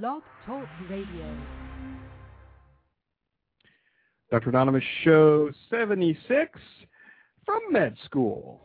[0.00, 1.36] Blog Talk Radio.
[4.30, 4.48] Dr.
[4.48, 6.58] Anonymous Show 76
[7.44, 8.58] from Med School.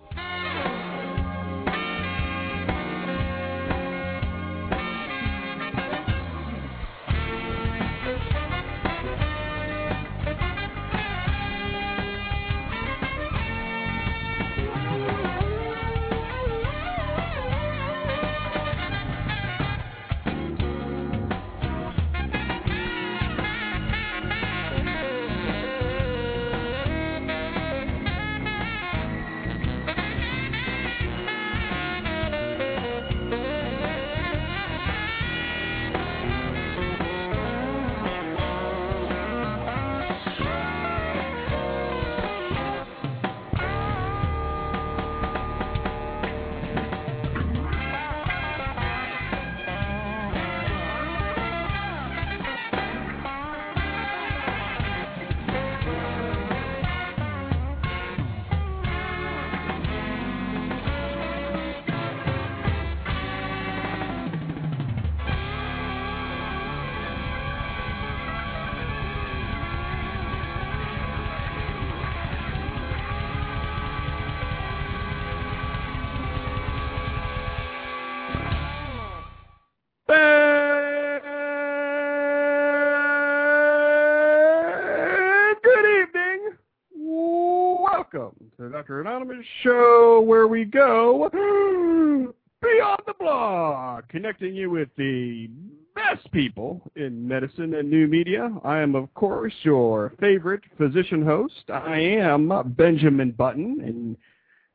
[89.64, 91.30] Show where we go
[92.62, 95.50] beyond the blog, connecting you with the
[95.94, 98.50] best people in medicine and new media.
[98.64, 101.70] I am, of course, your favorite physician host.
[101.70, 104.16] I am Benjamin Button, and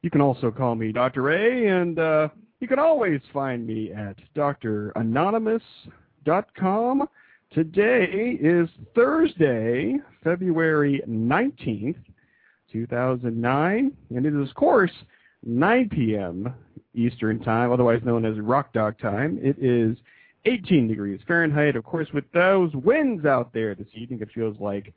[0.03, 1.31] you can also call me Dr.
[1.31, 2.29] A, and uh,
[2.61, 7.09] you can always find me at dranonymous.com.
[7.53, 11.97] Today is Thursday, February 19th,
[12.73, 14.93] 2009, and it is, of course,
[15.45, 16.55] 9 p.m.
[16.95, 19.39] Eastern Time, otherwise known as Rock Dog Time.
[19.43, 19.97] It is
[20.45, 21.77] 18 degrees Fahrenheit.
[21.77, 24.93] Of course, with those winds out there this evening, it feels like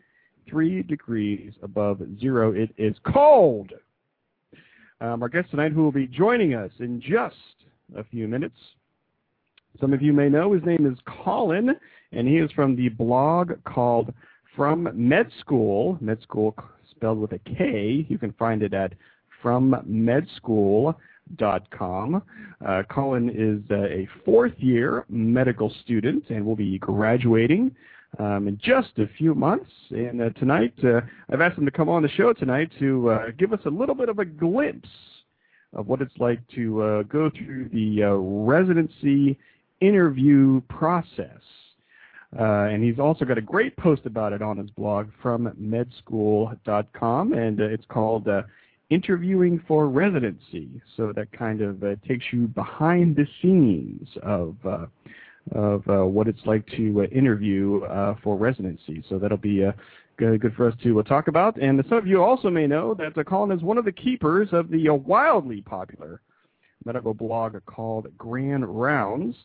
[0.50, 2.52] 3 degrees above zero.
[2.52, 3.72] It is cold.
[5.02, 7.36] Um, our guest tonight, who will be joining us in just
[7.96, 8.58] a few minutes,
[9.80, 11.76] some of you may know his name is Colin,
[12.12, 14.14] and he is from the blog called
[14.56, 15.98] From Med School.
[16.02, 16.56] Medskool
[16.96, 18.06] spelled with a K.
[18.08, 18.94] You can find it at
[19.44, 22.24] frommedskool.com.
[22.66, 27.76] Uh, Colin is uh, a fourth-year medical student and will be graduating
[28.20, 29.70] um, in just a few months.
[29.92, 31.02] And uh, tonight, uh,
[31.32, 33.96] I've asked him to come on the show tonight to uh, give us a little
[33.96, 34.90] bit of a glimpse
[35.74, 39.38] of what it's like to uh, go through the uh, residency
[39.82, 41.42] interview process.
[42.38, 47.34] Uh, and he's also got a great post about it on his blog from medskool.com,
[47.34, 48.42] and uh, it's called uh,
[48.90, 50.82] Interviewing for Residency.
[50.98, 54.86] So that kind of uh, takes you behind the scenes of uh,
[55.52, 57.82] of uh, what it's like to interview
[58.24, 59.04] for residency.
[59.08, 59.64] So that'll be
[60.18, 61.62] good, good for us to talk about.
[61.62, 64.70] And some of you also may know that Colin is one of the keepers of
[64.70, 66.22] the wildly popular
[66.84, 69.36] medical blog called Grand Rounds.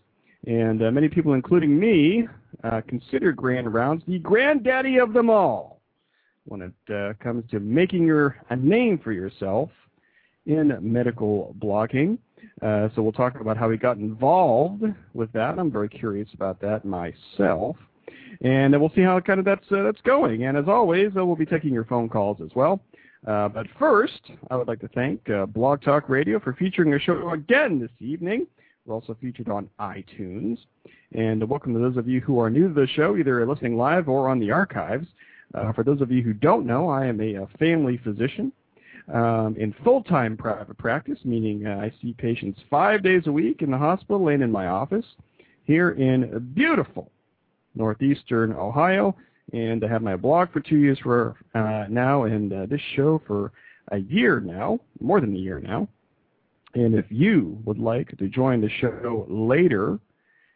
[0.46, 2.26] And uh, many people, including me,
[2.64, 5.80] uh, consider Grand Rounds the granddaddy of them all
[6.44, 9.70] when it uh, comes to making your a name for yourself
[10.46, 12.18] in medical blogging.
[12.62, 14.82] Uh, so we'll talk about how he got involved
[15.14, 15.58] with that.
[15.58, 17.76] I'm very curious about that myself.
[18.42, 20.44] And we'll see how kind of that's, uh, that's going.
[20.44, 22.80] And as always, uh, we'll be taking your phone calls as well.
[23.26, 27.00] Uh, but first, I would like to thank uh, Blog Talk Radio for featuring our
[27.00, 28.46] show again this evening.
[28.86, 30.58] We're also featured on iTunes.
[31.12, 34.08] And welcome to those of you who are new to the show, either listening live
[34.08, 35.06] or on the archives.
[35.54, 38.52] Uh, for those of you who don't know, I am a, a family physician
[39.12, 43.70] um, in full-time private practice, meaning uh, I see patients five days a week in
[43.70, 45.04] the hospital and in my office
[45.64, 47.10] here in beautiful
[47.74, 49.14] northeastern Ohio.
[49.52, 53.20] And I have my blog for two years for uh, now, and uh, this show
[53.26, 53.52] for
[53.92, 55.88] a year now, more than a year now.
[56.74, 59.98] And if you would like to join the show later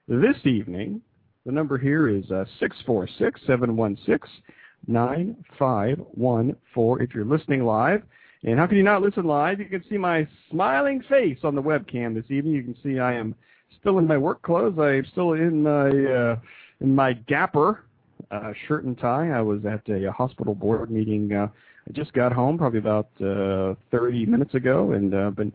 [0.07, 1.01] this evening,
[1.45, 4.43] the number here is uh, 646 716
[4.87, 8.03] 9514 if you're listening live.
[8.45, 9.59] And how can you not listen live?
[9.59, 12.55] You can see my smiling face on the webcam this evening.
[12.55, 13.35] You can see I am
[13.81, 14.79] still in my work clothes.
[14.79, 16.37] I'm still in my uh,
[16.81, 17.85] in my Gapper
[18.31, 19.31] uh, shirt and tie.
[19.31, 21.33] I was at a, a hospital board meeting.
[21.33, 21.49] Uh,
[21.89, 25.53] I just got home probably about uh, 30 minutes ago, and uh, been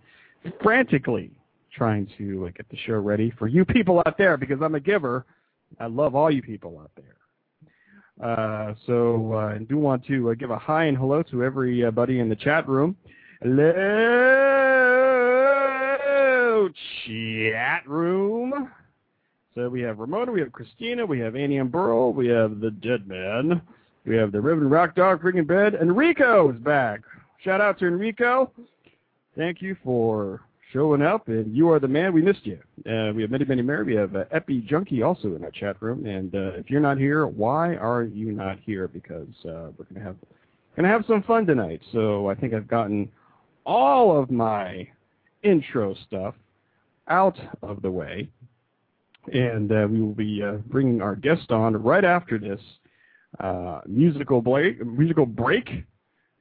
[0.62, 1.32] frantically
[1.72, 4.80] trying to uh, get the show ready for you people out there because I'm a
[4.80, 5.26] giver
[5.80, 7.16] I love all you people out there.
[8.24, 12.20] Uh, so uh, I do want to uh, give a hi and hello to everybody
[12.20, 12.96] in the chat room.
[13.42, 13.70] Hello,
[17.06, 18.70] chat room.
[19.56, 22.72] So we have Ramona, we have Christina, we have Annie and Burl, we have the
[22.72, 23.62] Dead Man,
[24.06, 25.76] we have the Ribbon Rock Dog freaking bed.
[25.76, 27.02] Enrico is back.
[27.44, 28.52] Shout out to Enrico.
[29.40, 30.42] Thank you for
[30.74, 32.12] showing up, and you are the man.
[32.12, 32.60] We missed you.
[32.80, 33.86] Uh, we have many, many more.
[33.86, 36.98] We have uh, Epi Junkie also in our chat room, and uh, if you're not
[36.98, 38.90] here, why are you not here?
[38.90, 40.18] Because uh, we're gonna have
[40.76, 41.80] gonna have some fun tonight.
[41.94, 43.10] So I think I've gotten
[43.66, 44.86] all of my
[45.42, 46.36] intro stuff
[47.08, 48.28] out of the way,
[49.32, 52.60] and uh, we will be uh, bringing our guest on right after this
[53.40, 54.86] uh, musical break.
[54.86, 55.86] Musical break.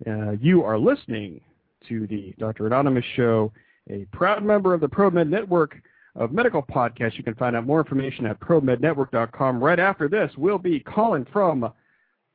[0.05, 1.41] Uh, you are listening
[1.89, 2.67] to the Dr.
[2.67, 3.53] Anonymous Show
[3.91, 5.81] a proud member of the ProMed Network
[6.15, 7.17] of medical podcasts.
[7.17, 9.63] You can find out more information at promednetwork.com.
[9.63, 11.73] Right after this, we'll be calling from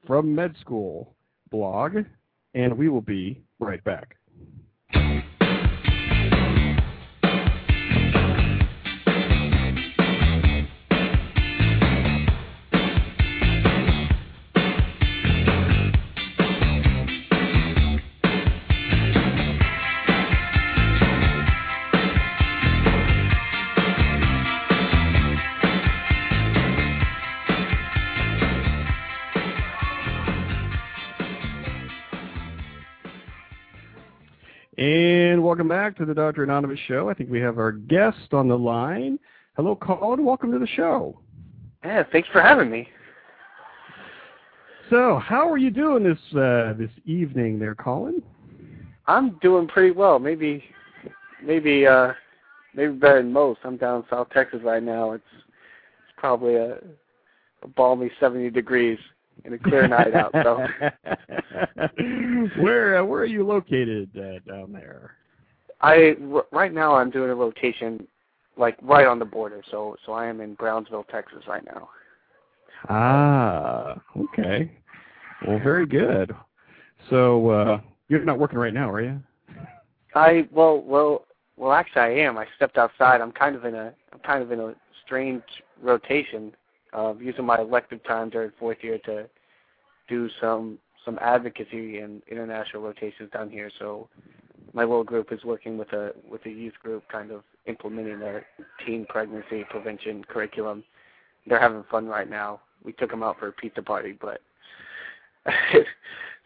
[0.05, 1.07] from Medskool
[1.49, 1.97] blog,
[2.55, 4.17] and we will be right back.
[35.53, 36.41] Welcome back to the Dr.
[36.41, 37.11] Anonymous Show.
[37.11, 39.19] I think we have our guest on the line.
[39.55, 40.25] Hello, Colin.
[40.25, 41.19] Welcome to the show.
[41.85, 42.89] Yeah, thanks for having me.
[44.89, 48.23] So, how are you doing this uh, this evening, there, Colin?
[49.05, 50.17] I'm doing pretty well.
[50.17, 50.63] Maybe,
[51.45, 52.13] maybe, uh,
[52.73, 53.59] maybe better than most.
[53.63, 55.11] I'm down in South Texas right now.
[55.11, 56.79] It's it's probably a,
[57.61, 58.97] a balmy 70 degrees
[59.45, 60.31] and a clear night out.
[60.33, 60.65] So,
[62.59, 65.11] where uh, where are you located uh, down there?
[65.83, 68.07] I r- right now I'm doing a rotation,
[68.57, 69.61] like right on the border.
[69.69, 71.89] So so I am in Brownsville, Texas, right now.
[72.89, 74.71] Ah, okay.
[75.45, 76.33] Well, very good.
[77.09, 79.21] So uh, you're not working right now, are you?
[80.15, 81.25] I well well
[81.57, 82.37] well actually I am.
[82.37, 83.19] I stepped outside.
[83.19, 84.73] I'm kind of in a I'm kind of in a
[85.05, 85.43] strange
[85.81, 86.55] rotation
[86.93, 89.27] of using my elective time during fourth year to
[90.07, 93.69] do some some advocacy and international rotations down here.
[93.79, 94.07] So
[94.73, 98.45] my little group is working with a with a youth group, kind of implementing their
[98.85, 100.83] teen pregnancy prevention curriculum.
[101.45, 102.61] They're having fun right now.
[102.83, 104.41] We took them out for a pizza party, but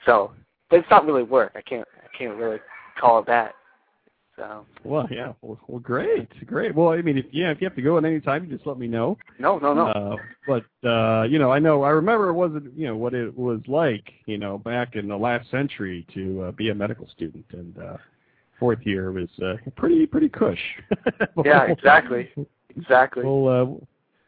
[0.05, 0.31] so
[0.69, 1.53] but it's not really work.
[1.55, 2.59] I can't I can't really
[2.99, 3.53] call it that.
[4.37, 4.65] So.
[4.83, 5.33] Well, yeah.
[5.41, 6.75] Well, well, great, great.
[6.75, 8.67] Well, I mean, if yeah, if you have to go at any time, you just
[8.67, 9.17] let me know.
[9.39, 9.87] No, no, no.
[9.87, 10.15] Uh,
[10.45, 13.61] but uh, you know, I know, I remember it wasn't, you know, what it was
[13.67, 17.79] like, you know, back in the last century to uh, be a medical student, and
[17.79, 17.97] uh,
[18.59, 20.59] fourth year was uh, pretty, pretty cush.
[21.45, 22.29] yeah, exactly,
[22.75, 23.23] exactly.
[23.23, 23.85] We'll uh,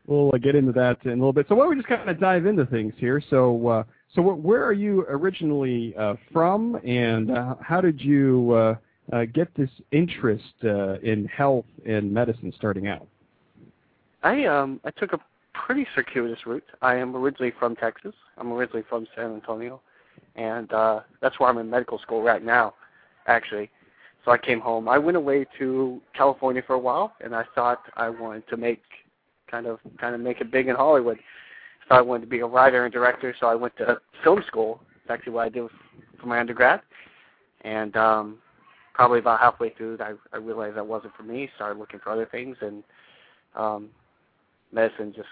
[0.07, 1.47] we'll uh, get into that in a little bit.
[1.49, 3.21] So why don't we just kind of dive into things here?
[3.29, 3.67] So.
[3.67, 3.83] Uh,
[4.15, 8.75] so where are you originally uh, from, and uh, how did you uh,
[9.15, 13.07] uh, get this interest uh, in health and medicine starting out?
[14.23, 15.19] I um I took a
[15.53, 16.63] pretty circuitous route.
[16.81, 18.13] I am originally from Texas.
[18.37, 19.81] I'm originally from San Antonio,
[20.35, 22.73] and uh, that's where I'm in medical school right now,
[23.27, 23.69] actually.
[24.25, 24.89] So I came home.
[24.89, 28.81] I went away to California for a while, and I thought I wanted to make
[29.49, 31.17] kind of kind of make it big in Hollywood.
[31.87, 33.33] So I wanted to be a writer and director.
[33.39, 34.81] So I went to film school.
[35.07, 35.69] That's actually what I did
[36.19, 36.81] for my undergrad,
[37.61, 38.37] and um,
[38.99, 41.49] probably about halfway through, I, I realized that wasn't for me.
[41.55, 42.83] Started looking for other things, and
[43.55, 43.89] um,
[44.73, 45.29] medicine just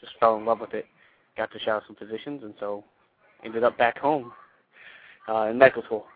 [0.00, 0.86] just fell in love with it.
[1.36, 2.82] Got to shadow some physicians, and so
[3.44, 4.32] ended up back home
[5.28, 6.06] uh, in medical school.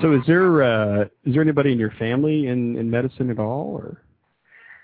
[0.00, 3.74] So, is there uh, is there anybody in your family in in medicine at all,
[3.74, 4.02] or?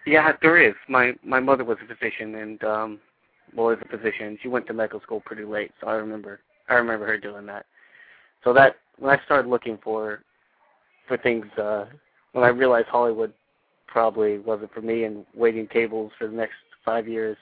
[0.07, 0.75] Yeah, there is.
[0.89, 3.01] My my mother was a physician, and um,
[3.55, 4.39] well, is a physician.
[4.43, 7.67] She went to medical school pretty late, so I remember I remember her doing that.
[8.45, 10.23] So that when I started looking for
[11.07, 11.87] for things, uh,
[12.33, 13.33] when I realized Hollywood
[13.87, 17.37] probably wasn't for me, and waiting tables for the next five years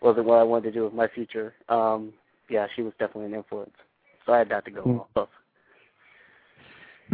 [0.00, 1.54] wasn't what I wanted to do with my future.
[1.68, 2.12] Um,
[2.50, 3.72] yeah, she was definitely an influence.
[4.26, 4.98] So I had that to go Hmm.
[4.98, 5.28] off of.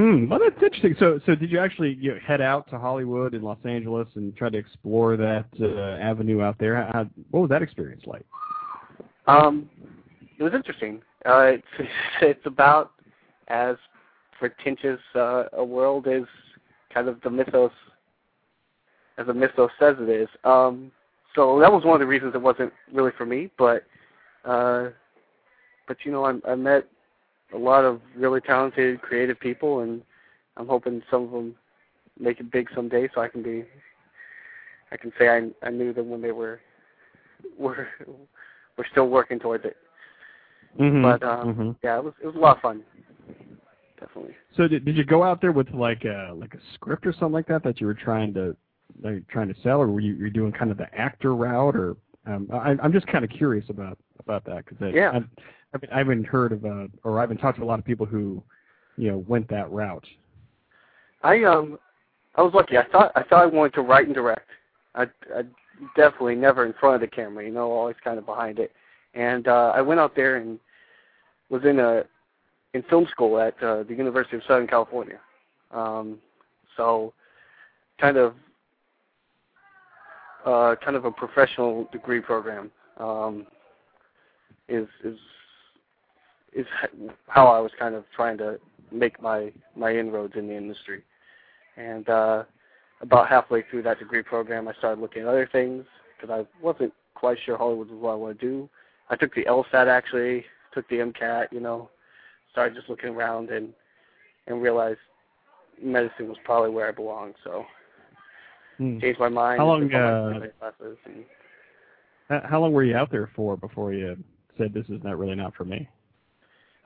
[0.00, 0.30] Hmm.
[0.30, 0.97] Well, that's interesting.
[0.99, 4.35] So, so did you actually you know, head out to Hollywood and Los Angeles and
[4.35, 6.88] try to explore that uh, avenue out there?
[6.90, 8.25] How, what was that experience like?
[9.26, 9.69] Um,
[10.38, 11.02] it was interesting.
[11.26, 11.90] Uh, it's
[12.23, 12.92] it's about
[13.49, 13.76] as
[14.38, 16.23] pretentious uh, a world as
[16.95, 17.71] kind of the mythos,
[19.19, 20.28] as the mythos says it is.
[20.45, 20.90] Um,
[21.35, 23.50] so that was one of the reasons it wasn't really for me.
[23.59, 23.85] But
[24.47, 24.88] uh,
[25.87, 26.87] but you know, I, I met
[27.54, 30.02] a lot of really talented, creative people, and
[30.57, 31.54] I'm hoping some of them
[32.19, 33.64] make it big someday, so I can be.
[34.92, 36.61] I can say I I knew them when they were
[37.59, 37.88] were
[38.76, 39.76] were still working towards it.
[40.78, 41.02] Mm-hmm.
[41.02, 41.71] But um, mm-hmm.
[41.83, 42.83] yeah, it was it was a lot of fun.
[43.99, 44.35] Definitely.
[44.57, 47.33] So did did you go out there with like a like a script or something
[47.33, 48.57] like that that you were trying to
[49.02, 51.97] like trying to sell, or were you you doing kind of the actor route, or
[52.27, 55.21] I'm just kind of curious about about that because Yeah.
[55.93, 58.43] I haven't heard of uh, or I haven't talked to a lot of people who
[58.97, 60.07] you know went that route.
[61.23, 61.79] I um
[62.37, 62.77] I was lucky.
[62.79, 64.49] I thought I thought I wanted to write and direct.
[64.95, 65.03] I
[65.35, 65.43] I
[65.97, 68.73] definitely never in front of the camera, you know, always kind of behind it.
[69.15, 70.59] And uh I went out there and
[71.49, 72.05] was in a
[72.75, 75.19] in film school at uh, the University of Southern California.
[75.73, 76.19] Um
[76.77, 77.12] so
[78.00, 78.35] kind of
[80.45, 83.47] uh kind of a professional degree program um
[84.69, 85.19] is is
[86.53, 86.67] is
[87.29, 88.59] how I was kind of trying to
[88.91, 91.03] make my my inroads in the industry.
[91.77, 92.45] And uh,
[93.01, 95.85] about halfway through that degree program, I started looking at other things
[96.17, 98.69] because I wasn't quite sure Hollywood was what I want to do.
[99.09, 100.45] I took the LSAT actually,
[100.75, 101.91] took the MCAT, you know,
[102.53, 103.73] started just looking around and
[104.47, 104.99] and realized
[105.83, 107.35] medicine was probably where I belonged.
[107.45, 107.65] So
[108.81, 108.99] Hmm.
[108.99, 109.59] changed my mind.
[109.59, 110.95] How long, took all my uh,
[112.31, 114.17] and How long were you out there for before you
[114.57, 115.87] said this is not really not for me?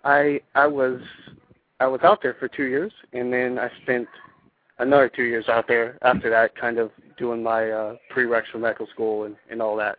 [0.02, 1.00] I I was
[1.78, 4.08] I was out there for two years, and then I spent
[4.80, 8.88] another two years out there after that, kind of doing my uh, prereqs for medical
[8.88, 9.96] school and and all that.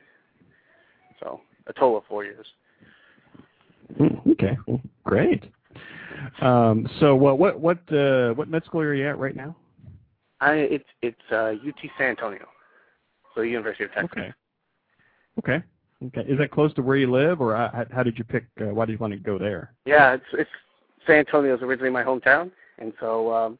[1.22, 2.46] So a total of four years.
[3.98, 5.46] Hmm, Okay, well, great.
[6.42, 9.56] Um, so what what what uh, what med school are you at right now?
[10.42, 12.46] I it's it's uh, UT San Antonio,
[13.34, 14.10] so University of Texas.
[14.12, 14.34] Okay.
[15.40, 15.64] Okay.
[16.08, 16.22] Okay.
[16.30, 18.46] Is that close to where you live, or how, how did you pick?
[18.60, 19.74] Uh, why did you want to go there?
[19.86, 20.50] Yeah, it's it's
[21.08, 23.58] San Antonio is originally my hometown, and so um,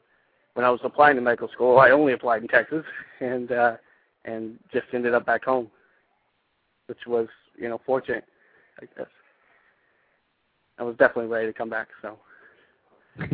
[0.54, 2.84] when I was applying to medical school, I only applied in Texas,
[3.20, 3.76] and uh,
[4.24, 5.70] and just ended up back home,
[6.86, 7.28] which was
[7.58, 8.24] you know fortunate,
[8.80, 9.06] I guess.
[10.78, 11.88] I was definitely ready to come back.
[12.02, 12.18] So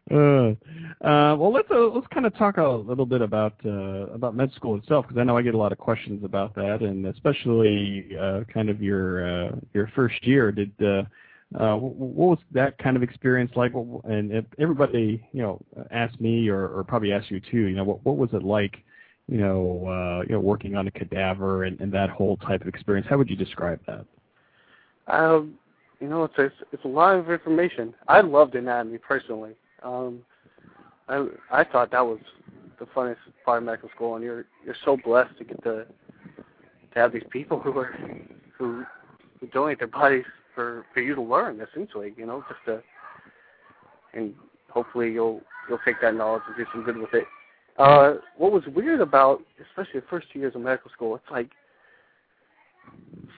[0.10, 4.34] uh, uh, well, let's uh, let's kind of talk a little bit about uh, about
[4.34, 7.06] med school itself because I know I get a lot of questions about that, and
[7.06, 10.52] especially uh, kind of your uh, your first year.
[10.52, 11.02] Did uh,
[11.58, 13.72] uh, what was that kind of experience like?
[14.04, 17.66] And if everybody, you know, asked me or, or probably asked you too.
[17.66, 18.76] You know, what what was it like?
[19.28, 22.68] You know, uh, you know, working on a cadaver and, and that whole type of
[22.68, 23.06] experience.
[23.08, 24.04] How would you describe that?
[25.06, 25.54] Um,
[26.00, 27.94] you know, it's a, it's a lot of information.
[28.08, 29.52] I loved anatomy personally.
[29.84, 30.22] Um,
[31.08, 32.20] I I thought that was
[32.78, 35.86] the funnest part of medical school, and you're you're so blessed to get to
[36.94, 37.96] to have these people who are
[38.56, 38.84] who
[39.40, 40.24] who donate their bodies
[40.54, 41.60] for for you to learn.
[41.60, 42.82] Essentially, you know, just to
[44.14, 44.34] and
[44.70, 47.24] hopefully you'll you'll take that knowledge and do some good with it.
[47.78, 51.50] Uh, what was weird about, especially the first two years of medical school, it's like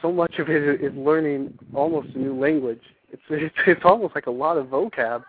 [0.02, 2.82] so much of it is learning almost a new language.
[3.12, 5.22] It's it's, it's almost like a lot of vocab.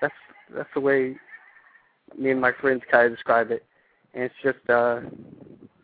[0.00, 0.14] That's
[0.54, 1.16] that's the way
[2.18, 3.64] me and my friends kind of describe it.
[4.14, 5.00] And it's just uh,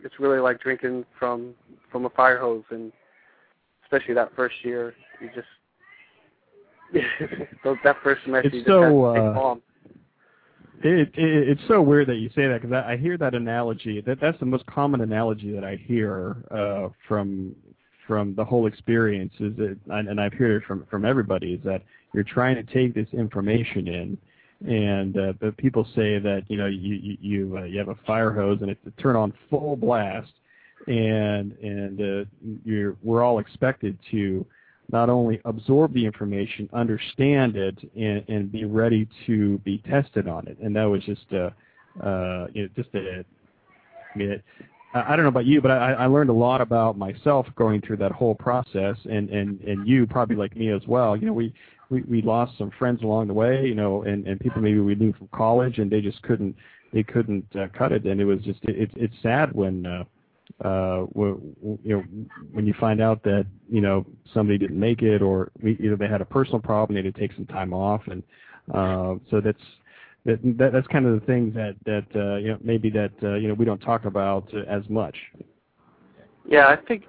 [0.04, 1.54] it's really like drinking from
[1.90, 2.92] from a fire hose, and
[3.84, 5.46] especially that first year, you just
[7.84, 9.62] that first semester It's you just so, have to uh, calm.
[10.84, 14.00] It, it it's so weird that you say that because I, I hear that analogy.
[14.00, 17.54] That that's the most common analogy that I hear uh, from
[18.06, 19.32] from the whole experience.
[19.38, 21.82] Is that and, and I've heard it from from everybody is that
[22.14, 24.18] you're trying to take this information in,
[24.66, 28.32] and uh, but people say that you know you you uh, you have a fire
[28.32, 30.32] hose and it's turn on full blast,
[30.86, 32.28] and and uh,
[32.64, 34.46] you're we're all expected to
[34.90, 40.46] not only absorb the information, understand it, and, and be ready to be tested on
[40.46, 40.58] it.
[40.58, 41.46] And that was just a,
[42.04, 43.24] uh, you know, just a,
[44.14, 44.44] I mean, it,
[44.94, 47.96] I don't know about you, but I, I learned a lot about myself going through
[47.98, 51.16] that whole process, and and and you probably like me as well.
[51.16, 51.54] You know, we
[51.92, 54.94] we we lost some friends along the way, you know, and and people maybe we
[54.94, 56.56] knew from college, and they just couldn't
[56.92, 59.86] they couldn't uh, cut it, and it was just it, it's sad when.
[59.86, 60.04] uh
[60.64, 62.04] uh, w- w- you know,
[62.52, 66.06] when you find out that you know somebody didn't make it, or we, either they
[66.06, 68.22] had a personal problem, they had to take some time off, and
[68.74, 69.62] uh, so that's
[70.24, 73.34] that, that that's kind of the things that that uh, you know maybe that uh,
[73.34, 75.16] you know we don't talk about uh, as much.
[76.46, 77.04] Yeah, I think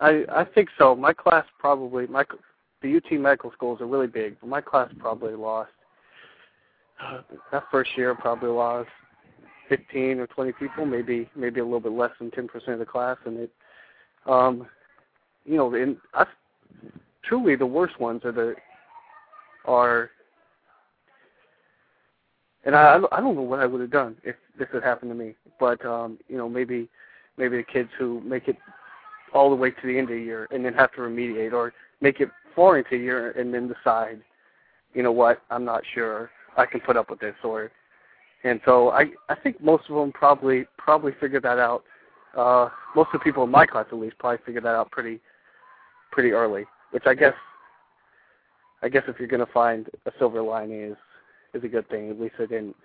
[0.00, 0.94] I I think so.
[0.94, 2.24] My class probably my
[2.82, 5.70] the UT medical schools are really big, but my class probably lost
[7.02, 7.20] uh,
[7.52, 8.88] that first year probably lost
[9.68, 13.16] 15 or 20 people, maybe maybe a little bit less than 10% of the class,
[13.24, 13.50] and it,
[14.26, 14.66] um,
[15.44, 16.26] you know, in I,
[17.22, 18.54] truly the worst ones are the
[19.64, 20.10] are,
[22.64, 25.14] and I I don't know what I would have done if this had happened to
[25.14, 26.88] me, but um, you know maybe
[27.36, 28.56] maybe the kids who make it
[29.34, 31.72] all the way to the end of the year and then have to remediate, or
[32.00, 34.20] make it into a year and then decide,
[34.94, 37.70] you know what, I'm not sure I can put up with this, or
[38.44, 41.84] and so I I think most of them probably probably figured that out.
[42.36, 45.20] Uh, most of the people in my class, at least, probably figured that out pretty
[46.10, 46.64] pretty early.
[46.90, 47.34] Which I guess
[48.82, 50.96] I guess if you're going to find a silver lining is
[51.54, 52.10] is a good thing.
[52.10, 52.76] At least I didn't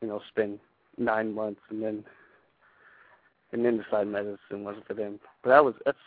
[0.00, 0.58] you know spend
[0.98, 2.04] nine months and then
[3.52, 5.20] and then decide medicine wasn't for them.
[5.42, 5.98] But that was that's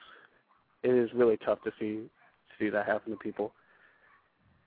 [0.84, 2.10] it is really tough to see to
[2.60, 3.54] see that happen to people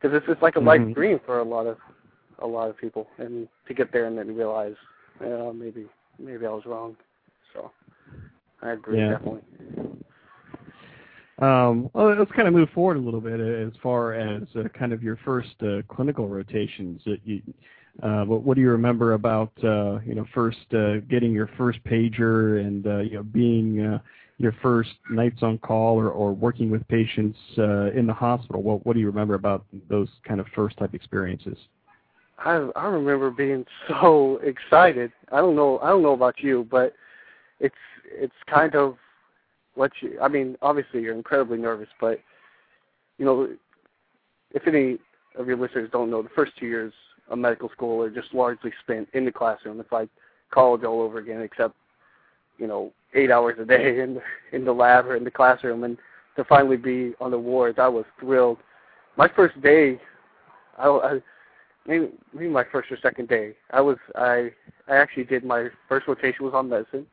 [0.00, 0.68] because it's just like a mm-hmm.
[0.86, 1.76] life dream for a lot of
[2.40, 4.74] a lot of people, and to get there and then realize,
[5.20, 5.86] yeah, maybe
[6.18, 6.96] maybe I was wrong.
[7.52, 7.70] So
[8.62, 9.10] I agree yeah.
[9.10, 9.42] definitely.
[11.38, 14.92] Um, well, let's kind of move forward a little bit as far as uh, kind
[14.92, 17.00] of your first uh, clinical rotations.
[17.06, 17.40] That you,
[18.02, 21.82] uh, what, what do you remember about uh, you know first uh, getting your first
[21.84, 23.98] pager and uh, you know being uh,
[24.40, 28.62] your first nights on call or, or working with patients uh, in the hospital?
[28.62, 31.58] What what do you remember about those kind of first type experiences?
[32.38, 35.12] I I remember being so excited.
[35.30, 36.94] I don't know I don't know about you, but
[37.60, 37.74] it's
[38.06, 38.96] it's kind of
[39.74, 42.18] what you I mean, obviously you're incredibly nervous, but
[43.18, 43.54] you know
[44.52, 44.96] if any
[45.36, 46.94] of your listeners don't know, the first two years
[47.28, 49.78] of medical school are just largely spent in the classroom.
[49.80, 50.08] It's like
[50.50, 51.74] college all over again, except
[52.60, 54.20] you know eight hours a day in
[54.52, 55.82] in the lab or in the classroom.
[55.82, 55.96] And
[56.36, 58.58] to finally be on the wards, I was thrilled.
[59.16, 60.00] My first day,
[60.78, 61.18] I, I
[61.86, 63.54] maybe maybe my first or second day.
[63.72, 64.50] I was I
[64.86, 67.06] I actually did my first rotation was on medicine.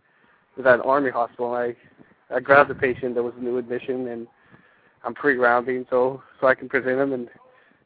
[0.55, 1.55] It was at an army hospital.
[1.55, 1.75] And
[2.31, 4.27] I I grabbed a patient that was a new admission and
[5.03, 7.29] I'm pre-rounding so so I can present him and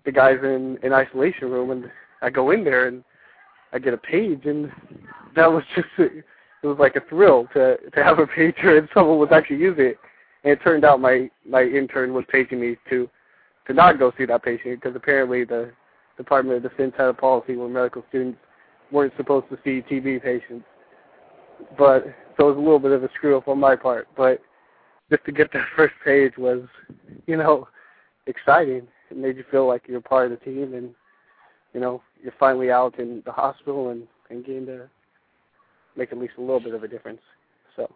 [0.04, 1.92] the guy's in an isolation room and
[2.24, 3.04] I go in there and
[3.72, 4.72] I get a page and
[5.36, 5.88] that was just
[6.64, 9.86] it was like a thrill to to have a pager and someone was actually using
[9.86, 10.00] it.
[10.44, 13.10] And it turned out my my intern was paging me to
[13.68, 15.72] to not go see that patient because apparently the
[16.18, 18.40] Department of Defense had a policy where medical students
[18.92, 20.66] weren't supposed to see TB patients.
[21.78, 22.06] But
[22.38, 24.08] so it was a little bit of a screw up on my part.
[24.16, 24.42] But
[25.10, 26.64] just to get that first page was,
[27.28, 27.68] you know,
[28.28, 28.88] exciting.
[29.10, 30.94] It made you feel like you're part of the team, and
[31.74, 34.90] you know, you're finally out in the hospital and and getting to
[35.96, 37.22] make at least a little bit of a difference.
[37.76, 37.90] So.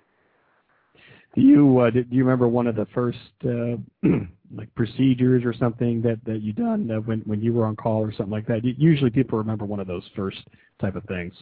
[1.35, 3.75] Do you uh, did, do you remember one of the first uh,
[4.55, 8.01] like procedures or something that that you done uh, when when you were on call
[8.01, 8.63] or something like that?
[8.63, 10.39] Usually people remember one of those first
[10.79, 11.33] type of things.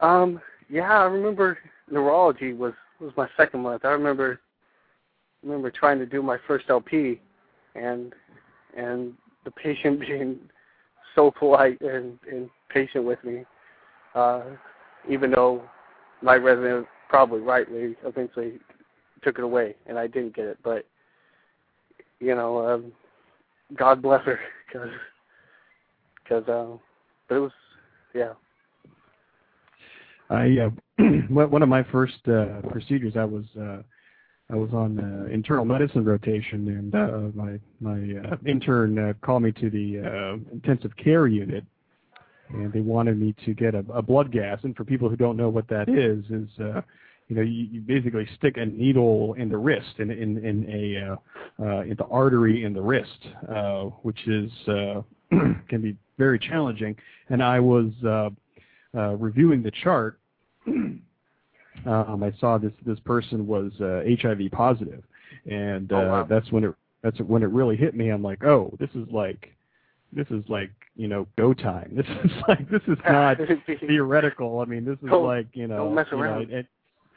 [0.00, 0.40] Um.
[0.70, 1.58] Yeah, I remember
[1.90, 3.84] neurology was was my second month.
[3.84, 4.40] I remember
[5.42, 7.20] remember trying to do my first LP,
[7.74, 8.12] and
[8.76, 10.38] and the patient being
[11.14, 13.44] so polite and and patient with me,
[14.14, 14.42] uh,
[15.08, 15.62] even though
[16.22, 18.58] my resident probably rightly eventually
[19.22, 20.58] took it away, and I didn't get it.
[20.62, 20.86] But
[22.20, 22.92] you know, um,
[23.76, 24.90] God bless her, because
[26.22, 26.80] because um,
[27.28, 27.52] but it was
[28.14, 28.32] yeah.
[30.30, 30.70] I uh,
[31.28, 33.14] one of my first uh, procedures.
[33.16, 33.82] I was uh,
[34.50, 39.42] I was on uh, internal medicine rotation, and uh, my my uh, intern uh, called
[39.42, 41.64] me to the uh, intensive care unit,
[42.50, 44.58] and they wanted me to get a, a blood gas.
[44.62, 46.80] And for people who don't know what that is, is uh,
[47.28, 51.12] you know you, you basically stick a needle in the wrist in in, in a
[51.12, 51.16] uh,
[51.66, 55.02] uh, in the artery in the wrist, uh, which is uh,
[55.68, 56.96] can be very challenging.
[57.28, 58.30] And I was uh,
[58.96, 60.18] uh, reviewing the chart.
[60.66, 61.02] um,
[61.86, 65.02] I saw this this person was uh, HIV positive,
[65.50, 66.26] and uh, oh, wow.
[66.28, 68.08] that's when it that's when it really hit me.
[68.08, 69.52] I'm like, oh, this is like
[70.12, 71.92] this is like you know go time.
[71.96, 73.38] This is like this is not
[73.80, 74.60] theoretical.
[74.60, 76.66] I mean, this is don't, like you know, don't mess you know it,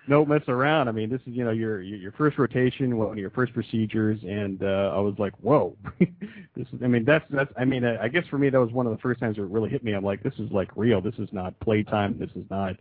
[0.07, 0.87] no mess around.
[0.87, 4.19] I mean, this is you know your your first rotation, one of your first procedures,
[4.23, 6.81] and uh, I was like, whoa, this is.
[6.83, 7.51] I mean, that's that's.
[7.57, 9.69] I mean, I guess for me that was one of the first times it really
[9.69, 9.93] hit me.
[9.93, 11.01] I'm like, this is like real.
[11.01, 12.17] This is not playtime.
[12.17, 12.75] This is not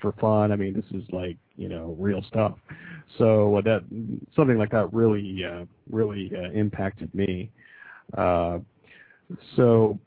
[0.00, 0.52] for fun.
[0.52, 2.54] I mean, this is like you know real stuff.
[3.18, 3.82] So that
[4.36, 7.50] something like that really uh, really uh, impacted me.
[8.16, 8.58] Uh,
[9.56, 9.98] so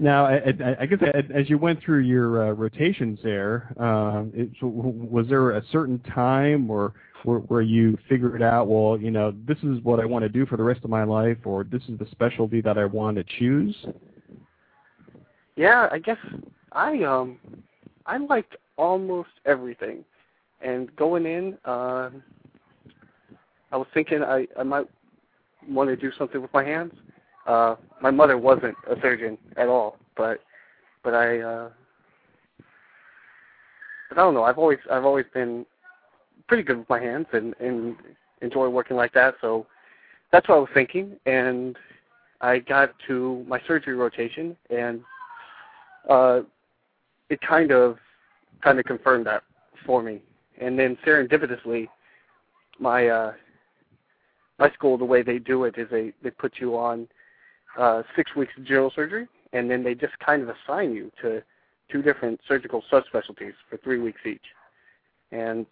[0.00, 0.98] now, I, guess
[1.32, 6.68] as you went through your uh, rotations there, uh, it, was there a certain time
[6.70, 10.28] or where, where you figured out, well, you know, this is what I want to
[10.28, 13.16] do for the rest of my life, or this is the specialty that I want
[13.16, 13.76] to choose?
[15.54, 16.18] Yeah, I guess
[16.72, 17.38] I um
[18.04, 20.04] I liked almost everything,
[20.60, 22.10] and going in, uh,
[23.72, 24.86] I was thinking I I might
[25.68, 26.92] want to do something with my hands.
[27.46, 30.40] Uh, my mother wasn't a surgeon at all, but
[31.04, 31.70] but I uh,
[34.08, 34.44] but I don't know.
[34.44, 35.64] I've always I've always been
[36.48, 37.96] pretty good with my hands and and
[38.42, 39.34] enjoy working like that.
[39.40, 39.66] So
[40.32, 41.76] that's what I was thinking, and
[42.40, 45.00] I got to my surgery rotation, and
[46.10, 46.40] uh,
[47.30, 47.98] it kind of
[48.62, 49.42] kind of confirmed that
[49.84, 50.20] for me.
[50.60, 51.88] And then serendipitously,
[52.80, 53.32] my uh,
[54.58, 57.06] my school, the way they do it is they they put you on
[57.76, 61.42] uh, six weeks of general surgery, and then they just kind of assign you to
[61.90, 64.40] two different surgical subspecialties for three weeks each.
[65.32, 65.66] And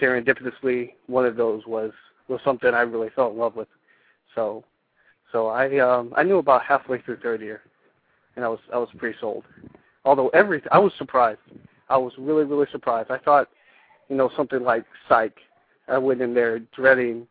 [0.00, 1.92] serendipitously, one of those was
[2.28, 3.68] was something I really fell in love with.
[4.34, 4.64] So,
[5.32, 7.62] so I um, I knew about halfway through third year,
[8.36, 9.44] and I was I was pretty sold.
[10.04, 11.40] Although every I was surprised.
[11.88, 13.10] I was really really surprised.
[13.10, 13.48] I thought,
[14.08, 15.36] you know, something like psych.
[15.88, 17.28] I went in there dreading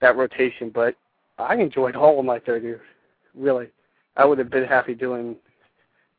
[0.00, 0.94] that rotation, but
[1.38, 2.82] I enjoyed all of my third year.
[3.36, 3.68] Really,
[4.16, 5.36] I would have been happy doing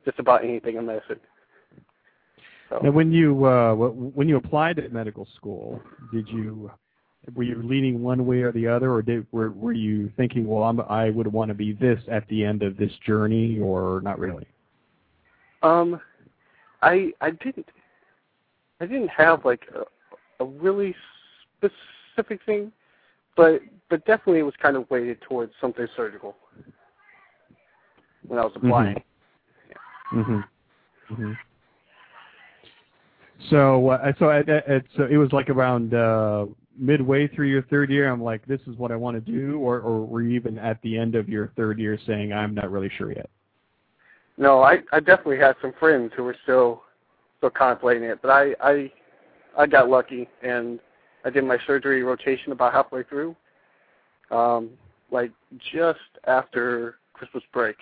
[0.06, 1.20] just about anything in medicine.
[2.70, 2.80] So.
[2.84, 6.70] Now, when you uh, when you applied at medical school, did you
[7.34, 10.64] were you leaning one way or the other, or did were were you thinking, well,
[10.64, 14.20] I'm, I would want to be this at the end of this journey, or not
[14.20, 14.46] really?
[15.64, 16.00] Um,
[16.82, 17.68] I I didn't
[18.80, 20.94] I didn't have like a, a really
[21.58, 22.72] specific thing,
[23.36, 26.36] but but definitely it was kind of weighted towards something surgical
[28.28, 28.96] when I was applying.
[28.96, 29.70] Mm-hmm.
[29.70, 30.22] Yeah.
[30.24, 31.14] Mm-hmm.
[31.14, 31.32] mm-hmm.
[33.50, 37.90] So, uh, so it, it, so it was like around uh, midway through your third
[37.90, 38.10] year.
[38.10, 40.82] I'm like, this is what I want to do, or, or were you even at
[40.82, 43.30] the end of your third year saying, I'm not really sure yet?
[44.38, 46.84] No, I I definitely had some friends who were still
[47.38, 48.92] still contemplating it, but I I
[49.58, 50.80] I got lucky and
[51.26, 53.36] I did my surgery rotation about halfway through,
[54.30, 54.70] um,
[55.12, 55.32] like
[55.74, 57.78] just after Christmas break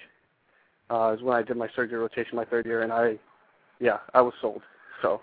[0.89, 3.17] uh, is when I did my surgery rotation my third year, and I
[3.79, 4.61] yeah I was sold.
[5.01, 5.21] So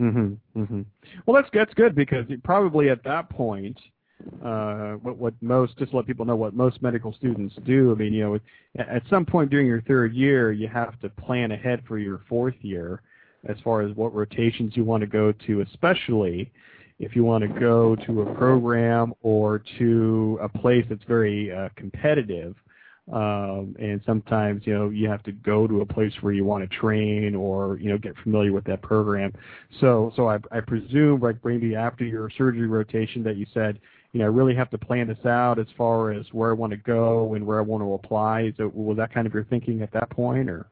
[0.00, 0.38] Mhm.
[0.56, 0.84] Mhm.
[1.26, 3.78] Well, that's that's good because probably at that point,
[4.42, 7.92] uh, what what most just to let people know what most medical students do.
[7.92, 8.38] I mean, you know,
[8.78, 12.56] at some point during your third year, you have to plan ahead for your fourth
[12.62, 13.02] year,
[13.44, 16.50] as far as what rotations you want to go to, especially
[16.98, 21.68] if you want to go to a program or to a place that's very uh,
[21.76, 22.54] competitive
[23.10, 26.68] um, and sometimes you know you have to go to a place where you want
[26.68, 29.32] to train or you know get familiar with that program.
[29.80, 33.80] So so I, I presume like maybe after your surgery rotation that you said
[34.12, 36.70] you know I really have to plan this out as far as where I want
[36.70, 38.42] to go and where I want to apply.
[38.42, 40.66] Is So was that kind of your thinking at that point or?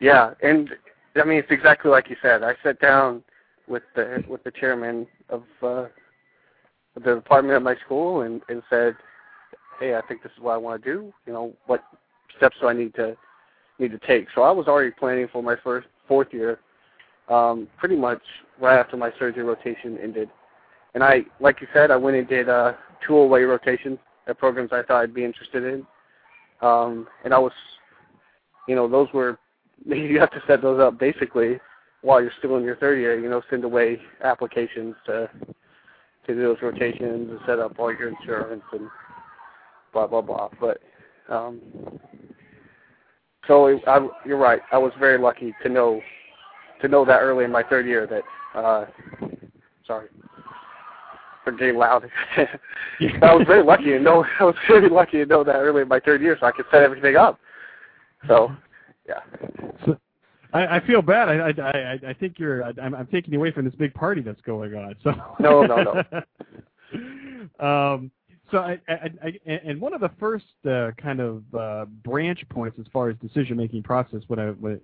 [0.00, 0.70] Yeah, and
[1.14, 2.42] I mean it's exactly like you said.
[2.42, 3.22] I sat down
[3.68, 5.84] with the with the chairman of uh,
[6.96, 8.96] the department at my school and, and said
[9.80, 11.12] hey, I think this is what I want to do.
[11.26, 11.84] You know, what
[12.36, 13.16] steps do I need to
[13.78, 14.28] need to take?
[14.34, 16.60] So I was already planning for my first fourth year,
[17.28, 18.22] um, pretty much
[18.60, 20.28] right after my surgery rotation ended.
[20.94, 22.74] And I, like you said, I went and did uh,
[23.06, 25.86] two away rotations at programs I thought I'd be interested in.
[26.60, 27.52] Um, and I was,
[28.68, 29.38] you know, those were
[29.86, 31.60] you have to set those up basically
[32.02, 33.18] while you're still in your third year.
[33.18, 35.28] You know, send away applications to
[36.26, 38.88] to do those rotations and set up all your insurance and
[39.94, 40.50] blah blah blah.
[40.60, 40.80] But
[41.30, 41.60] um,
[43.46, 44.60] so I, you're right.
[44.72, 46.02] I was very lucky to know
[46.82, 48.22] to know that early in my third year that.
[48.54, 48.86] Uh,
[49.86, 50.08] sorry
[51.44, 52.10] for getting loud.
[52.36, 54.24] I was very lucky to know.
[54.40, 56.64] I was very lucky to know that early in my third year, so I could
[56.72, 57.38] set everything up.
[58.26, 58.50] So,
[59.06, 59.20] yeah.
[59.84, 59.98] So,
[60.54, 61.28] I, I feel bad.
[61.28, 62.64] I I I think you're.
[62.64, 64.94] I'm, I'm taking you away from this big party that's going on.
[65.04, 65.12] So.
[65.38, 66.02] No, no,
[67.60, 67.64] no.
[67.94, 68.10] um,
[68.50, 72.78] so, I, I, I, and one of the first uh, kind of uh, branch points
[72.78, 74.80] as far as decision making process, what I, what,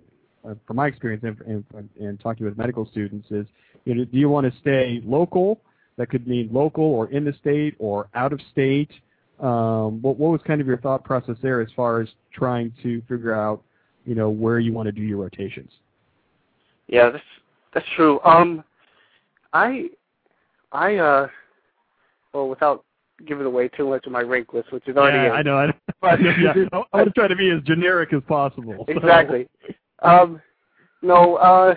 [0.47, 3.45] uh, from my experience and, and, and talking with medical students, is
[3.85, 5.59] you know, do you want to stay local?
[5.97, 8.91] That could mean local or in the state or out of state.
[9.39, 13.01] Um, what, what was kind of your thought process there as far as trying to
[13.09, 13.61] figure out,
[14.05, 15.71] you know, where you want to do your rotations?
[16.87, 17.23] Yeah, that's
[17.73, 18.19] that's true.
[18.23, 18.63] Um,
[19.53, 19.89] I,
[20.71, 21.27] I, uh,
[22.33, 22.83] well, without
[23.27, 25.17] giving away too much of my rank list, which is already.
[25.17, 25.57] Yeah, I know.
[25.57, 28.85] I, but, yeah, I, I want to try to be as generic as possible.
[28.87, 29.47] Exactly.
[29.99, 30.41] Um,
[31.01, 31.75] no, uh,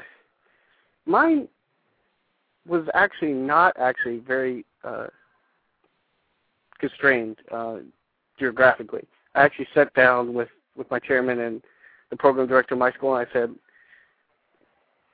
[1.06, 1.48] mine
[2.66, 5.06] was actually not actually very uh,
[6.78, 7.76] constrained uh,
[8.38, 9.04] geographically.
[9.34, 11.62] I actually sat down with with my chairman and
[12.10, 13.54] the program director of my school, and I said,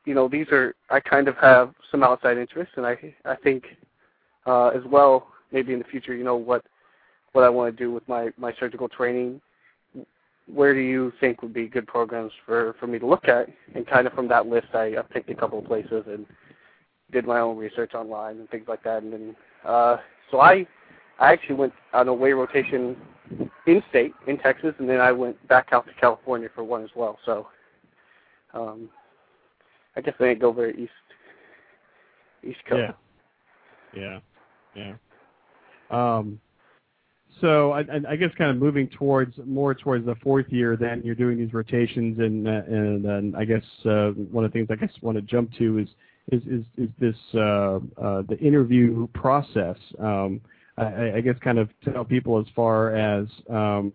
[0.05, 3.65] you know, these are I kind of have some outside interests, and I I think
[4.47, 6.65] uh, as well maybe in the future, you know, what
[7.33, 9.41] what I want to do with my my surgical training.
[10.53, 13.49] Where do you think would be good programs for for me to look at?
[13.75, 16.27] And kind of from that list, I, I picked a couple of places and
[17.13, 19.03] did my own research online and things like that.
[19.03, 19.99] And then uh,
[20.31, 20.67] so I
[21.19, 22.97] I actually went on a way rotation
[23.67, 26.91] in state in Texas, and then I went back out to California for one as
[26.97, 27.19] well.
[27.25, 27.47] So
[28.55, 28.89] um,
[29.97, 30.93] I guess I didn't go very east
[32.43, 32.95] east coast.
[33.95, 34.19] Yeah, yeah,
[34.75, 34.95] yeah.
[35.91, 36.41] Um,
[37.41, 41.15] so I, I guess kind of moving towards more towards the fourth year, then you're
[41.15, 44.77] doing these rotations, and uh, and, and I guess uh, one of the things I
[44.77, 45.89] guess want to jump to is
[46.33, 49.77] is is, is this uh, uh, the interview process.
[49.99, 50.41] Um,
[50.77, 53.93] I, I guess kind of tell people as far as um,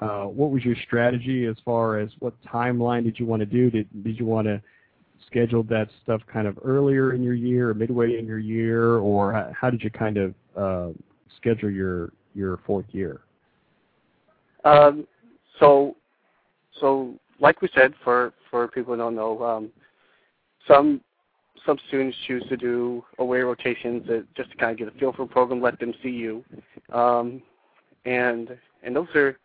[0.00, 3.70] uh, what was your strategy as far as what timeline did you want to do?
[3.70, 4.62] Did did you want to
[5.26, 9.52] schedule that stuff kind of earlier in your year or midway in your year, or
[9.58, 10.88] how, did you kind of uh,
[11.36, 13.20] schedule your your fourth year?
[14.64, 15.06] Um,
[15.58, 15.96] so,
[16.80, 19.70] so like we said, for for people who don't know, um,
[20.68, 21.00] some
[21.66, 25.12] some students choose to do away rotations that, just to kind of get a feel
[25.12, 26.44] for the program, let them see you,
[26.92, 27.42] um,
[28.04, 29.38] and and those are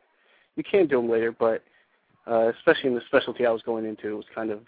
[0.55, 1.63] you can do them later, but
[2.29, 4.59] uh, especially in the specialty I was going into, it was kind of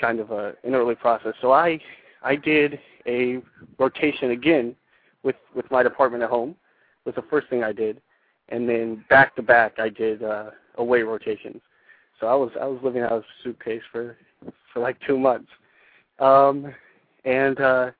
[0.00, 1.34] kind of a, an early process.
[1.40, 1.80] So I
[2.22, 3.40] I did a
[3.78, 4.74] rotation again
[5.22, 6.56] with with my department at home
[7.04, 8.00] was the first thing I did,
[8.48, 11.60] and then back to back I did uh, away rotations.
[12.20, 14.16] So I was I was living out of a suitcase for
[14.72, 15.50] for like two months,
[16.18, 16.74] um,
[17.24, 17.90] and uh,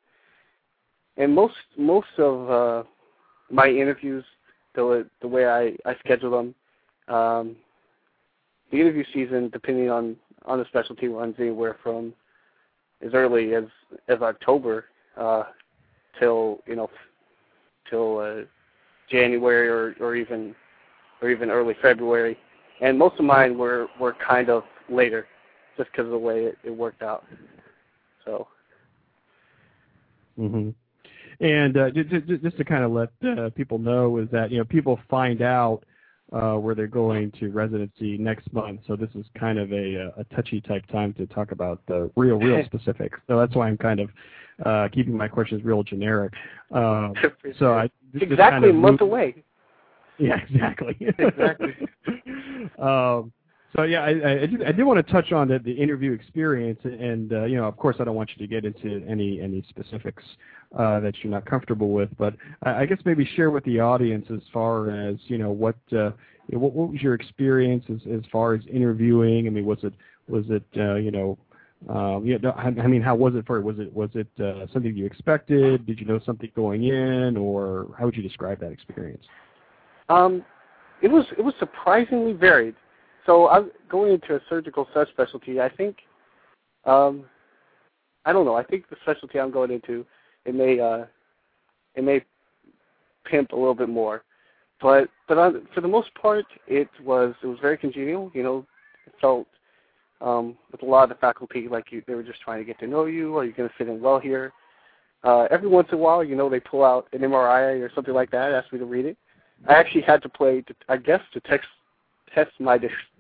[1.17, 2.89] and most most of uh,
[3.51, 4.25] my interviews
[4.75, 7.57] the the way I I schedule them, um,
[8.71, 12.13] the interview season depending on on the specialty runs anywhere from
[13.05, 13.65] as early as
[14.09, 15.45] as October uh,
[16.19, 16.91] till you know
[17.89, 18.43] till uh,
[19.11, 20.55] January or, or even
[21.23, 22.39] or even early February,
[22.81, 25.27] and most of mine were were kind of later,
[25.77, 27.25] just because of the way it, it worked out.
[28.25, 28.49] So.
[30.39, 30.75] Mhm.
[31.41, 32.11] And uh, just,
[32.43, 35.85] just to kind of let uh, people know is that you know people find out
[36.35, 40.61] where they're going to residency next month, so this is kind of a, a touchy
[40.61, 43.19] type time to talk about the real real specifics.
[43.29, 44.11] So that's why I'm kind of
[44.65, 46.33] uh, keeping my questions real generic.
[46.75, 47.13] Uh,
[47.57, 49.45] so I exactly kind of a month away.
[50.19, 50.97] Yeah, exactly.
[51.01, 51.77] exactly.
[52.81, 53.33] um,
[53.77, 56.79] so yeah, I, I, did, I did want to touch on the, the interview experience,
[56.85, 59.65] and uh, you know, of course, I don't want you to get into any any
[59.69, 60.23] specifics
[60.79, 64.27] uh, that you're not comfortable with, but I, I guess maybe share with the audience
[64.33, 66.11] as far as you know what uh,
[66.51, 69.47] what, what was your experience as as far as interviewing?
[69.47, 69.95] I mean, was it
[70.29, 71.39] was it uh, you know
[71.89, 73.65] um, yeah, no, I, I mean, how was it for you?
[73.65, 75.85] Was it was it uh, something you expected?
[75.87, 79.25] Did you know something going in, or how would you describe that experience?
[80.09, 80.45] Um,
[81.03, 82.75] it was it was surprisingly varied.
[83.27, 85.61] So I'm going into a surgical subspecialty.
[85.61, 85.97] I think,
[86.85, 87.25] um,
[88.25, 88.55] I don't know.
[88.55, 90.05] I think the specialty I'm going into,
[90.45, 91.05] it may uh,
[91.95, 92.25] it may
[93.25, 94.25] pimp a little bit more,
[94.81, 98.31] but but on, for the most part, it was it was very congenial.
[98.35, 98.67] You know,
[99.07, 99.47] it felt
[100.21, 102.79] um, with a lot of the faculty, like you, they were just trying to get
[102.81, 103.37] to know you.
[103.37, 104.53] Are you going to fit in well here?
[105.23, 108.13] Uh, every once in a while, you know, they pull out an MRI or something
[108.13, 109.17] like that, ask me to read it.
[109.67, 111.69] I actually had to play, I guess, to text,
[112.35, 112.77] test my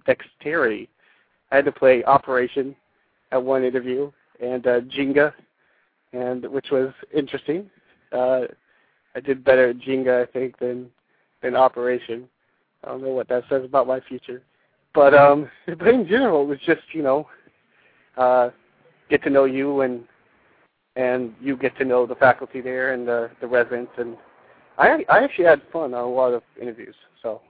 [0.06, 0.88] dexterity.
[1.50, 2.74] I had to play Operation
[3.32, 5.32] at one interview and uh, Jenga,
[6.12, 7.70] and which was interesting.
[8.12, 8.42] Uh,
[9.14, 10.90] I did better at Jenga, I think, than
[11.42, 12.28] than Operation.
[12.82, 14.42] I don't know what that says about my future.
[14.94, 17.28] But um, but in general, it was just you know,
[18.16, 18.50] uh,
[19.10, 20.04] get to know you and
[20.96, 24.16] and you get to know the faculty there and the the residents and
[24.78, 26.94] I I actually had fun on a lot of interviews.
[27.22, 27.40] So.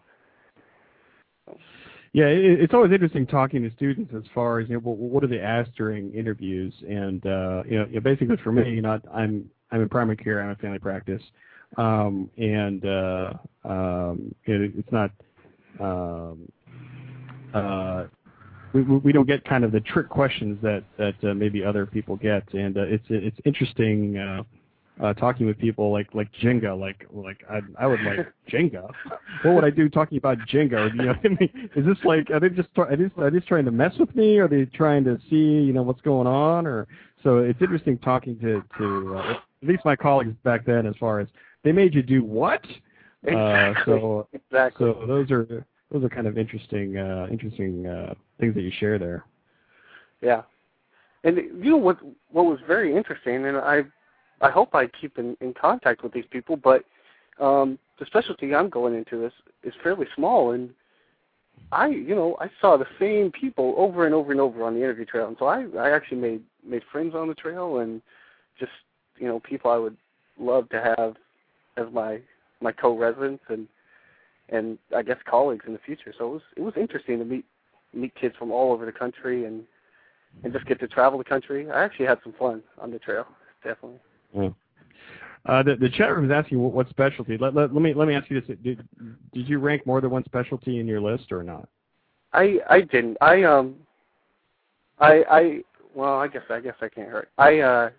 [2.14, 5.20] Yeah, it, it's always interesting talking to students as far as you know what, what
[5.20, 9.50] do they ask during interviews, and uh, you know, basically for me, you know, I'm
[9.72, 11.22] I'm in primary care, I'm in family practice,
[11.76, 13.32] um, and uh,
[13.64, 15.10] um, it, it's not
[15.80, 16.48] um,
[17.52, 18.04] uh,
[18.72, 22.14] we, we don't get kind of the trick questions that that uh, maybe other people
[22.14, 24.44] get, and uh, it's it's interesting uh,
[25.02, 28.88] uh, talking with people like like Jenga, like like I I would like Jenga.
[29.42, 30.94] What would I do talking about Jenga?
[30.94, 33.38] You know, what I mean, is this like are they just are they, are they
[33.38, 34.38] just trying to mess with me?
[34.38, 36.66] Are they trying to see you know what's going on?
[36.66, 36.86] Or
[37.22, 39.30] so it's interesting talking to to uh,
[39.62, 41.28] at least my colleagues back then as far as
[41.64, 42.64] they made you do what.
[43.26, 43.84] Uh, exactly.
[43.86, 44.86] so exactly.
[44.86, 48.98] so those are those are kind of interesting uh, interesting uh, things that you share
[48.98, 49.24] there.
[50.20, 50.42] Yeah,
[51.24, 51.98] and you know what
[52.30, 53.82] what was very interesting, and I
[54.44, 56.84] I hope I keep in, in contact with these people, but
[57.40, 60.68] um, the specialty I'm going into is is fairly small, and
[61.72, 64.80] I you know I saw the same people over and over and over on the
[64.80, 68.02] interview trail, and so I I actually made made friends on the trail, and
[68.60, 68.72] just
[69.16, 69.96] you know people I would
[70.38, 71.16] love to have
[71.78, 72.20] as my
[72.60, 73.66] my co-residents and
[74.50, 76.12] and I guess colleagues in the future.
[76.18, 77.46] So it was it was interesting to meet
[77.94, 79.64] meet kids from all over the country and
[80.42, 81.70] and just get to travel the country.
[81.70, 83.26] I actually had some fun on the trail,
[83.62, 84.00] definitely.
[84.34, 84.50] Yeah.
[85.46, 87.36] Uh, the, the chat room is asking what, what specialty.
[87.36, 88.86] Let, me let me ask you this: did,
[89.32, 91.68] did you rank more than one specialty in your list or not?
[92.32, 93.18] I I didn't.
[93.20, 93.76] I um.
[94.98, 95.60] I I
[95.94, 97.28] well I guess I guess I can't hurt.
[97.38, 97.90] I uh.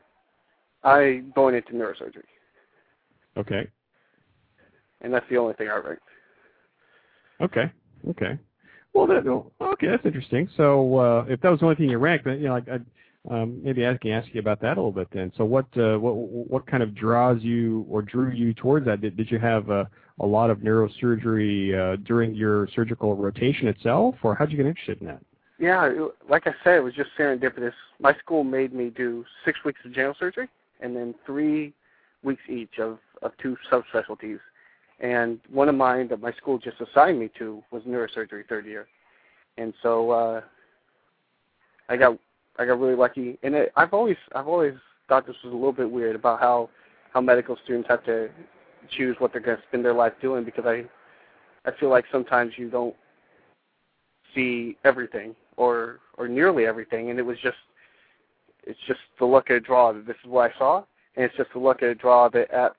[0.83, 2.23] I going into neurosurgery.
[3.37, 3.67] Okay.
[5.01, 6.03] And that's the only thing I ranked.
[7.41, 7.71] Okay.
[8.09, 8.39] Okay.
[8.93, 9.27] Well, that,
[9.61, 10.47] okay, that's interesting.
[10.55, 12.61] So, uh, if that was the only thing you ranked, then you know,
[13.29, 15.31] maybe I can ask you about that a little bit then.
[15.37, 19.01] So, what uh, what what kind of draws you or drew you towards that?
[19.01, 24.15] Did did you have a a lot of neurosurgery uh, during your surgical rotation itself,
[24.23, 25.21] or how'd you get interested in that?
[25.57, 25.89] Yeah,
[26.29, 27.73] like I said, it was just serendipitous.
[27.99, 30.49] My school made me do six weeks of general surgery
[30.81, 31.73] and then three
[32.23, 34.39] weeks each of of two subspecialties
[34.99, 38.87] and one of mine that my school just assigned me to was neurosurgery third year,
[39.57, 40.41] and so uh,
[41.89, 42.17] I got
[42.57, 43.37] I got really lucky.
[43.43, 44.73] And it, I've always I've always
[45.07, 46.69] thought this was a little bit weird about how
[47.13, 48.29] how medical students have to
[48.89, 50.85] choose what they're going to spend their life doing because I
[51.65, 52.95] I feel like sometimes you don't
[54.33, 57.57] see everything or or nearly everything, and it was just
[58.63, 60.83] it's just the luck of a draw that this is what I saw,
[61.15, 62.75] and it's just the luck of a draw that at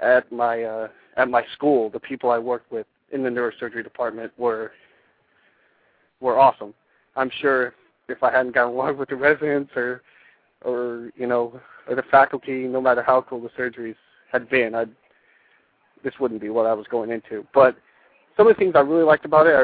[0.00, 4.32] at my uh, at my school, the people I worked with in the neurosurgery department
[4.36, 4.72] were
[6.20, 6.74] were awesome.
[7.14, 7.74] I'm sure
[8.08, 10.02] if I hadn't gotten along with the residents or
[10.62, 13.96] or you know or the faculty, no matter how cool the surgeries
[14.32, 14.90] had been, I'd
[16.04, 17.46] this wouldn't be what I was going into.
[17.52, 17.76] But
[18.36, 19.54] some of the things I really liked about it,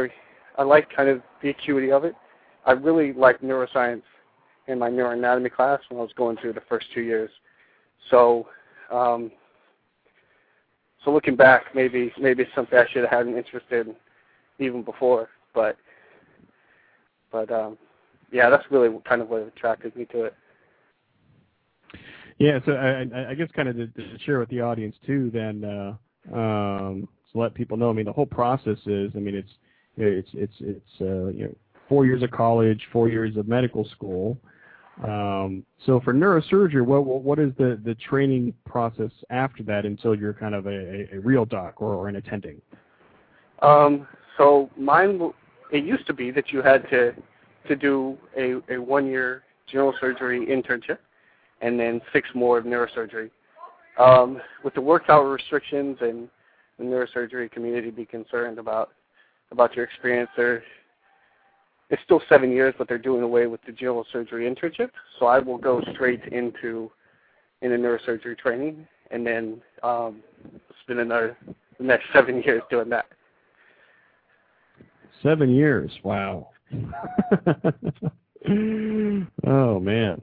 [0.56, 2.14] I I liked kind of the acuity of it.
[2.64, 4.02] I really liked neuroscience
[4.68, 7.30] in my neuroanatomy class when I was going through the first two years.
[8.10, 8.46] So
[8.90, 9.30] um,
[11.04, 13.94] so looking back, maybe maybe it's something I should have had an interest in
[14.58, 15.28] even before.
[15.54, 15.76] But
[17.30, 17.78] but um,
[18.32, 20.34] yeah, that's really kind of what attracted me to it.
[22.38, 25.64] Yeah, so I, I guess kind of to, to share with the audience too, then
[25.64, 27.90] uh, um, to let people know.
[27.90, 29.12] I mean, the whole process is.
[29.14, 29.52] I mean, it's
[29.96, 31.54] it's it's it's uh, you know
[31.88, 34.38] four years of college, four years of medical school,
[35.02, 40.34] um, so for neurosurgery, what what is the, the training process after that until you're
[40.34, 42.60] kind of a, a real doc or, or an attending?
[43.62, 45.32] Um, so mine,
[45.72, 47.14] it used to be that you had to
[47.68, 50.98] to do a, a one year general surgery internship
[51.60, 53.30] and then six more of neurosurgery.
[53.98, 56.28] Um, with the work hour restrictions and
[56.78, 58.90] the neurosurgery community be concerned about
[59.50, 60.62] about your experience, there
[61.90, 64.88] it's still seven years, but they're doing away with the general surgery internship.
[65.18, 66.90] So I will go straight into
[67.60, 70.22] in a neurosurgery training, and then um,
[70.82, 71.36] spend another
[71.78, 73.06] the next seven years doing that.
[75.22, 76.48] Seven years, wow.
[79.46, 80.20] oh man.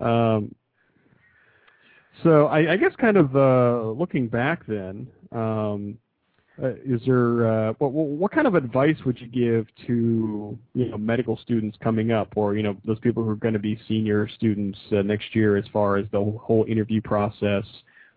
[0.00, 0.54] Um,
[2.22, 5.98] so I, I guess kind of uh, looking back then, um,
[6.62, 10.96] uh, is there uh, what, what kind of advice would you give to you know
[10.96, 14.26] medical students coming up, or you know those people who are going to be senior
[14.28, 17.64] students uh, next year, as far as the whole interview process?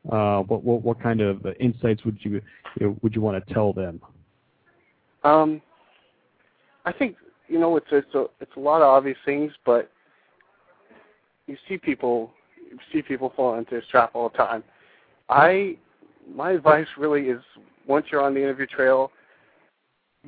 [0.10, 2.42] Uh, what, what what kind of insights would you,
[2.80, 4.02] you know, would you want to tell them?
[5.26, 5.62] Um,
[6.86, 7.18] I think
[7.50, 9.92] you know it's it's a it's a lot of obvious things, but
[11.48, 12.32] you see people
[12.72, 14.64] you see people fall into this trap all the time.
[15.30, 15.78] I
[16.34, 17.42] my advice really is
[17.88, 19.12] once you're on the interview trail,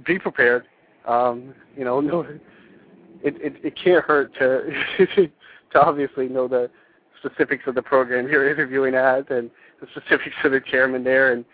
[0.05, 0.65] be prepared.
[1.07, 2.39] Um, you know, no, it,
[3.24, 6.69] it it can't hurt to to obviously know the
[7.24, 11.34] specifics of the program you're interviewing at and the specifics of the chairman there.
[11.34, 11.45] And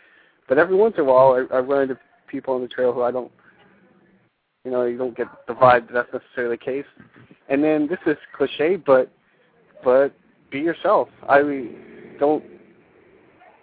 [0.47, 3.01] but every once in a while, I, I run into people on the trail who
[3.01, 3.31] I don't,
[4.67, 6.85] you know, you don't get the vibe that that's necessarily the case.
[7.47, 9.09] And then this is cliche, but
[9.81, 10.11] but
[10.51, 11.07] be yourself.
[11.29, 11.69] I
[12.19, 12.43] don't.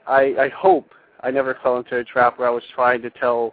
[0.09, 0.89] I I hope
[1.21, 3.53] I never fell into a trap where I was trying to tell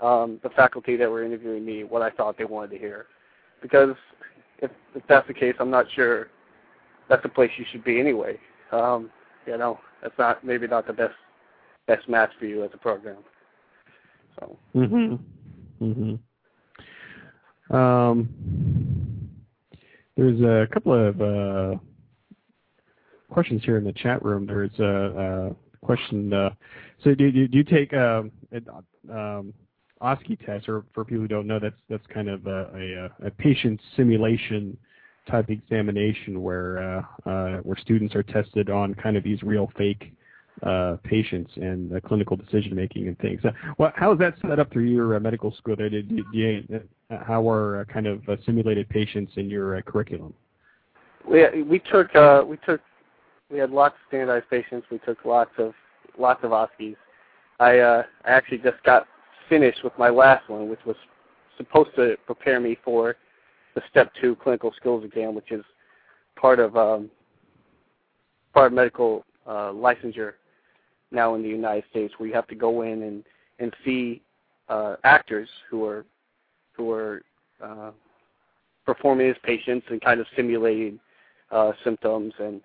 [0.00, 3.04] um, the faculty that were interviewing me what I thought they wanted to hear.
[3.60, 3.94] Because
[4.60, 6.28] if, if that's the case, I'm not sure
[7.10, 8.38] that's the place you should be anyway.
[8.72, 9.10] Um,
[9.46, 11.14] you know, that's not maybe not the best
[11.86, 13.18] best match for you as a program.
[14.40, 14.56] So.
[14.74, 15.18] Mhm.
[15.82, 16.18] Mhm.
[17.70, 18.28] Um.
[20.16, 21.78] there's a couple of uh,
[23.30, 24.46] questions here in the chat room.
[24.46, 26.32] There's a, a question.
[26.32, 26.50] Uh,
[27.04, 28.30] so do, you take um,
[29.10, 29.52] um,
[30.02, 34.76] OSCE test, or for people who don't know, that's that's kind of a, patient simulation
[35.30, 40.12] type examination where uh, where students are tested on kind of these real fake
[40.62, 43.40] uh, patients and uh, clinical decision making and things.
[43.44, 45.76] Uh, well, how is that set up through your uh, medical school?
[45.76, 46.80] There, did, did you,
[47.10, 50.32] uh, how are uh, kind of simulated patients in your curriculum?
[51.28, 52.08] We we took
[52.46, 52.80] we took
[53.50, 54.86] we had lots of standardized patients.
[54.90, 55.74] We took lots of
[56.18, 56.96] lots of OSCEs.
[57.60, 59.06] I I actually just got
[59.50, 60.96] finished with my last one, which was
[61.58, 63.16] supposed to prepare me for
[63.74, 65.64] the step two clinical skills exam, which is
[66.40, 67.10] part of um,
[68.54, 70.32] part of medical licensure
[71.10, 73.24] now in the United States, where you have to go in and
[73.58, 74.22] and see
[74.68, 76.04] uh, actors who are
[76.72, 77.22] who are
[77.62, 77.90] uh,
[78.84, 80.98] performing as patients and kind of simulating
[81.50, 82.60] uh, symptoms and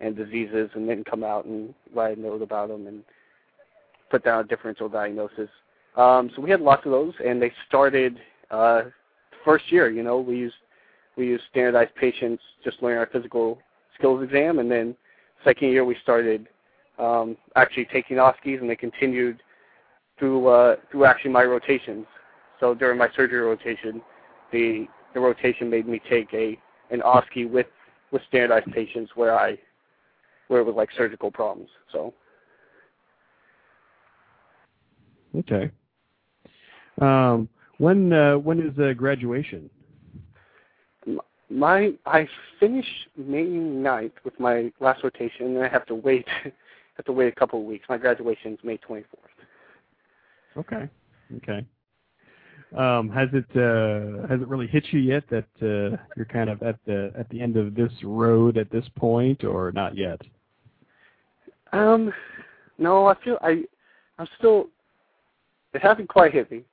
[0.00, 3.02] and diseases, and then come out and write a note about them and
[4.10, 5.48] put down a differential diagnosis.
[5.96, 8.20] Um, so we had lots of those, and they started
[8.50, 8.82] uh,
[9.44, 9.90] first year.
[9.90, 10.56] You know, we used
[11.16, 13.58] we used standardized patients, just learning our physical
[13.94, 14.94] skills exam, and then
[15.44, 16.46] second year we started
[16.98, 19.42] um, actually taking OSCEs, and they continued
[20.18, 22.06] through uh, through actually my rotations.
[22.60, 24.00] So during my surgery rotation,
[24.52, 26.58] the the rotation made me take a
[26.90, 27.66] an OSCE with
[28.12, 29.58] with standardized patients where I
[30.48, 31.68] where it was like surgical problems.
[31.92, 32.14] So
[35.38, 35.70] okay.
[37.00, 39.68] Um, when uh, when is uh, graduation?
[41.48, 42.26] My I
[42.58, 42.86] finish
[43.16, 46.26] May 9th with my last rotation, and I have to wait
[46.96, 47.86] have to wait a couple of weeks.
[47.88, 49.04] My graduation is May 24th.
[50.56, 50.88] Okay.
[51.36, 51.66] Okay.
[52.76, 56.62] Um, has it uh, has it really hit you yet that uh, you're kind of
[56.62, 60.20] at the at the end of this road at this point, or not yet?
[61.72, 62.12] Um,
[62.78, 63.62] no, I feel I
[64.18, 64.68] I'm still.
[65.74, 66.64] It hasn't quite hit me.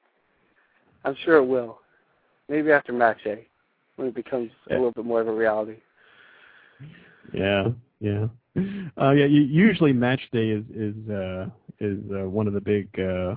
[1.05, 1.79] I'm sure it will.
[2.49, 3.47] Maybe after match day,
[3.97, 4.75] when it becomes yeah.
[4.75, 5.75] a little bit more of a reality.
[7.33, 7.67] Yeah,
[8.03, 8.27] yeah,
[9.01, 9.25] uh, yeah.
[9.25, 11.45] Usually, match day is is uh,
[11.79, 13.35] is uh, one of the big uh,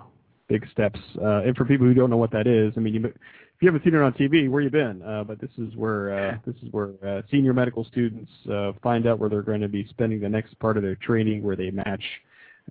[0.49, 0.99] big steps.
[1.23, 3.69] Uh, and for people who don't know what that is, I mean, you, if you
[3.69, 5.03] haven't seen it on TV, where you been?
[5.03, 9.07] Uh, but this is where uh, this is where uh, senior medical students uh, find
[9.07, 11.71] out where they're going to be spending the next part of their training, where they
[11.71, 12.03] match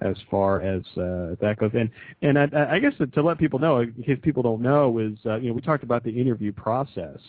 [0.02, 1.72] as far as uh, that goes.
[1.74, 1.90] And
[2.22, 5.38] and I, I guess to let people know, in case people don't know, is uh,
[5.38, 7.20] you know we talked about the interview process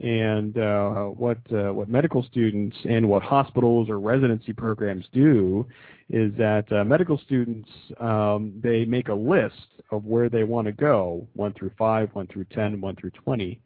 [0.00, 5.66] and uh, what uh, what medical students and what hospitals or residency programs do
[6.08, 7.68] is that uh, medical students
[8.00, 9.54] um, they make a list
[9.90, 13.60] of where they want to go, one through five, one through ten, one through twenty,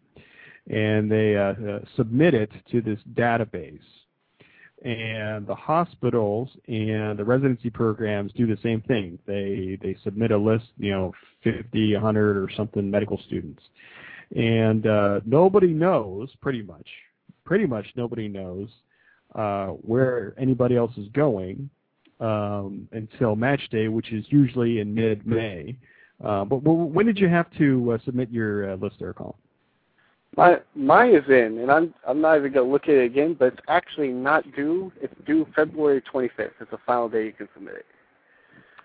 [0.69, 3.79] and they uh, uh, submit it to this database.
[4.85, 9.21] And the hospitals and the residency programs do the same thing.
[9.25, 11.13] They they submit a list, you know,
[11.45, 13.63] 50, 100 or something medical students
[14.35, 16.87] and uh, nobody knows pretty much
[17.45, 18.69] pretty much nobody knows
[19.35, 21.69] uh, where anybody else is going
[22.21, 25.77] um, until match day, which is usually in mid-May.
[26.25, 29.35] Uh, but when did you have to uh, submit your uh, list there, Colin?
[30.37, 33.37] My mine is in, and I'm I'm not even gonna look at it again.
[33.39, 34.91] But it's actually not due.
[35.01, 36.51] It's due February 25th.
[36.61, 37.87] It's the final day you can submit it.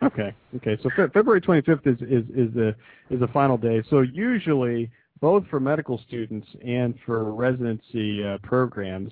[0.03, 0.33] Okay.
[0.57, 0.77] Okay.
[0.83, 2.75] So fe- February 25th is is is the
[3.09, 3.81] is the final day.
[3.89, 4.91] So usually
[5.21, 9.11] both for medical students and for residency uh, programs,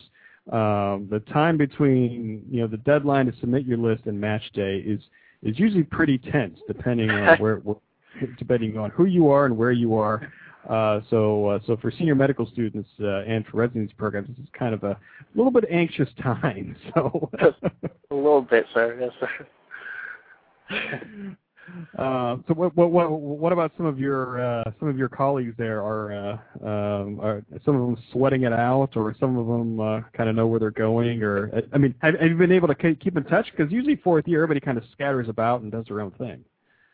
[0.51, 4.77] um, the time between you know the deadline to submit your list and match day
[4.77, 5.01] is
[5.43, 7.77] is usually pretty tense, depending on where, where
[8.37, 10.31] depending on who you are and where you are.
[10.69, 14.49] Uh, so uh, so for senior medical students uh, and for residency programs, this is
[14.57, 14.97] kind of a
[15.35, 16.75] little bit anxious time.
[16.95, 17.29] So
[18.11, 18.97] a little bit, sir.
[18.99, 19.11] Yes,
[20.69, 21.35] sir.
[21.97, 25.53] Uh, so what, what what what about some of your uh, some of your colleagues
[25.57, 29.79] there are uh, um, are some of them sweating it out or some of them
[29.79, 32.69] uh, kind of know where they're going or I mean have, have you been able
[32.69, 35.85] to keep in touch because usually fourth year everybody kind of scatters about and does
[35.87, 36.43] their own thing.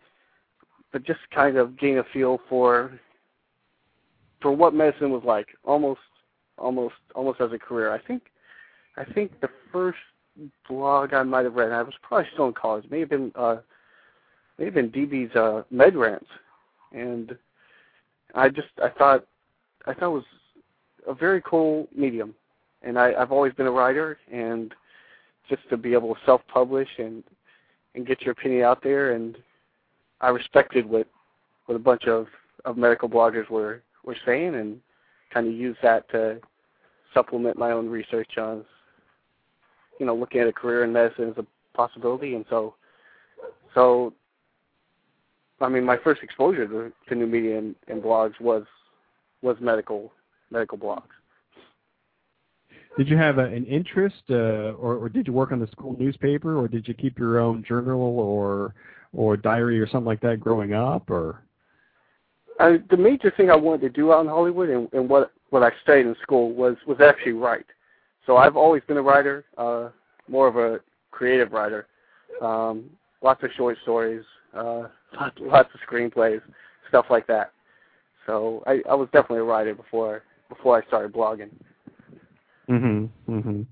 [0.91, 2.97] but just kind of getting a feel for
[4.41, 5.99] for what medicine was like, almost
[6.57, 7.91] almost almost as a career.
[7.91, 8.23] I think
[8.97, 9.97] I think the first
[10.67, 13.57] blog I might have read, I was probably still in college, may have been uh
[14.57, 16.27] may have been DB's uh med rants.
[16.91, 17.37] And
[18.33, 19.25] I just I thought
[19.85, 20.23] I thought it was
[21.07, 22.33] a very cool medium.
[22.81, 24.73] And I, I've always been a writer and
[25.49, 27.23] just to be able to self publish and
[27.95, 29.37] and get your opinion out there and
[30.21, 31.07] I respected what
[31.65, 32.27] what a bunch of,
[32.63, 34.79] of medical bloggers were, were saying and
[35.33, 36.39] kind of use that to
[37.13, 38.63] supplement my own research on
[39.99, 42.75] you know, looking at a career in medicine as a possibility, and so,
[43.73, 44.13] so,
[45.61, 48.63] I mean, my first exposure to, to new media and, and blogs was
[49.41, 50.11] was medical
[50.51, 51.03] medical blogs.
[52.97, 55.95] Did you have a, an interest, uh, or, or did you work on the school
[55.99, 58.73] newspaper, or did you keep your own journal or
[59.13, 61.41] or diary or something like that growing up, or?
[62.59, 65.61] Uh, the major thing I wanted to do out in Hollywood and, and what what
[65.61, 67.65] I studied in school was was actually write.
[68.25, 69.89] So I've always been a writer, uh,
[70.27, 70.79] more of a
[71.11, 71.87] creative writer.
[72.41, 72.85] Um,
[73.21, 74.23] lots of short stories,
[74.55, 74.83] uh,
[75.19, 76.41] lots, lots of screenplays,
[76.89, 77.51] stuff like that.
[78.25, 81.49] So I, I was definitely a writer before before I started blogging.
[82.69, 83.09] Mhm.
[83.29, 83.65] Mhm.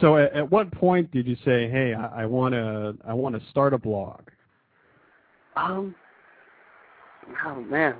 [0.00, 3.48] So at, at what point did you say, "Hey, I want to I want to
[3.50, 4.20] start a blog"?
[5.56, 5.94] Um.
[7.46, 7.96] Oh man,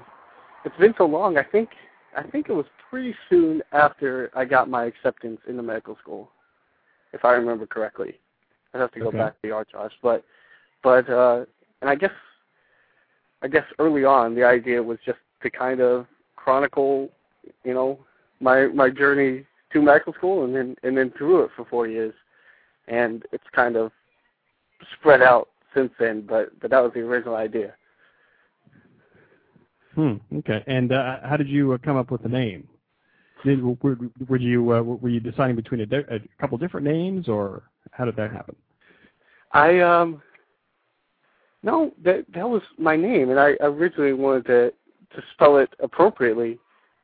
[0.67, 1.39] it's been so long.
[1.39, 1.71] I think
[2.15, 6.31] I think it was pretty soon after I got my acceptance into medical school,
[7.13, 8.21] if I remember correctly.
[8.73, 9.19] I'd have to go okay.
[9.19, 10.25] back to the archives, but
[10.85, 11.45] but uh,
[11.81, 12.13] and I guess
[13.43, 17.11] I guess early on the idea was just to kind of chronicle,
[17.65, 17.99] you know,
[18.39, 22.15] my my journey to medical school and then and then through it for four years,
[22.87, 23.91] and it's kind of
[25.01, 26.21] spread out since then.
[26.29, 27.75] But but that was the original idea.
[29.97, 30.15] Hmm.
[30.37, 30.63] Okay.
[30.69, 32.69] And uh, how did you uh, come up with the name?
[33.47, 38.57] Uh, were you deciding between a couple different names, or how did that happen?
[39.53, 40.23] I um.
[41.63, 44.73] No, that that was my name, and I originally wanted to
[45.17, 46.59] to spell it appropriately,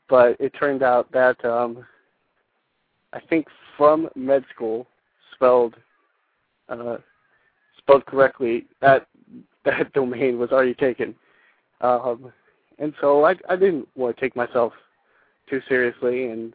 [0.09, 1.86] but it turned out that um.
[3.12, 4.86] I think from med school
[5.34, 5.74] spelled
[6.68, 6.99] uh,
[7.78, 9.07] spelled correctly that
[9.64, 11.14] that domain was already taken.
[11.80, 12.32] Um,
[12.78, 14.72] and so I I didn't want to take myself
[15.51, 16.55] too seriously, and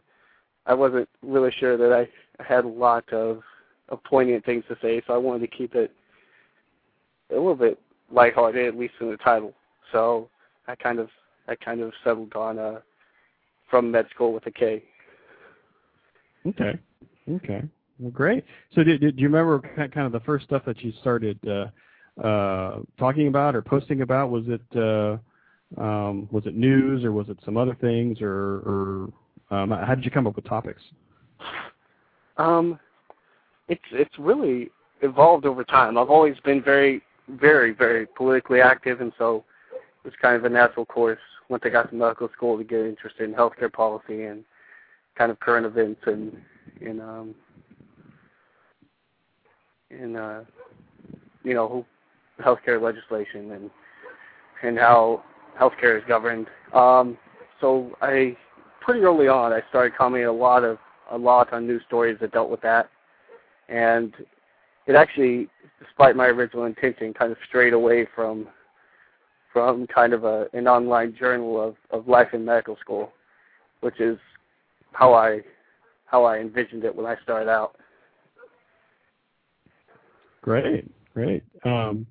[0.66, 2.08] I wasn't really sure that I,
[2.42, 3.40] had a lot of,
[3.88, 5.90] of poignant things to say, so I wanted to keep it
[7.30, 7.78] a little bit
[8.10, 9.54] lighthearted, at least in the title.
[9.90, 10.28] So
[10.68, 11.08] I kind of
[11.48, 12.80] I kind of settled on uh,
[13.70, 14.82] from Medskool with a K.
[16.46, 16.78] Okay.
[17.28, 17.62] Okay.
[17.98, 18.44] Well, great.
[18.74, 22.80] So, do, did you remember kind of the first stuff that you started uh, uh,
[22.98, 24.30] talking about or posting about?
[24.30, 25.16] Was it uh,
[25.76, 29.08] um, was it news or was it some other things or, or
[29.50, 30.82] um, how did you come up with topics?
[32.36, 32.78] Um,
[33.68, 34.70] it's it's really
[35.02, 35.98] evolved over time.
[35.98, 40.48] I've always been very, very, very politically active, and so it was kind of a
[40.48, 41.18] natural course
[41.48, 44.44] once I got to medical school to get interested in healthcare policy and
[45.16, 46.36] kind of current events and
[46.80, 47.34] in um
[49.90, 50.44] in uh
[51.42, 51.86] you know
[52.40, 53.70] healthcare legislation and
[54.62, 55.22] and how
[55.58, 56.46] healthcare is governed.
[56.72, 57.16] Um,
[57.60, 58.36] so I
[58.80, 60.78] pretty early on I started commenting a lot of
[61.10, 62.90] a lot on news stories that dealt with that,
[63.68, 64.12] and
[64.86, 65.48] it actually,
[65.80, 68.48] despite my original intention, kind of strayed away from
[69.52, 73.12] from kind of a an online journal of of life in medical school,
[73.80, 74.18] which is
[74.92, 75.40] how I
[76.06, 77.76] how I envisioned it when I started out.
[80.42, 81.42] Great, great.
[81.64, 82.06] Um,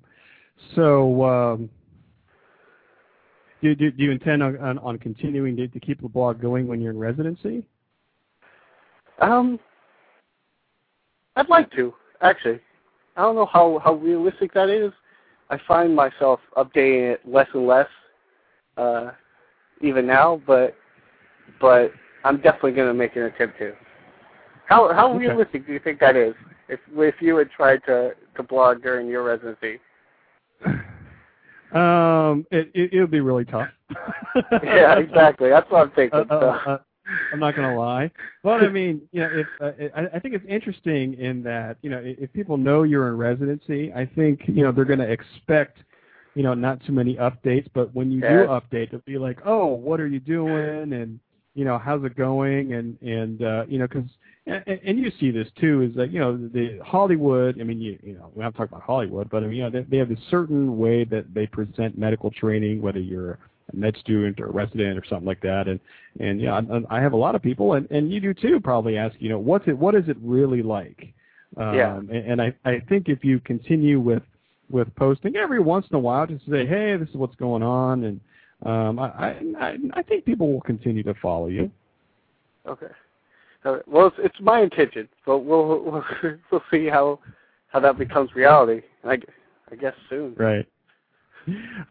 [0.74, 1.70] so um,
[3.74, 6.92] do, you intend on, on, on continuing to, to keep the blog going when you're
[6.92, 7.64] in residency?
[9.20, 9.58] Um,
[11.36, 12.60] I'd like to actually.
[13.16, 14.92] I don't know how how realistic that is,
[15.50, 17.88] I find myself updating it less and less,
[18.76, 19.12] uh,
[19.80, 20.40] even now.
[20.46, 20.74] But
[21.60, 21.92] but
[22.24, 23.74] I'm definitely going to make an attempt to.
[24.66, 25.26] How how Okay.
[25.26, 26.34] realistic do you think that is?
[26.68, 29.80] If if you had tried to to blog during your residency?
[31.72, 33.68] Um, it, it it'll be really tough.
[34.62, 35.48] yeah, exactly.
[35.50, 36.20] That's what I'm thinking.
[36.30, 36.78] Uh, uh, uh,
[37.32, 38.10] I'm not going to lie.
[38.42, 41.90] But I mean, you know, if uh, I, I think it's interesting in that you
[41.90, 45.10] know if if people know you're in residency, I think you know they're going to
[45.10, 45.78] expect
[46.34, 47.68] you know not too many updates.
[47.74, 50.92] But when you do update, they'll be like, oh, what are you doing?
[50.92, 51.20] And
[51.54, 52.74] you know, how's it going?
[52.74, 54.08] And and uh, you know, because
[54.46, 57.60] and, and you see this too is that you know the Hollywood.
[57.60, 59.70] I mean, you you know, we haven't talk about Hollywood, but I mean, you know,
[59.70, 63.38] they, they have a certain way that they present medical training, whether you're
[63.72, 65.66] a med student or a resident or something like that.
[65.66, 65.80] And
[66.20, 68.96] and yeah, I, I have a lot of people, and and you do too, probably
[68.96, 69.76] ask, you know, what's it?
[69.76, 71.12] What is it really like?
[71.56, 71.96] Um, Yeah.
[71.96, 74.22] And, and I I think if you continue with
[74.70, 78.04] with posting every once in a while, just say, hey, this is what's going on,
[78.04, 78.20] and
[78.64, 81.70] um, I I I think people will continue to follow you.
[82.66, 82.86] Okay.
[83.66, 86.04] Uh, well, it's, it's my intention, but we'll we'll,
[86.50, 87.18] we'll see how
[87.68, 88.82] how that becomes reality.
[89.04, 89.18] I,
[89.70, 90.34] I guess soon.
[90.36, 90.66] Right.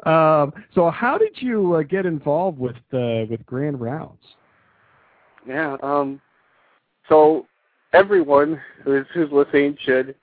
[0.05, 4.21] Um, so how did you uh, get involved with uh, with Grand Rounds?
[5.45, 5.75] Yeah.
[5.83, 6.21] Um.
[7.09, 7.45] So
[7.93, 10.15] everyone who's who's listening should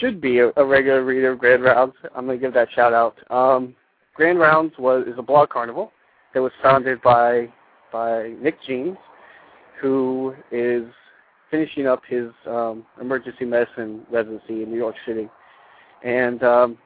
[0.00, 1.94] should be a, a regular reader of Grand Rounds.
[2.14, 3.16] I'm gonna give that shout out.
[3.32, 3.74] Um,
[4.14, 5.92] Grand Rounds was is a blog carnival
[6.34, 7.52] that was founded by
[7.92, 8.96] by Nick Genes,
[9.80, 10.84] who is
[11.50, 15.28] finishing up his um, emergency medicine residency in New York City,
[16.02, 16.78] and um,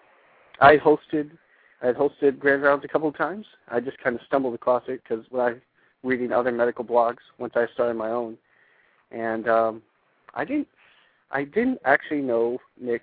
[0.60, 1.30] I hosted
[1.82, 3.46] I had hosted Grand Rounds a couple of times.
[3.68, 5.54] I just kind of stumbled across it because when I
[6.02, 8.36] reading other medical blogs once I started my own,
[9.10, 9.82] and um,
[10.34, 10.68] I didn't
[11.30, 13.02] I didn't actually know Nick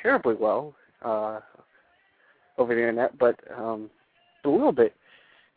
[0.00, 1.40] terribly well uh,
[2.56, 3.90] over the internet, but um,
[4.44, 4.94] a little bit.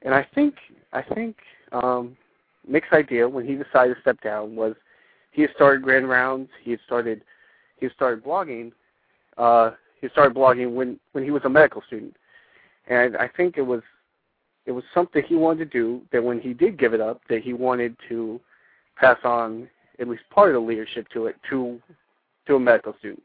[0.01, 0.55] And I think
[0.93, 1.37] I think
[1.71, 2.17] um,
[2.67, 4.75] Nick's idea when he decided to step down was
[5.31, 6.49] he had started Grand Rounds.
[6.61, 7.23] He had started
[7.77, 8.71] he had started blogging.
[9.37, 12.15] Uh, he started blogging when when he was a medical student,
[12.87, 13.81] and I think it was
[14.65, 16.01] it was something he wanted to do.
[16.11, 18.39] That when he did give it up, that he wanted to
[18.97, 19.67] pass on
[19.99, 21.81] at least part of the leadership to it to
[22.47, 23.23] to a medical student.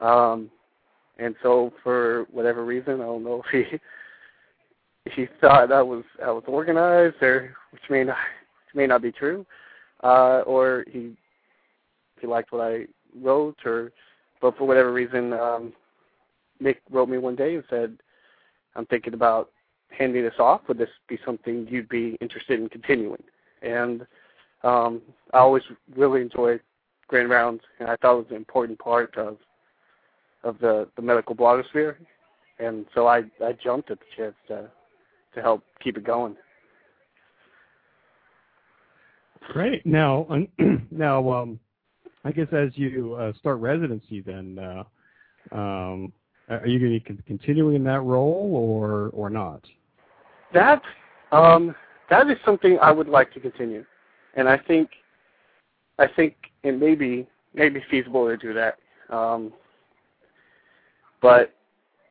[0.00, 0.50] Um,
[1.18, 3.78] and so for whatever reason, I don't know if he
[5.12, 8.16] he thought I was I was organized, or which may not
[8.76, 9.46] may not be true,
[10.02, 11.16] uh, or he
[12.20, 12.86] he liked what I
[13.20, 13.92] wrote, or
[14.40, 15.72] but for whatever reason, um,
[16.60, 17.98] Nick wrote me one day and said,
[18.74, 19.50] "I'm thinking about
[19.90, 20.62] handing this off.
[20.68, 23.22] Would this be something you'd be interested in continuing?"
[23.62, 24.06] And
[24.62, 25.02] um,
[25.32, 25.62] I always
[25.96, 26.60] really enjoyed
[27.08, 29.38] Grand Rounds, and I thought it was an important part of
[30.44, 31.96] of the the medical blogosphere,
[32.58, 34.70] and so I I jumped at the chance to
[35.34, 36.36] to help keep it going.
[39.52, 39.84] Great.
[39.86, 40.26] Now,
[40.90, 41.60] now, um,
[42.24, 46.12] I guess as you uh, start residency, then uh, um,
[46.48, 49.64] are you going to be continuing in that role or or not?
[50.52, 50.82] That
[51.32, 51.74] um,
[52.10, 53.84] that is something I would like to continue,
[54.34, 54.90] and I think
[55.98, 58.76] I think it may be maybe feasible to do that.
[59.10, 59.52] Um,
[61.22, 61.54] but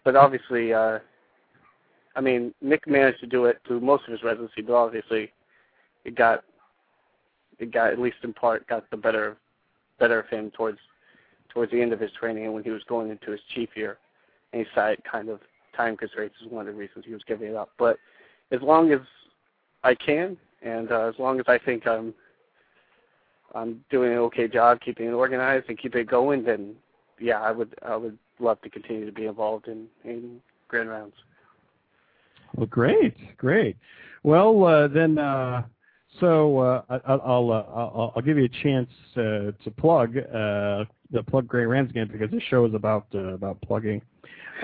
[0.03, 0.99] but obviously, uh,
[2.15, 5.31] I mean, Nick managed to do it through most of his residency, but obviously,
[6.03, 6.43] it got
[7.59, 9.37] it got at least in part got the better
[9.99, 10.79] better of him towards
[11.49, 13.97] towards the end of his training and when he was going into his chief year,
[14.51, 15.39] and he cited kind of
[15.75, 17.69] time constraints is one of the reasons he was giving it up.
[17.77, 17.97] But
[18.51, 18.99] as long as
[19.83, 22.13] I can, and uh, as long as I think I'm
[23.53, 26.75] I'm doing an okay job keeping it organized and keeping it going, then
[27.19, 31.15] yeah, I would I would love to continue to be involved in in grand rounds.
[32.55, 33.75] Well, great, great.
[34.23, 35.63] Well, uh, then, uh,
[36.19, 40.85] so uh, I, I'll, uh, I'll I'll give you a chance uh, to plug uh,
[41.11, 44.01] the plug Grand Rounds again because this show is about uh, about plugging.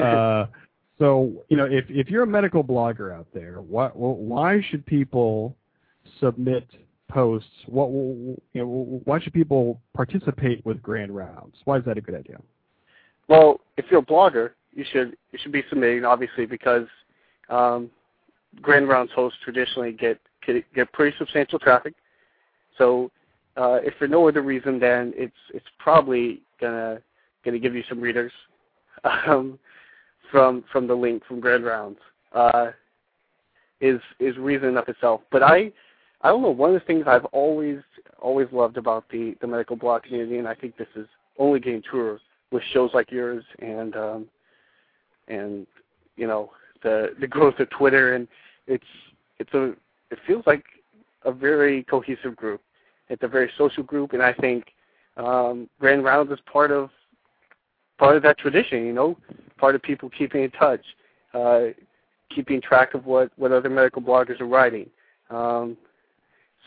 [0.02, 0.46] Uh,
[1.00, 5.54] so you know, if if you're a medical blogger out there, why why should people
[6.22, 6.66] submit
[7.10, 7.50] posts?
[7.66, 11.58] What you know, why should people participate with Grand Rounds?
[11.66, 12.40] Why is that a good idea?
[13.28, 16.88] Well, if you're a blogger, you should you should be submitting obviously because
[17.50, 17.90] um,
[18.62, 21.94] Grand Rounds hosts traditionally get get, pretty substantial traffic.
[22.78, 23.12] So
[23.58, 27.02] uh, if for no other reason, then it's it's probably gonna
[27.44, 28.32] gonna give you some readers
[29.28, 29.60] um,
[30.32, 32.00] from from the link from Grand Rounds.
[32.34, 32.72] Uh,
[33.82, 35.22] is is reason enough itself.
[35.32, 35.72] But I
[36.22, 36.52] I don't know.
[36.52, 37.80] One of the things I've always
[38.20, 41.82] always loved about the the medical blog community, and I think this is only getting
[41.82, 42.20] truer
[42.52, 44.26] with shows like yours and um,
[45.28, 45.68] and
[46.16, 46.52] you know
[46.84, 48.28] the the growth of Twitter, and
[48.68, 48.86] it's
[49.40, 49.74] it's a
[50.12, 50.64] it feels like
[51.24, 52.62] a very cohesive group.
[53.10, 54.66] It's a very social group, and I think
[55.18, 56.90] um, Grand Rounds is part of
[57.98, 58.86] part of that tradition.
[58.86, 59.18] You know,
[59.58, 60.84] part of people keeping in touch,
[61.34, 61.68] uh,
[62.34, 64.90] keeping track of what what other medical bloggers are writing.
[65.30, 65.78] Um,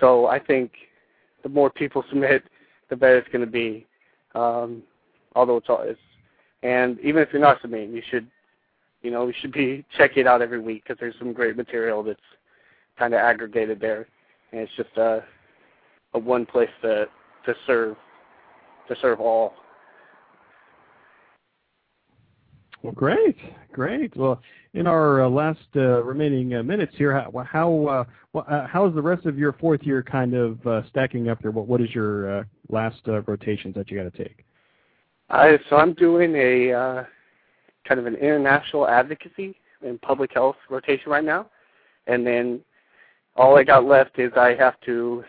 [0.00, 0.72] so I think
[1.42, 2.44] the more people submit,
[2.90, 3.86] the better it's going to be.
[4.34, 4.82] Um,
[5.36, 6.00] although it's all it's,
[6.62, 8.26] and even if you're not submitting, you should,
[9.02, 12.02] you know, you should be checking it out every week because there's some great material
[12.02, 12.20] that's
[12.98, 14.06] kind of aggregated there,
[14.52, 15.24] and it's just a,
[16.14, 17.06] a one place to
[17.46, 17.96] to serve
[18.88, 19.54] to serve all.
[22.82, 23.36] Well, great,
[23.72, 24.14] great.
[24.14, 24.42] Well,
[24.74, 28.94] in our uh, last uh, remaining uh, minutes here, how how, uh, uh, how is
[28.94, 31.50] the rest of your fourth year kind of uh, stacking up there?
[31.50, 34.44] What what is your uh, last uh, rotations that you got to take?
[35.30, 37.04] I so I'm doing a uh,
[37.88, 41.46] kind of an international advocacy and public health rotation right now,
[42.06, 42.60] and then
[43.36, 45.24] all I got left is I have to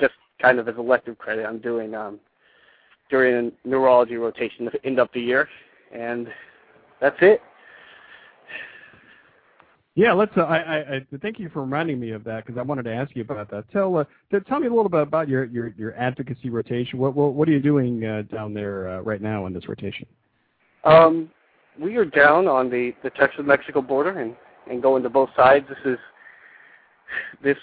[0.00, 1.46] just kind of as elective credit.
[1.46, 2.18] I'm doing um,
[3.10, 5.48] during a neurology rotation to end up the year,
[5.92, 6.28] and
[7.00, 7.40] that's it.
[9.94, 10.36] Yeah, let's.
[10.36, 12.92] Uh, I, I, I thank you for reminding me of that because I wanted to
[12.92, 13.70] ask you about that.
[13.72, 14.04] Tell uh,
[14.46, 16.98] tell me a little bit about your your, your advocacy rotation.
[16.98, 20.06] What, what what are you doing uh, down there uh, right now in this rotation?
[20.84, 21.30] Um,
[21.80, 24.36] we are down on the the Texas-Mexico border and
[24.70, 25.66] and going to both sides.
[25.66, 25.98] This is
[27.42, 27.58] this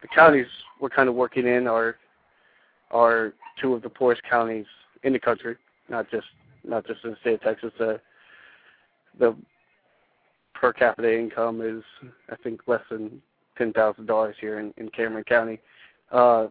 [0.00, 0.46] the counties
[0.80, 1.96] we're kind of working in are
[2.90, 4.66] are two of the poorest counties
[5.02, 5.56] in the country,
[5.88, 6.26] not just
[6.64, 7.72] not just in the state of Texas.
[7.80, 7.94] Uh,
[9.18, 9.34] the
[10.54, 11.82] per capita income is
[12.30, 13.22] I think less than
[13.56, 15.60] ten thousand dollars here in, in Cameron County
[16.10, 16.48] uh,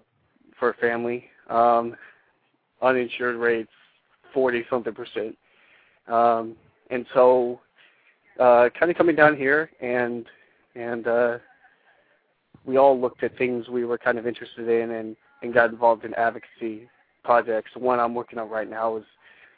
[0.60, 1.26] for a family.
[1.50, 1.96] Um,
[2.82, 3.72] uninsured rates
[4.34, 5.38] forty something percent,
[6.08, 6.56] um,
[6.90, 7.60] and so
[8.40, 10.26] uh, kind of coming down here and
[10.76, 11.38] and uh,
[12.66, 16.06] we all looked at things we were kind of interested in and and got involved
[16.06, 16.88] in advocacy
[17.24, 17.72] projects.
[17.76, 19.04] One I'm working on right now is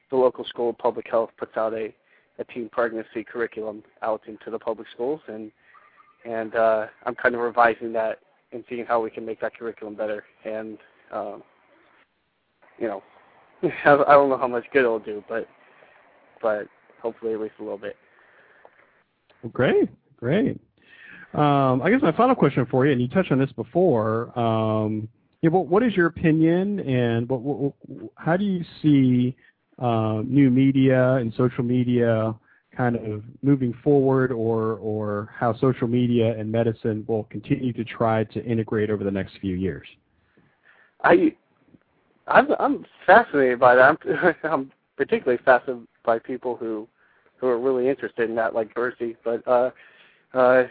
[0.10, 1.94] the local school of public health puts out a
[2.40, 5.52] a teen pregnancy curriculum out into the public schools, and
[6.26, 8.20] and uh, I'm kind of revising that
[8.52, 10.24] and seeing how we can make that curriculum better.
[10.46, 10.78] And
[11.12, 11.44] um,
[12.80, 13.04] you know,
[13.64, 15.48] I don't know how much good it'll do, but
[16.42, 16.68] but
[17.02, 17.96] hopefully at least a little bit.
[19.52, 20.60] Great, great.
[21.34, 24.38] Um, I guess my final question for you, and you touched on this before.
[24.38, 25.08] Um,
[25.42, 27.30] what, is your opinion, and
[28.16, 29.36] how do you see
[29.80, 32.34] uh, new media and social media
[32.76, 38.44] kind of moving forward or how social media and medicine will continue to try to
[38.46, 39.88] integrate over the next few years?
[41.04, 41.36] I
[42.28, 43.98] I'm, fascinated by that.
[44.44, 46.88] I'm, particularly fascinated by people who
[47.38, 49.16] who are really interested in that, like Berci.
[49.26, 49.72] But uh,
[50.34, 50.64] uh,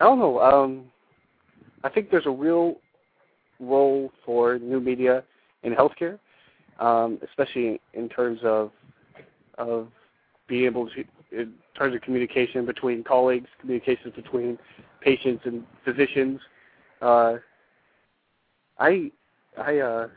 [0.00, 0.40] I don't know.
[0.40, 0.84] Um,
[1.84, 2.76] I think there's a real
[3.60, 5.24] role for new media
[5.62, 6.18] in healthcare
[6.78, 8.70] um, especially in terms of
[9.58, 9.88] of
[10.46, 14.58] being able to in terms of communication between colleagues, communications between
[15.00, 16.40] patients and physicians.
[17.02, 17.34] Uh,
[18.78, 19.10] I
[19.58, 20.08] I uh,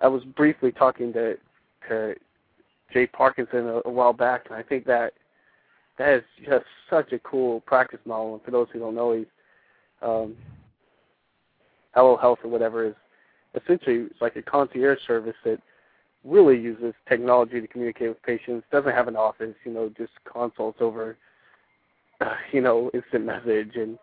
[0.00, 1.36] I was briefly talking to
[1.88, 2.14] to
[2.92, 5.14] Jay Parkinson a, a while back, and I think that
[5.98, 8.34] that is just such a cool practice model.
[8.34, 9.26] And for those who don't know, he's
[10.02, 10.36] um,
[11.94, 12.94] Hello Health or whatever is
[13.54, 15.60] essentially it's like a concierge service that
[16.24, 18.66] really uses technology to communicate with patients.
[18.72, 21.16] Doesn't have an office, you know, just consults over,
[22.20, 23.98] uh, you know, instant message and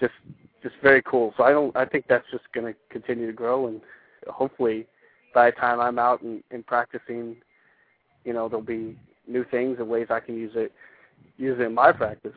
[0.00, 0.14] just
[0.62, 1.34] just very cool.
[1.36, 1.76] So I don't.
[1.76, 3.80] I think that's just going to continue to grow, and
[4.28, 4.86] hopefully,
[5.34, 7.36] by the time I'm out and, and practicing,
[8.24, 10.72] you know, there'll be new things and ways I can use it
[11.36, 12.32] use it in my practice.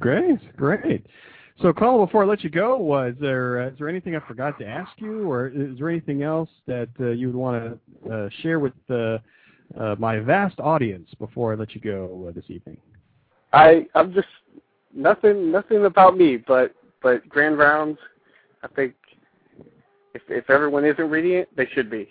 [0.00, 1.06] Great, great.
[1.62, 4.58] So, Colin, before I let you go, was there uh, is there anything I forgot
[4.58, 8.28] to ask you, or is there anything else that uh, you would want to uh,
[8.42, 9.18] share with uh,
[9.78, 12.76] uh, my vast audience before I let you go uh, this evening?
[13.54, 14.28] I I'm just
[14.94, 17.98] nothing nothing about me, but but Grand Rounds.
[18.62, 18.94] I think
[20.14, 22.08] if if everyone isn't reading it, they should be.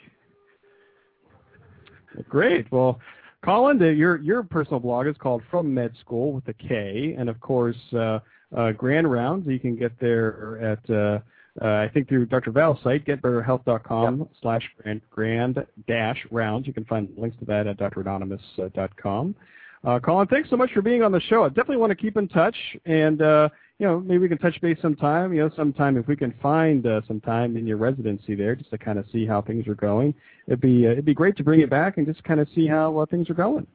[2.29, 2.71] Great.
[2.71, 2.99] Well,
[3.45, 7.39] Colin, the, your your personal blog is called From Medskool with a K, and of
[7.39, 7.77] course.
[7.93, 8.19] Uh,
[8.55, 9.45] uh, grand rounds.
[9.47, 11.19] You can get there at uh,
[11.61, 12.51] uh, I think through Dr.
[12.51, 14.27] Val's site, getbetterhealth.com yep.
[14.41, 16.67] slash grand, grand dash rounds.
[16.67, 19.35] You can find links to that at dranonymous.com.
[19.83, 21.45] Uh, Colin, thanks so much for being on the show.
[21.45, 24.59] I definitely want to keep in touch, and uh, you know, maybe we can touch
[24.61, 25.33] base sometime.
[25.33, 28.69] You know, sometime if we can find uh, some time in your residency there, just
[28.71, 30.13] to kind of see how things are going.
[30.47, 32.67] It'd be uh, it'd be great to bring it back and just kind of see
[32.67, 33.67] how uh, things are going.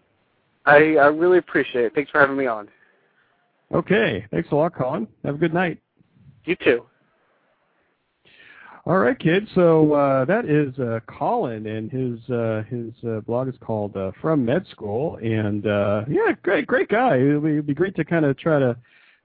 [0.64, 1.94] I I really appreciate it.
[1.94, 2.68] Thanks for having me on.
[3.72, 5.06] Okay, thanks a lot, Colin.
[5.24, 5.78] Have a good night.
[6.44, 6.86] You too.
[8.86, 9.46] All right, kids.
[9.54, 14.12] So uh, that is uh, Colin, and his uh, his uh, blog is called uh,
[14.22, 17.16] From Medskool, and uh, yeah, great, great guy.
[17.16, 18.74] It'd be, it'd be great to kind of try to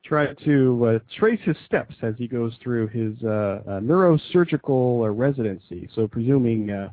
[0.06, 5.10] try to uh, trace his steps as he goes through his uh, uh, neurosurgical uh,
[5.10, 5.90] residency.
[5.96, 6.90] So presuming uh,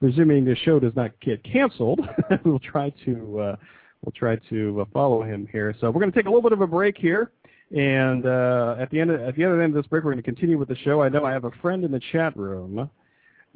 [0.00, 2.00] presuming the show does not get canceled,
[2.44, 3.56] we'll try to uh,
[4.04, 5.74] we'll try to follow him here.
[5.80, 7.30] So we're going to take a little bit of a break here.
[7.70, 10.30] And at the end of, at the other end of this break, we're going to
[10.30, 11.00] continue with the show.
[11.02, 12.90] I know I have a friend in the chat room,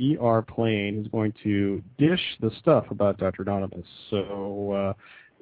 [0.00, 3.42] ER Plane, who's going to dish the stuff about Dr.
[3.42, 3.86] Anonymous.
[4.08, 4.94] So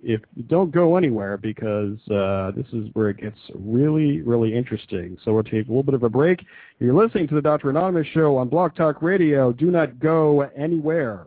[0.04, 5.16] if don't go anywhere because uh, this is where it gets really, really interesting.
[5.24, 6.44] So we'll take a little bit of a break.
[6.78, 7.70] You're listening to the Dr.
[7.70, 9.52] Anonymous show on Blog Talk Radio.
[9.52, 11.26] Do not go anywhere.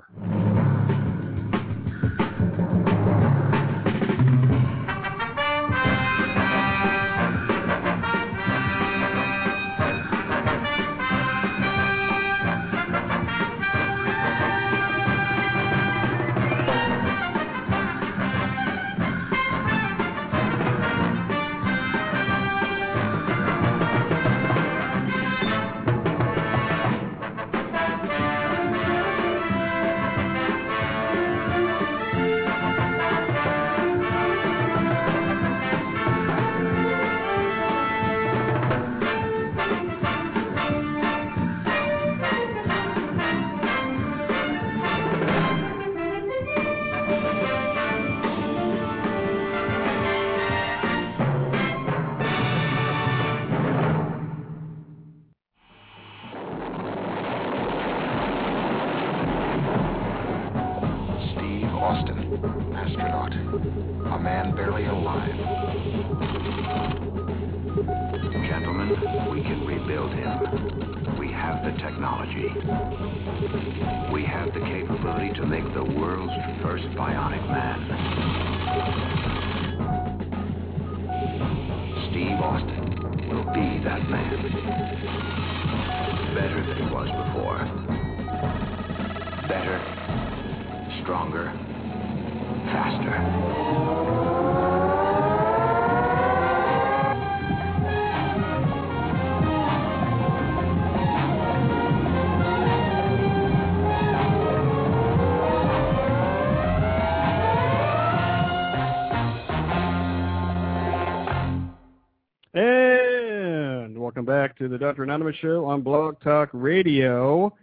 [114.57, 115.03] To the Dr.
[115.03, 117.53] Anonymous show on Blog Talk Radio.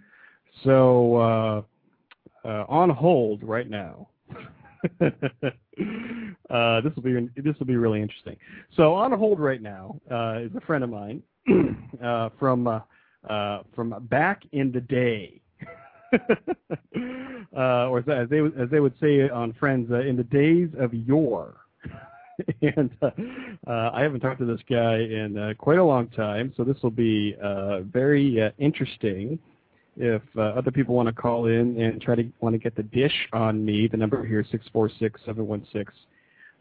[0.62, 1.62] So uh,
[2.48, 4.08] uh, on hold right now.
[5.00, 5.10] uh,
[6.80, 8.36] this will be this will be really interesting.
[8.76, 11.22] So on hold right now uh, is a friend of mine
[12.02, 12.80] uh, from uh,
[13.74, 15.40] from back in the day,
[17.52, 21.56] or as they as they would say on Friends, in the days of yore.
[22.62, 23.10] and uh,
[23.66, 26.76] uh, I haven't talked to this guy in uh, quite a long time, so this
[26.82, 29.38] will be uh, very uh, interesting.
[29.96, 32.82] If uh, other people want to call in and try to want to get the
[32.82, 35.92] dish on me, the number here is six four six seven one six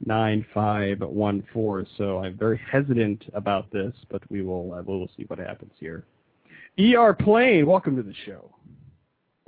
[0.05, 1.86] nine five one four.
[1.97, 5.71] So I'm very hesitant about this, but we will uh, we will see what happens
[5.80, 6.05] here.
[6.80, 8.51] ER Plane, welcome to the show.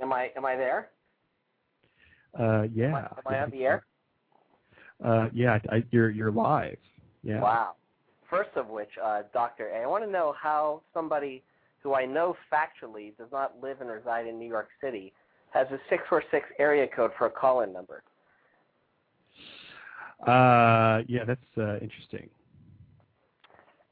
[0.00, 0.90] Am I am I there?
[2.38, 2.86] Uh, yeah.
[2.86, 3.86] Am I, am I on the air?
[5.04, 6.78] Uh, yeah, I, you're you're live.
[7.22, 7.40] Yeah.
[7.40, 7.74] Wow.
[8.30, 11.42] First of which, uh, Doctor A, I want to know how somebody
[11.82, 15.12] who I know factually does not live and reside in New York City
[15.50, 18.02] has a six four six area code for a call-in number.
[20.26, 22.28] Uh, yeah, that's uh, interesting.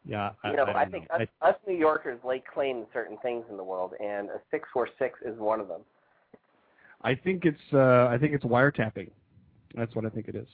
[0.07, 1.25] Yeah, I, You know, I, I, think know.
[1.25, 4.69] us, us New Yorkers lay claim to certain things in the world, and a six
[4.73, 5.83] four six is one of them.
[7.03, 9.11] I, I think it's uh, I think it's wiretapping.
[9.75, 10.49] That's what I think it is.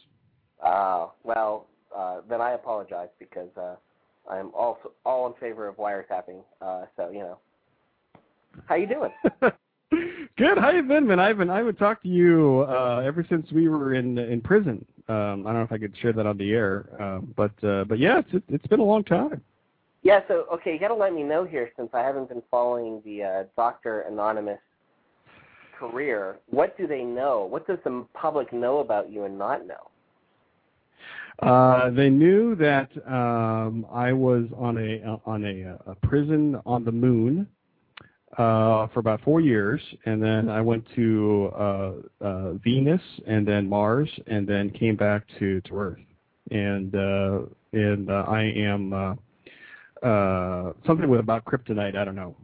[0.65, 3.77] Uh, well, uh, then I apologize because uh,
[4.31, 6.43] I'm also all in favor of wiretapping.
[6.61, 7.39] Uh, so you know,
[8.67, 9.11] how you doing?
[10.37, 10.59] Good.
[10.59, 11.19] How you been, man?
[11.19, 14.85] I haven't I haven't talked to you uh, ever since we were in in prison.
[15.09, 17.85] Um, I don't know if I could share that on the air, um, but uh,
[17.85, 19.43] but yeah, it's it's been a long time.
[20.03, 20.21] Yeah.
[20.29, 23.23] So okay, you got to let me know here since I haven't been following the
[23.23, 24.61] uh, Doctor Anonymous
[25.79, 26.39] career.
[26.49, 27.45] What do they know?
[27.45, 29.91] What does the public know about you and not know?
[31.41, 36.93] Uh, they knew that um, I was on a on a, a prison on the
[36.93, 37.47] moon
[38.33, 43.69] uh, for about four years, and then I went to uh, uh, Venus, and then
[43.69, 45.99] Mars, and then came back to to Earth,
[46.51, 47.41] and uh,
[47.73, 51.97] and uh, I am uh, uh, something with about kryptonite.
[51.97, 52.37] I don't know.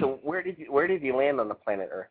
[0.00, 2.08] So where did you where did you land on the planet Earth?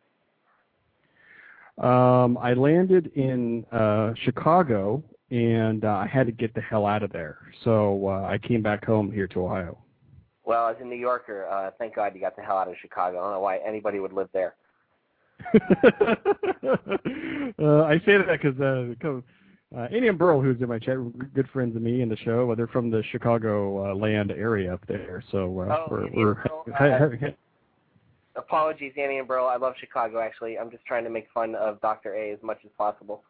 [1.83, 5.01] Um, I landed in uh, Chicago,
[5.32, 7.38] and uh, I had to get the hell out of there.
[7.63, 9.77] So uh, I came back home here to Ohio.
[10.43, 13.19] Well, as a New Yorker, uh, thank God you got the hell out of Chicago.
[13.19, 14.55] I don't know why anybody would live there.
[15.53, 15.59] uh,
[17.84, 20.97] I say that because uh, uh, Andy and Burl, who's in my chat,
[21.34, 24.86] good friends of me in the show, they're from the Chicago uh, land area up
[24.88, 25.23] there.
[25.32, 27.27] So uh, Oh, we're, we're and Burl, uh,
[28.36, 29.45] Apologies, Annie and Burl.
[29.45, 30.19] I love Chicago.
[30.19, 32.15] Actually, I'm just trying to make fun of Dr.
[32.15, 33.23] A as much as possible.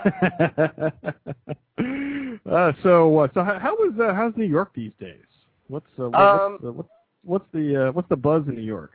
[2.50, 5.24] uh, so uh, so how, is uh, how's New York these days?
[5.68, 6.88] What's uh, what, Um, what's, uh, what's
[7.22, 8.92] what's the uh, what's the buzz in New York?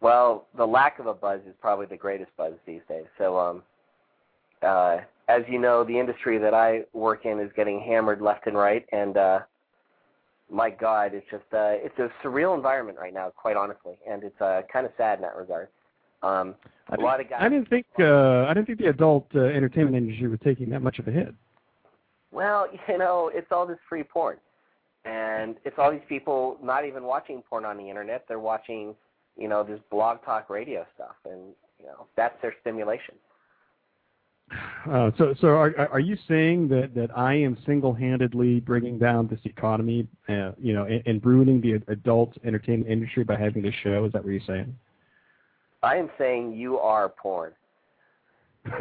[0.00, 3.04] Well, the lack of a buzz is probably the greatest buzz these days.
[3.18, 3.62] So, um,
[4.62, 8.56] uh, as you know, the industry that I work in is getting hammered left and
[8.56, 9.40] right, and uh,
[10.50, 14.40] my God, it's just uh, it's a surreal environment right now, quite honestly, and it's
[14.40, 15.68] uh, kind of sad in that regard.
[16.22, 16.54] Um,
[16.88, 17.38] I a didn't, lot of guys.
[17.40, 20.80] I didn't think uh, I didn't think the adult uh, entertainment industry was taking that
[20.80, 21.34] much of a hit.
[22.32, 24.36] Well, you know, it's all this free porn.
[25.04, 28.26] And it's all these people not even watching porn on the internet.
[28.28, 28.94] They're watching,
[29.38, 31.14] you know, this blog talk radio stuff.
[31.24, 31.40] And,
[31.78, 33.14] you know, that's their stimulation.
[34.90, 39.38] Uh, so, so are are you saying that that I am single-handedly bringing down this
[39.44, 44.06] economy, uh, you know, and, and ruining the adult entertainment industry by having this show?
[44.06, 44.74] Is that what you're saying?
[45.82, 47.52] I am saying you are porn.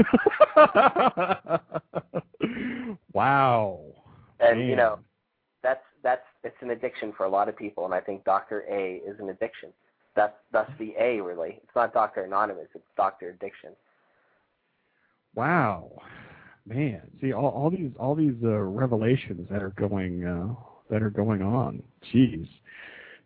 [3.13, 3.79] wow.
[4.39, 4.67] And, Man.
[4.67, 4.99] you know,
[5.63, 7.85] that's, that's, it's an addiction for a lot of people.
[7.85, 8.65] And I think Dr.
[8.69, 9.69] A is an addiction.
[10.15, 11.59] That's, that's the A, really.
[11.63, 12.23] It's not Dr.
[12.23, 12.67] Anonymous.
[12.75, 13.29] It's Dr.
[13.29, 13.71] Addiction.
[15.35, 15.91] Wow,
[16.65, 17.01] man.
[17.21, 20.55] See all, all these all these uh, revelations that are going uh,
[20.89, 21.83] that are going on.
[22.11, 22.47] Jeez,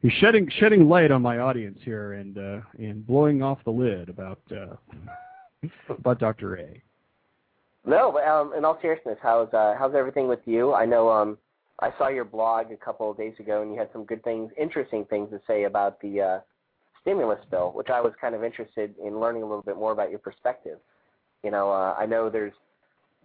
[0.03, 4.09] you're shedding shedding light on my audience here and uh, and blowing off the lid
[4.09, 4.75] about uh,
[5.89, 6.57] about Dr.
[6.57, 6.81] A.
[7.85, 10.73] No, but um, in all seriousness, how's uh, how's everything with you?
[10.73, 11.37] I know um,
[11.79, 14.51] I saw your blog a couple of days ago, and you had some good things,
[14.59, 16.39] interesting things to say about the uh,
[17.01, 20.09] stimulus bill, which I was kind of interested in learning a little bit more about
[20.09, 20.79] your perspective.
[21.43, 22.53] You know, uh, I know there's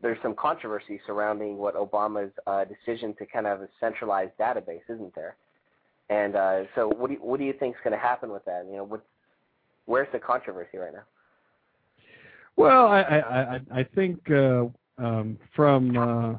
[0.01, 4.83] there's some controversy surrounding what Obama's uh, decision to kind of have a centralized database,
[4.89, 5.37] isn't there?
[6.11, 8.45] And uh, so, what do you, what do you think is going to happen with
[8.47, 8.65] that?
[8.71, 9.01] You know,
[9.85, 11.03] where's the controversy right now?
[12.57, 14.65] Well, I I I, I think uh,
[14.99, 16.39] um, from uh,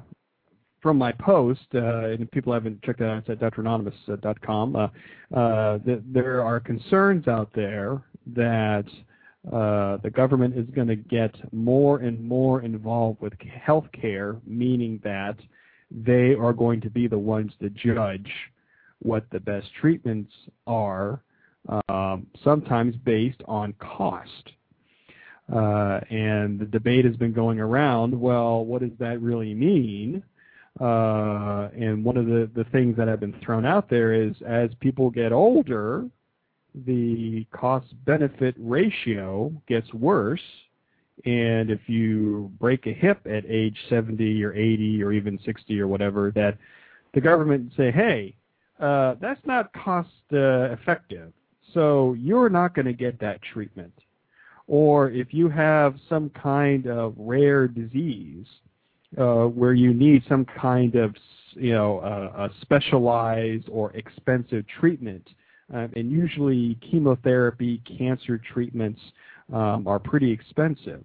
[0.82, 4.76] from my post, uh, and people haven't checked that out, it's at dranonymous.com.
[4.76, 4.88] Uh,
[5.36, 8.86] uh, th- there are concerns out there that
[9.52, 15.00] uh, the government is going to get more and more involved with health care, meaning
[15.04, 15.36] that
[15.92, 18.32] they are going to be the ones to judge
[19.02, 20.32] what the best treatments
[20.68, 21.22] are,
[21.88, 24.52] um, sometimes based on cost.
[25.52, 30.24] Uh, and the debate has been going around, well, what does that really mean?
[30.80, 34.70] Uh, and one of the, the things that have been thrown out there is as
[34.80, 36.06] people get older,
[36.86, 40.42] the cost benefit ratio gets worse.
[41.26, 45.88] And if you break a hip at age 70 or 80 or even 60 or
[45.88, 46.58] whatever, that
[47.14, 48.36] the government say, hey,
[48.80, 51.34] uh, that's not cost uh, effective.
[51.74, 53.94] So you're not going to get that treatment.
[54.68, 58.46] Or if you have some kind of rare disease
[59.18, 61.16] uh, where you need some kind of
[61.56, 65.28] you know a specialized or expensive treatment,
[65.74, 69.00] um, and usually chemotherapy, cancer treatments
[69.52, 71.04] um, are pretty expensive.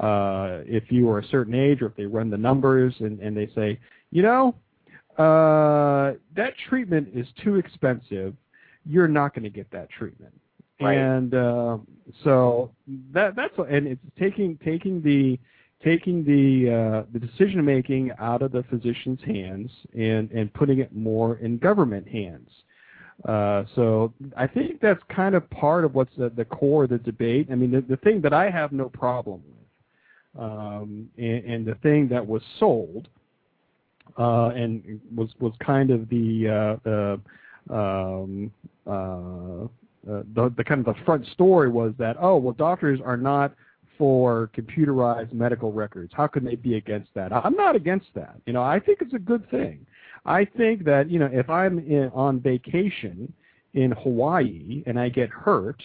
[0.00, 3.36] Uh, if you are a certain age, or if they run the numbers and, and
[3.36, 3.78] they say,
[4.10, 4.54] you know,
[5.18, 8.34] uh, that treatment is too expensive,
[8.86, 10.32] you're not going to get that treatment.
[10.80, 10.96] Right.
[10.98, 11.78] And uh,
[12.24, 12.70] so
[13.12, 15.38] that that's and it's taking taking the
[15.84, 20.94] taking the uh, the decision making out of the physician's hands and and putting it
[20.94, 22.50] more in government hands.
[23.28, 26.98] Uh, so I think that's kind of part of what's the, the core of the
[26.98, 27.48] debate.
[27.50, 31.76] I mean, the, the thing that I have no problem with, um, and, and the
[31.76, 33.08] thing that was sold,
[34.18, 37.16] and was was kind of the uh, uh,
[37.74, 38.50] um,
[38.86, 43.16] uh, uh, the, the kind of the front story was that oh well doctors are
[43.16, 43.54] not
[43.96, 46.12] for computerized medical records.
[46.14, 47.32] How can they be against that?
[47.32, 48.34] I'm not against that.
[48.44, 49.86] You know, I think it's a good thing.
[50.26, 53.32] I think that you know if I'm in, on vacation
[53.74, 55.82] in Hawaii and I get hurt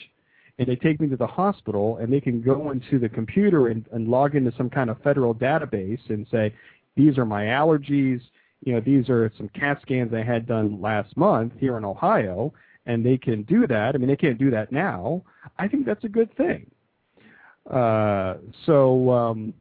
[0.59, 3.85] and they take me to the hospital and they can go into the computer and,
[3.91, 6.53] and log into some kind of federal database and say
[6.99, 8.21] these are my allergies
[8.65, 12.53] you know these are some cat scans i had done last month here in ohio
[12.85, 15.21] and they can do that i mean they can't do that now
[15.57, 16.69] i think that's a good thing
[17.71, 18.35] uh
[18.65, 19.53] so um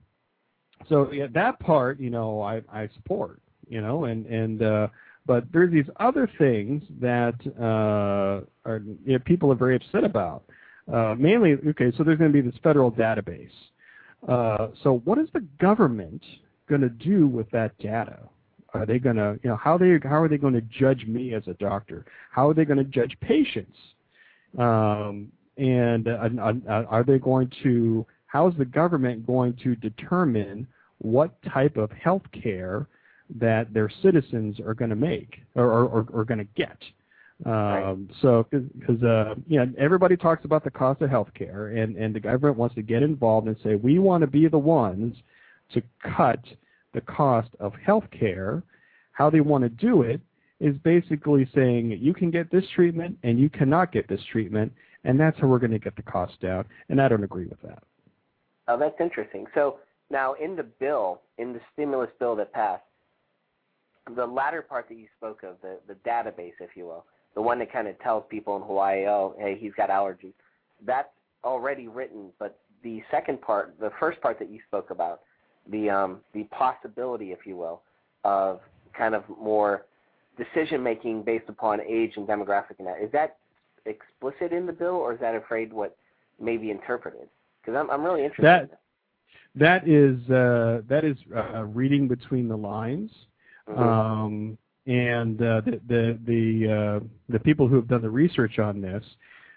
[0.89, 4.89] so yeah that part you know i i support you know and and uh
[5.29, 10.43] but there's these other things that uh, are you know, people are very upset about.
[10.91, 13.51] Uh, mainly, okay, so there's going to be this federal database.
[14.27, 16.23] Uh, so what is the government
[16.69, 18.19] going to do with that data?
[18.75, 21.35] Are they going to, you know, how they how are they going to judge me
[21.35, 22.05] as a doctor?
[22.31, 23.77] How are they going to judge patients?
[24.59, 26.29] Um, and uh,
[26.69, 28.07] uh, are they going to?
[28.27, 30.67] How is the government going to determine
[30.99, 32.87] what type of health care
[33.39, 36.77] that their citizens are going to make or, or, or, are going to get?
[37.47, 42.15] Um, so, because uh, you know, everybody talks about the cost of healthcare, and and
[42.15, 45.17] the government wants to get involved and say we want to be the ones
[45.73, 45.83] to
[46.17, 46.41] cut
[46.95, 48.63] the cost of healthcare.
[49.13, 50.21] How they want to do it
[50.61, 54.73] is basically saying you can get this treatment and you cannot get this treatment,
[55.05, 56.65] and that's how we're going to get the cost down.
[56.89, 57.83] And I don't agree with that.
[58.67, 59.47] Oh, that's interesting.
[59.55, 59.79] So
[60.11, 62.83] now in the bill, in the stimulus bill that passed,
[64.15, 67.05] the latter part that you spoke of, the the database, if you will
[67.39, 70.33] the one that kind of tells people in Hawaii, oh, hey, he's got allergies.
[70.85, 71.09] That's
[71.45, 75.21] already written, but the second part, the first part that you spoke about,
[75.71, 77.83] the um, the possibility, if you will,
[78.25, 78.61] of
[78.97, 79.87] kind of more
[80.37, 83.37] decision making based upon age and demographic, and that is that
[83.87, 85.97] explicit in the bill, or is that afraid what
[86.41, 87.29] may be interpreted?
[87.61, 88.45] Because I'm I'm really interested.
[88.45, 88.69] That in
[89.61, 89.85] that.
[89.85, 93.11] that is uh, that is uh, reading between the lines.
[93.69, 93.83] Mm-hmm.
[93.83, 98.81] Um, and uh, the the the, uh, the people who have done the research on
[98.81, 99.05] this,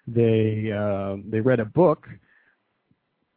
[0.05, 2.07] they uh, they read a book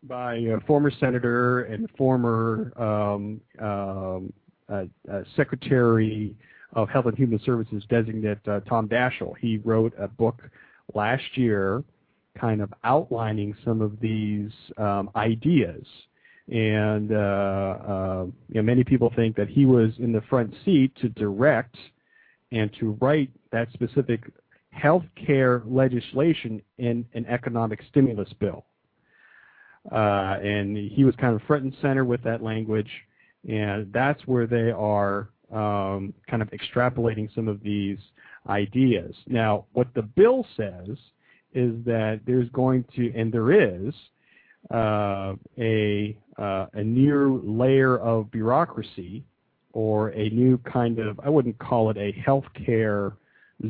[0.04, 4.32] by a former senator and former um, um,
[4.68, 6.34] uh, uh, secretary
[6.72, 9.34] of Health and Human Services designate uh, Tom Daschle.
[9.38, 10.42] He wrote a book
[10.94, 11.84] last year,
[12.38, 15.84] kind of outlining some of these um, ideas
[16.48, 20.94] and uh, uh, you know, many people think that he was in the front seat
[21.00, 21.76] to direct
[22.52, 24.30] and to write that specific
[24.70, 28.64] health care legislation in an economic stimulus bill.
[29.92, 32.90] Uh, and he was kind of front and center with that language,
[33.48, 37.98] and that's where they are um, kind of extrapolating some of these
[38.48, 39.14] ideas.
[39.26, 40.96] Now, what the bill says
[41.52, 43.94] is that there's going to, and there is,
[44.72, 49.22] uh, a uh, a new layer of bureaucracy
[49.72, 53.12] or a new kind of I wouldn't call it a healthcare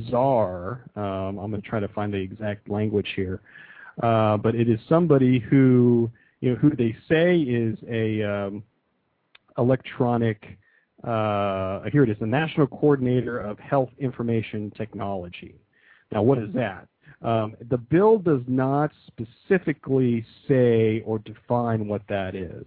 [0.09, 0.85] czar.
[0.97, 3.41] Um, I'm going to try to find the exact language here,
[4.03, 8.63] uh, but it is somebody who you know who they say is a um,
[9.59, 10.59] electronic.
[11.03, 15.55] Uh, here it is, the National Coordinator of Health Information Technology.
[16.11, 16.89] Now, what is that?
[17.23, 22.67] Um, the bill does not specifically say or define what that is.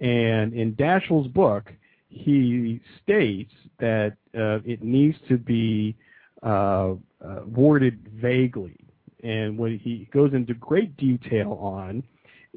[0.00, 1.72] And in Daschle's book,
[2.08, 5.96] he states that uh, it needs to be
[6.42, 6.94] uh,
[7.24, 8.76] uh, worded vaguely.
[9.22, 12.02] And what he goes into great detail on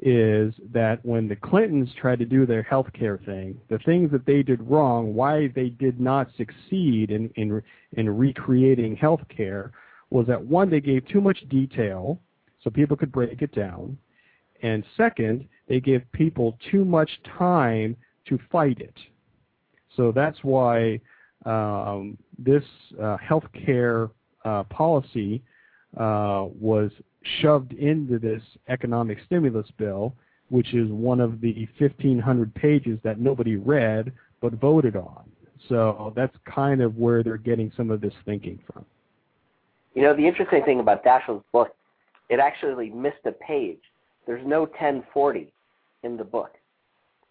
[0.02, 4.26] is that when the Clintons tried to do their health care thing, the things that
[4.26, 7.62] they did wrong, why they did not succeed in, in,
[7.92, 9.72] in recreating health care,
[10.10, 12.18] was that one, they gave too much detail
[12.62, 13.96] so people could break it down.
[14.62, 17.96] And second, they gave people too much time
[18.28, 18.94] to fight it.
[19.96, 21.00] So that's why
[21.44, 22.64] um, this
[23.00, 24.10] uh, healthcare
[24.44, 25.42] uh, policy
[25.98, 26.90] Uh, was
[27.40, 30.12] shoved into this economic stimulus bill,
[30.50, 35.24] which is one of the 1,500 pages that nobody read but voted on.
[35.68, 38.84] So that's kind of where they're getting some of this thinking from.
[39.94, 41.74] You know, the interesting thing about Daschle's book,
[42.28, 43.80] it actually missed a page.
[44.26, 45.52] There's no 1040
[46.02, 46.54] in the book.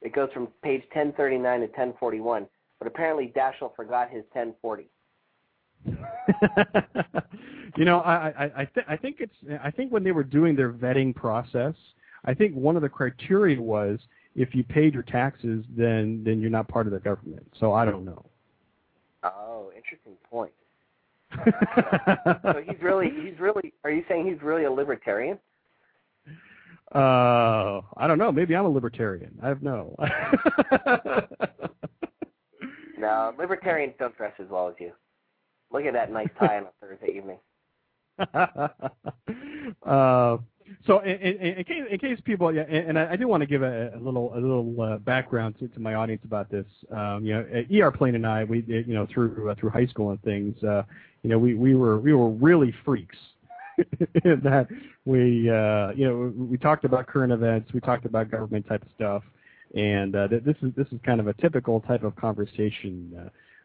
[0.01, 2.47] It goes from page 1039 to 1041,
[2.79, 4.87] but apparently Daschle forgot his 1040.
[7.75, 10.55] you know, I I I, th- I think it's I think when they were doing
[10.55, 11.75] their vetting process,
[12.25, 13.99] I think one of the criteria was
[14.35, 17.45] if you paid your taxes, then then you're not part of the government.
[17.59, 18.25] So I don't know.
[19.23, 20.51] Oh, interesting point
[22.43, 25.39] so he's really he's really are you saying he's really a libertarian?
[26.93, 28.31] Uh, I don't know.
[28.31, 29.39] Maybe I'm a libertarian.
[29.41, 29.95] I have no.
[32.99, 34.91] no, libertarians don't dress as well as you.
[35.71, 37.39] Look at that nice tie on a Thursday evening.
[39.85, 40.37] uh,
[40.85, 43.47] so in, in, in, case, in case people, yeah, and I, I do want to
[43.47, 46.65] give a, a little a little uh, background to, to my audience about this.
[46.91, 47.45] Um, you know,
[47.85, 50.83] Er Plane and I, we you know through uh, through high school and things, uh,
[51.21, 53.17] you know, we we were we were really freaks.
[54.23, 54.67] in that
[55.05, 58.87] we uh, you know we talked about current events, we talked about government type of
[58.95, 59.23] stuff,
[59.73, 63.11] and uh, this is this is kind of a typical type of conversation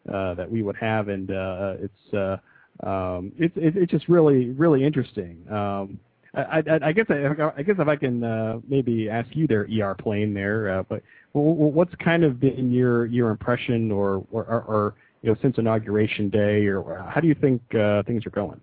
[0.09, 2.15] uh, uh, that we would have, and uh, it's.
[2.15, 2.37] Uh,
[2.85, 5.45] um, it's it, it's just really really interesting.
[5.51, 5.99] Um,
[6.35, 9.67] I, I, I guess I, I guess if I can uh, maybe ask you there,
[9.81, 11.03] ER plane there, uh, but
[11.33, 16.67] what's kind of been your your impression or or, or you know since inauguration day,
[16.67, 18.61] or how do you think uh, things are going?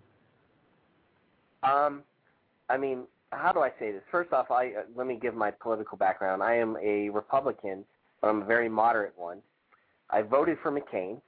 [1.64, 2.04] Um,
[2.70, 4.02] I mean, how do I say this?
[4.12, 6.44] First off, I uh, let me give my political background.
[6.44, 7.84] I am a Republican,
[8.22, 9.40] but I'm a very moderate one.
[10.10, 11.20] I voted for McCain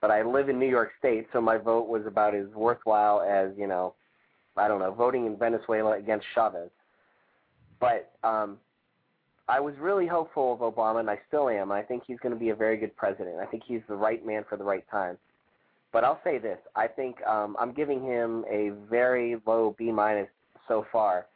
[0.00, 3.50] but I live in New York State, so my vote was about as worthwhile as
[3.56, 3.94] you know,
[4.56, 6.70] I don't know, voting in Venezuela against Chavez.
[7.80, 8.58] But um,
[9.48, 11.72] I was really hopeful of Obama, and I still am.
[11.72, 13.36] I think he's going to be a very good president.
[13.40, 15.16] I think he's the right man for the right time.
[15.92, 20.28] But I'll say this: I think um, I'm giving him a very low B minus
[20.68, 21.26] so far.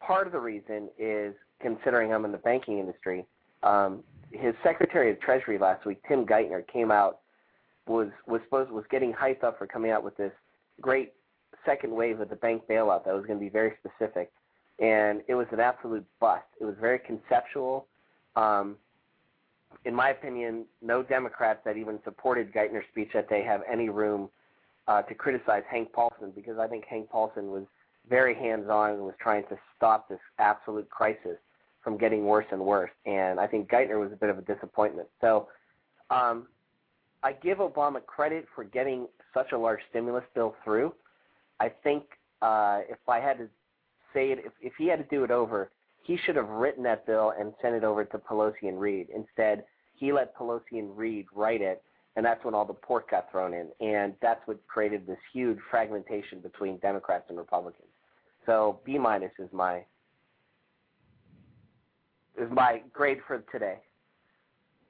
[0.00, 3.26] Part of the reason is considering I'm in the banking industry.
[3.62, 7.19] Um, his Secretary of Treasury last week, Tim Geithner, came out
[7.90, 10.32] was was supposed was getting hyped up for coming out with this
[10.80, 11.12] great
[11.66, 14.30] second wave of the bank bailout that was going to be very specific,
[14.78, 16.44] and it was an absolute bust.
[16.60, 17.86] It was very conceptual.
[18.36, 18.76] Um,
[19.84, 24.28] in my opinion, no Democrats that even supported Geithner's speech that they have any room
[24.88, 27.64] uh, to criticize Hank Paulson because I think Hank Paulson was
[28.08, 31.38] very hands-on and was trying to stop this absolute crisis
[31.82, 32.90] from getting worse and worse.
[33.06, 35.08] And I think Geithner was a bit of a disappointment.
[35.20, 35.48] So
[36.10, 36.46] um,
[37.22, 40.94] I give Obama credit for getting such a large stimulus bill through.
[41.58, 42.04] I think
[42.40, 43.48] uh, if I had to
[44.14, 45.70] say it, if, if he had to do it over,
[46.02, 49.08] he should have written that bill and sent it over to Pelosi and Reid.
[49.14, 49.64] Instead,
[49.94, 51.82] he let Pelosi and Reid write it,
[52.16, 55.58] and that's when all the pork got thrown in, and that's what created this huge
[55.70, 57.86] fragmentation between Democrats and Republicans.
[58.46, 59.84] So B minus is my
[62.40, 63.76] is my grade for today.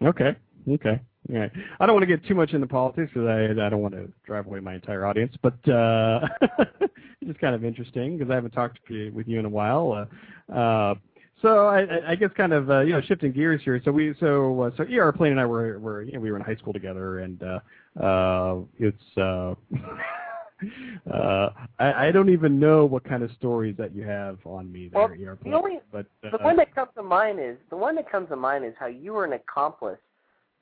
[0.02, 0.36] Okay.
[0.69, 1.01] Okay.
[1.29, 1.49] Yeah,
[1.79, 4.11] I don't want to get too much into politics because I I don't want to
[4.25, 6.93] drive away my entire audience, but uh, it's
[7.27, 10.09] just kind of interesting because I haven't talked you, with you in a while.
[10.51, 10.95] Uh, uh,
[11.43, 13.81] so I, I guess kind of uh, you know shifting gears here.
[13.85, 16.37] So we so uh, so ER Plane and I were were you know, we were
[16.37, 19.17] in high school together, and uh, uh, it's.
[19.17, 19.55] Uh,
[21.13, 24.89] uh, I, I don't even know what kind of stories that you have on me
[24.89, 27.77] there, well, ER The, only, but, uh, the one that comes to mind is the
[27.77, 29.99] one that comes to mind is how you were an accomplice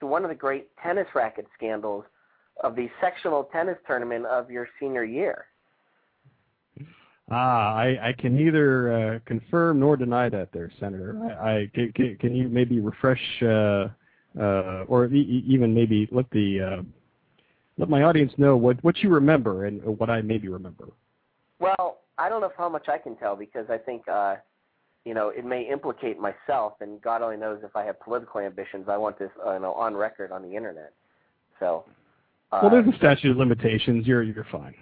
[0.00, 2.04] to one of the great tennis racket scandals
[2.62, 5.46] of the sectional tennis tournament of your senior year.
[7.30, 11.14] Ah, I, I can neither uh, confirm nor deny that, there, Senator.
[11.40, 13.88] I, I can, can you maybe refresh, uh,
[14.40, 16.82] uh, or e- even maybe let the uh,
[17.76, 20.88] let my audience know what what you remember and what I maybe remember.
[21.60, 24.36] Well, I don't know how much I can tell because I think uh,
[25.09, 28.89] you know, it may implicate myself, and God only knows if I have political ambitions.
[28.90, 30.93] I want this, uh, you know, on record on the internet.
[31.59, 31.86] So.
[32.52, 34.06] Uh, well, there's a statute of limitations.
[34.06, 34.74] You're you're fine.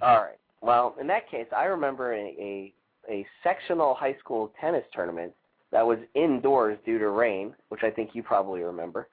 [0.00, 0.38] All right.
[0.62, 2.72] Well, in that case, I remember a, a
[3.10, 5.32] a sectional high school tennis tournament
[5.72, 9.08] that was indoors due to rain, which I think you probably remember.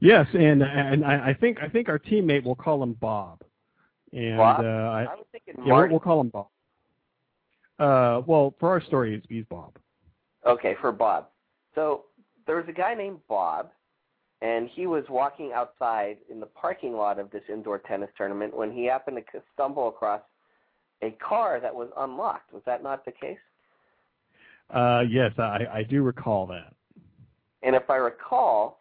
[0.00, 3.40] Yes, and and I, I think I think our teammate will call him Bob.
[4.12, 4.60] And Bob?
[4.60, 6.48] Uh, I, I was thinking yeah, we'll, we'll call him Bob.
[7.82, 9.72] Uh, well, for our story, it's Bees Bob.
[10.46, 11.26] Okay, for Bob.
[11.74, 12.04] So
[12.46, 13.70] there was a guy named Bob,
[14.40, 18.70] and he was walking outside in the parking lot of this indoor tennis tournament when
[18.70, 20.20] he happened to stumble across
[21.02, 22.52] a car that was unlocked.
[22.52, 23.38] Was that not the case?
[24.70, 26.74] Uh, yes, I, I do recall that.
[27.64, 28.78] And if I recall,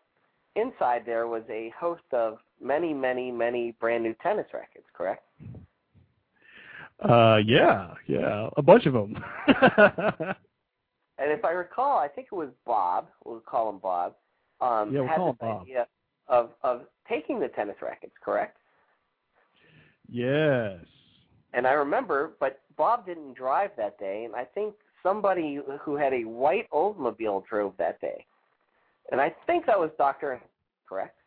[0.55, 5.23] inside there was a host of many, many, many brand new tennis rackets, correct?
[7.01, 9.15] Uh, yeah, yeah, a bunch of them.
[9.47, 10.35] and
[11.19, 13.07] if I recall, I think it was Bob.
[13.25, 14.13] We'll call him Bob.
[14.59, 15.61] Um, yeah, we'll had call this him Bob.
[15.63, 15.87] idea
[16.27, 18.57] of of taking the tennis rackets, correct?
[20.09, 20.79] Yes.
[21.53, 26.13] And I remember, but Bob didn't drive that day, and I think somebody who had
[26.13, 28.25] a white Oldsmobile drove that day.
[29.11, 30.39] And I think that was Doctor,
[30.87, 31.17] correct?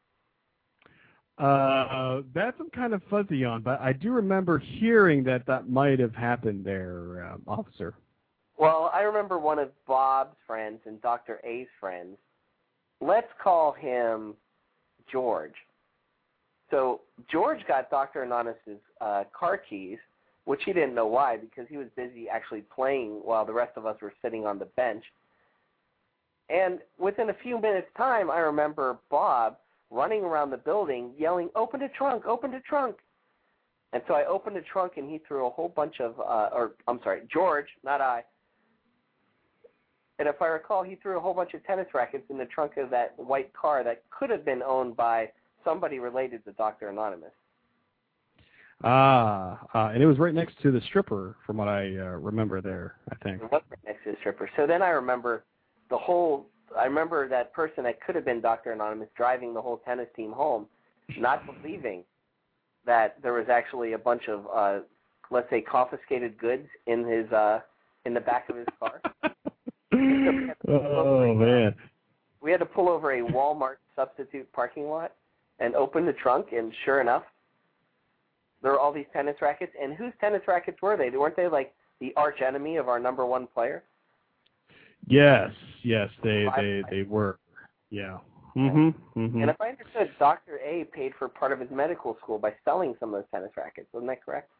[1.39, 5.98] Uh, that's I'm kind of fuzzy on, but I do remember hearing that that might
[5.98, 7.94] have happened there, um, officer.
[8.56, 11.40] Well, I remember one of Bob's friends and Dr.
[11.44, 12.16] A's friends.
[13.01, 14.35] Let's call him
[15.11, 15.55] George.
[16.70, 17.01] So
[17.31, 18.23] George got Dr.
[18.23, 19.98] Anonymous's uh, car keys,
[20.44, 23.86] which he didn't know why because he was busy actually playing while the rest of
[23.86, 25.05] us were sitting on the bench.
[26.48, 29.56] And within a few minutes' time, I remember Bob
[29.90, 32.27] running around the building yelling, "Open the trunk!
[32.27, 32.97] Open the trunk!"
[33.93, 36.73] And so I opened the trunk, and he threw a whole bunch of, uh, or
[36.89, 38.24] I'm sorry, George, not I.
[40.19, 42.77] And if I recall, he threw a whole bunch of tennis rackets in the trunk
[42.77, 45.31] of that white car that could have been owned by
[45.65, 46.89] somebody related to Dr.
[46.89, 47.32] Anonymous.
[48.82, 52.61] Ah, uh, and it was right next to the stripper, from what I uh, remember
[52.61, 52.97] there.
[53.11, 53.43] I think.
[53.43, 54.51] It was right next to the stripper.
[54.56, 55.44] So then I remember
[55.89, 56.47] the whole.
[56.78, 58.72] I remember that person that could have been Dr.
[58.72, 60.66] Anonymous driving the whole tennis team home,
[61.18, 62.05] not believing
[62.86, 64.80] that there was actually a bunch of, uh,
[65.30, 67.60] let's say, confiscated goods in his uh,
[68.05, 69.01] in the back of his car.
[70.68, 71.74] oh man.
[72.42, 75.12] We had to pull over a Walmart substitute parking lot
[75.60, 77.22] and open the trunk, and sure enough,
[78.62, 79.72] there were all these tennis rackets.
[79.80, 81.10] And whose tennis rackets were they?
[81.10, 83.84] Weren't they like the arch enemy of our number one player?
[85.06, 85.51] Yes,
[85.82, 87.39] yes, they they they were.
[87.90, 88.18] Yeah.
[88.56, 88.94] Mhm.
[89.16, 89.40] Mm-hmm.
[89.43, 92.94] And if I understood, Doctor A paid for part of his medical school by selling
[93.01, 93.89] some of those tennis rackets.
[93.93, 94.51] Wasn't that correct?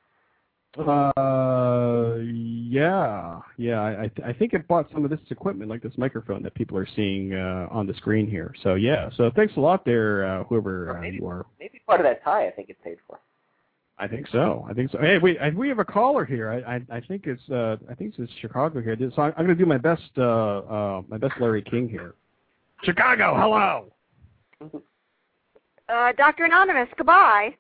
[0.77, 3.81] Uh, yeah, yeah.
[3.81, 6.89] I I think it bought some of this equipment, like this microphone that people are
[6.97, 8.53] seeing uh, on the screen here.
[8.65, 9.09] So yeah.
[9.17, 11.47] So thanks a lot there, uh, whoever maybe, uh, you are.
[11.61, 13.21] Maybe part of that tie, I think it's paid for.
[13.99, 14.67] I think so.
[14.69, 14.99] I think so.
[14.99, 16.51] Hey, wait, we have a caller here.
[16.51, 18.97] I, I, I think it's uh, I think it's Chicago here.
[18.99, 22.15] So I'm, I'm going to do my best, uh, uh, my best Larry King here.
[22.83, 23.93] Chicago, hello.
[25.89, 26.45] Uh, Dr.
[26.45, 27.55] Anonymous, goodbye.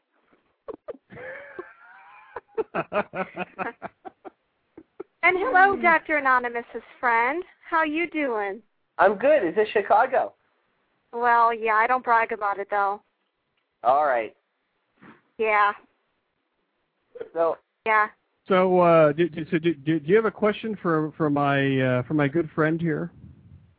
[2.75, 2.85] and
[5.23, 6.17] hello, Dr.
[6.17, 7.45] Anonymous's friend.
[7.69, 8.61] How you doing?
[8.99, 9.47] I'm good.
[9.47, 10.35] Is this Chicago?
[11.13, 13.01] Well, yeah, I don't brag about it though.
[13.85, 14.35] All right.
[15.39, 15.73] Yeah.
[17.33, 18.09] So yeah.
[18.47, 22.03] So, uh, do, so do, do, do you have a question for for my uh,
[22.03, 23.11] for my good friend here?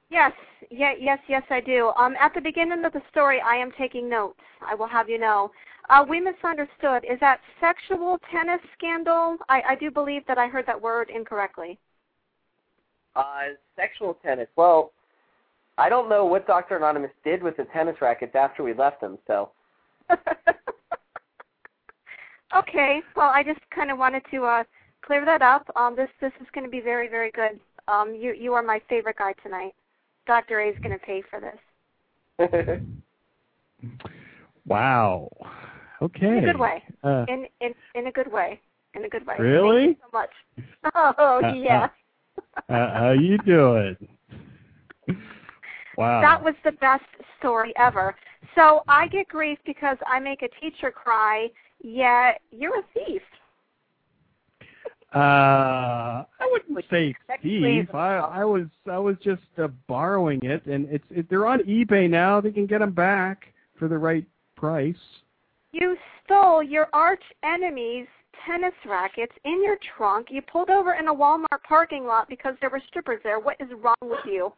[0.09, 0.31] Yes,
[0.71, 1.91] yeah, yes, yes, I do.
[1.97, 4.39] Um, at the beginning of the story, I am taking notes.
[4.67, 5.51] I will have you know.
[5.89, 7.05] Uh, we misunderstood.
[7.09, 9.37] Is that sexual tennis scandal?
[9.49, 11.77] I, I do believe that I heard that word incorrectly.
[13.15, 14.47] Uh, sexual tennis.
[14.55, 14.91] Well,
[15.77, 16.77] I don't know what Dr.
[16.77, 19.51] Anonymous did with the tennis rackets after we left them, so.
[22.55, 23.01] okay.
[23.15, 24.63] Well, I just kind of wanted to uh,
[25.05, 25.69] clear that up.
[25.75, 27.59] Um, this this is going to be very very good.
[27.87, 29.73] Um, you you are my favorite guy tonight.
[30.27, 30.59] Dr.
[30.59, 32.79] A is going to pay for this.
[34.65, 35.29] wow.
[36.01, 36.25] Okay.
[36.25, 36.83] In a good way.
[37.03, 38.59] Uh, in in in a good way.
[38.95, 39.35] In a good way.
[39.37, 39.85] Really?
[39.85, 40.29] Thank you so much.
[40.95, 41.87] Oh Uh,
[42.67, 43.95] uh, uh, how you doing?
[45.97, 46.21] Wow.
[46.21, 47.05] That was the best
[47.39, 48.15] story ever.
[48.55, 51.49] So I get grief because I make a teacher cry,
[51.81, 53.21] yet you're a thief.
[55.13, 57.87] Uh, I wouldn't say thief.
[57.93, 62.09] I I was I was just uh, borrowing it, and it's it, they're on eBay
[62.09, 62.41] now.
[62.41, 64.25] They can get them back for the right
[64.57, 64.95] price.
[65.71, 68.07] You stole your arch enemy's
[68.45, 70.27] tennis rackets in your trunk.
[70.29, 73.39] You pulled over in a Walmart parking lot because there were strippers there.
[73.39, 74.51] What is wrong with you?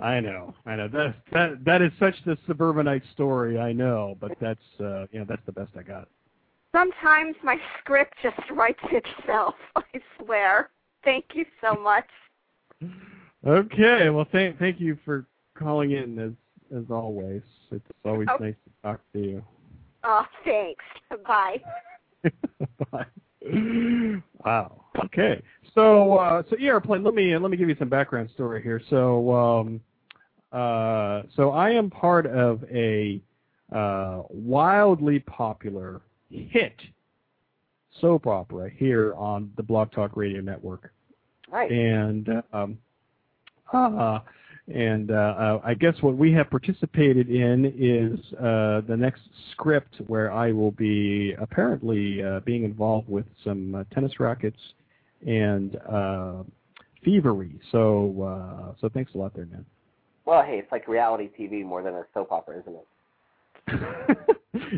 [0.00, 0.88] I know, I know.
[0.88, 3.58] That that that is such the suburbanite story.
[3.58, 6.08] I know, but that's uh, you know that's the best I got.
[6.74, 9.54] Sometimes my script just writes itself.
[9.76, 9.82] I
[10.18, 10.70] swear.
[11.04, 12.06] Thank you so much.
[13.46, 15.26] Okay, well, thank thank you for
[15.58, 16.32] calling in as
[16.76, 17.42] as always.
[17.70, 18.38] It's always Oh.
[18.40, 19.44] nice to talk to you.
[20.04, 20.84] Oh, thanks.
[21.26, 21.60] Bye.
[22.90, 23.06] Bye.
[24.44, 24.84] wow.
[25.04, 25.42] Okay.
[25.74, 27.02] So uh, so airplane.
[27.02, 28.80] Let me let me give you some background story here.
[28.90, 29.80] So um,
[30.52, 33.20] uh, so I am part of a
[33.74, 36.74] uh, wildly popular hit
[38.00, 40.92] soap opera here on the Blog Talk Radio Network
[41.50, 41.70] Right.
[41.70, 42.78] and um,
[43.72, 44.20] uh,
[44.72, 49.96] and uh, uh, I guess what we have participated in is uh, the next script
[50.06, 54.58] where I will be apparently uh, being involved with some uh, tennis rackets
[55.26, 56.42] and uh,
[57.04, 57.60] thievery.
[57.70, 59.64] So uh, so thanks a lot there, man.
[60.24, 62.86] Well, hey, it's like reality TV more than a soap opera, isn't it?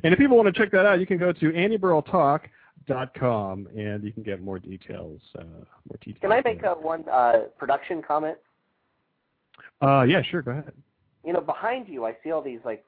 [0.04, 4.12] and if people want to check that out, you can go to andyburrelltalk.com and you
[4.12, 5.20] can get more details.
[5.38, 6.18] Uh, more details.
[6.20, 8.36] Can I make a one uh, production comment?
[9.82, 10.42] Uh, yeah, sure.
[10.42, 10.72] Go ahead.
[11.24, 12.84] You know, behind you, I see all these like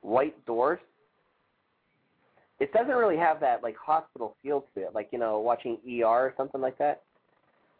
[0.00, 0.80] white doors.
[2.60, 6.04] It doesn't really have that like hospital feel to it, like you know, watching ER
[6.06, 7.02] or something like that.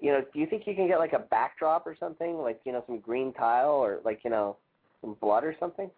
[0.00, 2.72] you know, do you think you can get like a backdrop or something, like you
[2.72, 4.56] know, some green tile or like you know,
[5.02, 5.90] some blood or something?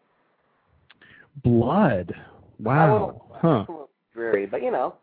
[1.45, 2.13] Blood.
[2.59, 3.23] Wow.
[3.41, 3.65] Huh.
[4.13, 4.95] dreary, but you know,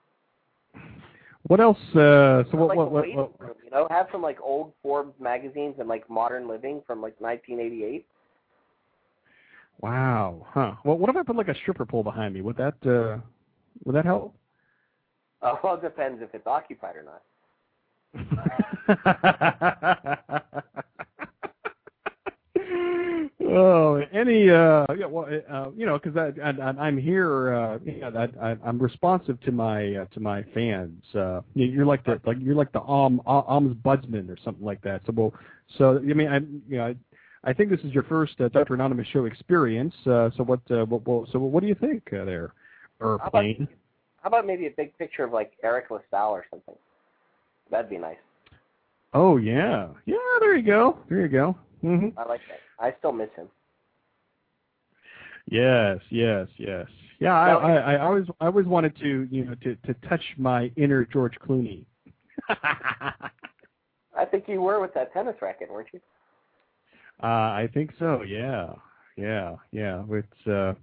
[1.43, 1.79] What else?
[1.95, 2.67] Uh, so what?
[2.67, 2.91] like What?
[2.91, 3.15] What?
[3.15, 7.01] what room, you know, have some like old Forbes magazines and like Modern Living from
[7.01, 8.05] like 1988.
[9.81, 10.45] wow.
[10.49, 10.73] Huh.
[10.83, 12.41] Well, what if I put like a stripper pole behind me?
[12.41, 12.75] Would that?
[12.85, 13.19] Uh,
[13.85, 14.35] would that help?
[15.41, 17.21] Uh, well, it depends if it's occupied or not.
[23.41, 27.99] oh, any uh, yeah, well, uh, you know, because I, I, I'm here, uh, you
[27.99, 31.03] know, I, I, I'm responsive to my uh, to my fans.
[31.15, 35.01] Uh, you- you're like the like you're like the um ombudsman or something like that.
[35.05, 35.33] So, well,
[35.77, 36.37] so I mean, I
[36.67, 36.95] you know, I,
[37.43, 38.73] I think this is your first uh, Dr.
[38.73, 39.93] Anonymous show experience.
[40.05, 42.53] Uh, so what, uh, what, what, so what do you think uh, there,
[43.01, 43.67] Airplane?
[44.21, 46.75] How about maybe a big picture of like Eric LaSalle or something?
[47.71, 48.17] That'd be nice.
[49.13, 50.17] Oh yeah, yeah.
[50.39, 50.99] There you go.
[51.09, 51.55] There you go.
[51.81, 52.59] hmm I like that.
[52.79, 53.47] I still miss him.
[55.49, 56.85] Yes, yes, yes.
[57.19, 60.71] Yeah, I, I, I always, I always wanted to, you know, to, to touch my
[60.77, 61.85] inner George Clooney.
[62.49, 65.99] I think you were with that tennis racket, weren't you?
[67.21, 68.21] uh, I think so.
[68.21, 68.73] Yeah,
[69.17, 70.03] yeah, yeah.
[70.09, 70.73] It's, uh,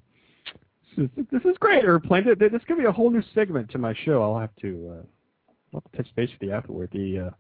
[0.98, 2.24] is, this is great, Airplane.
[2.24, 4.23] Th- th- This could be a whole new segment to my show.
[4.23, 5.02] I'll have to, uh,
[5.74, 6.90] I'll have to touch base with you afterward.
[6.93, 7.31] The, uh,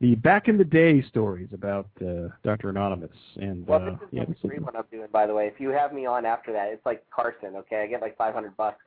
[0.00, 2.68] the back in the day stories about uh, Dr.
[2.68, 5.34] Anonymous and Well, uh, this is yeah, the this is- one I'm doing, by the
[5.34, 5.46] way.
[5.46, 7.54] If you have me on after that, it's like Carson.
[7.56, 8.82] Okay, I get like 500 bucks.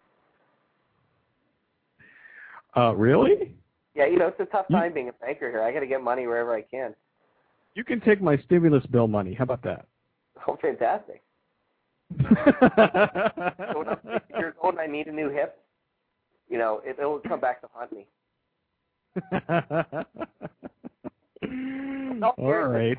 [2.78, 3.56] uh, really?
[3.96, 5.64] Yeah, you know it's a tough You- time being a banker here.
[5.64, 6.94] I got to get money wherever I can.
[7.76, 9.34] You can take my stimulus bill money.
[9.34, 9.86] How about that?
[10.48, 11.22] Oh, fantastic!
[12.18, 15.60] When I'm 60 years old and I need a new hip,
[16.50, 18.08] you know, it, it'll come back to haunt me.
[22.38, 22.98] all right.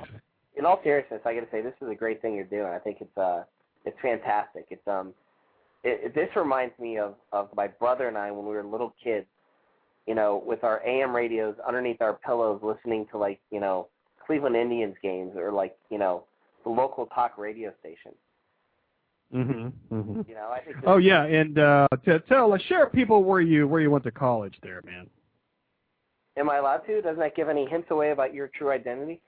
[0.57, 2.67] In all seriousness, I got to say this is a great thing you're doing.
[2.67, 3.45] I think it's uh,
[3.85, 4.67] it's fantastic.
[4.71, 5.15] It's um,
[5.83, 8.95] it, it, this reminds me of of my brother and I when we were little
[9.03, 9.27] kids.
[10.07, 13.89] You know, with our AM radios underneath our pillows, listening to like you know
[14.25, 16.25] Cleveland Indians games or like you know
[16.65, 18.13] the local talk radio station.
[19.35, 19.73] Mhm.
[19.93, 20.29] Mhm.
[20.29, 20.77] You know, I think.
[20.85, 21.87] Oh yeah, and uh
[22.29, 25.09] tell uh, share people where you where you went to college there, man.
[26.37, 27.01] Am I allowed to?
[27.03, 29.21] Doesn't that give any hints away about your true identity?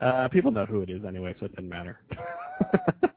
[0.00, 2.00] Uh people know who it is anyway, so it doesn't matter.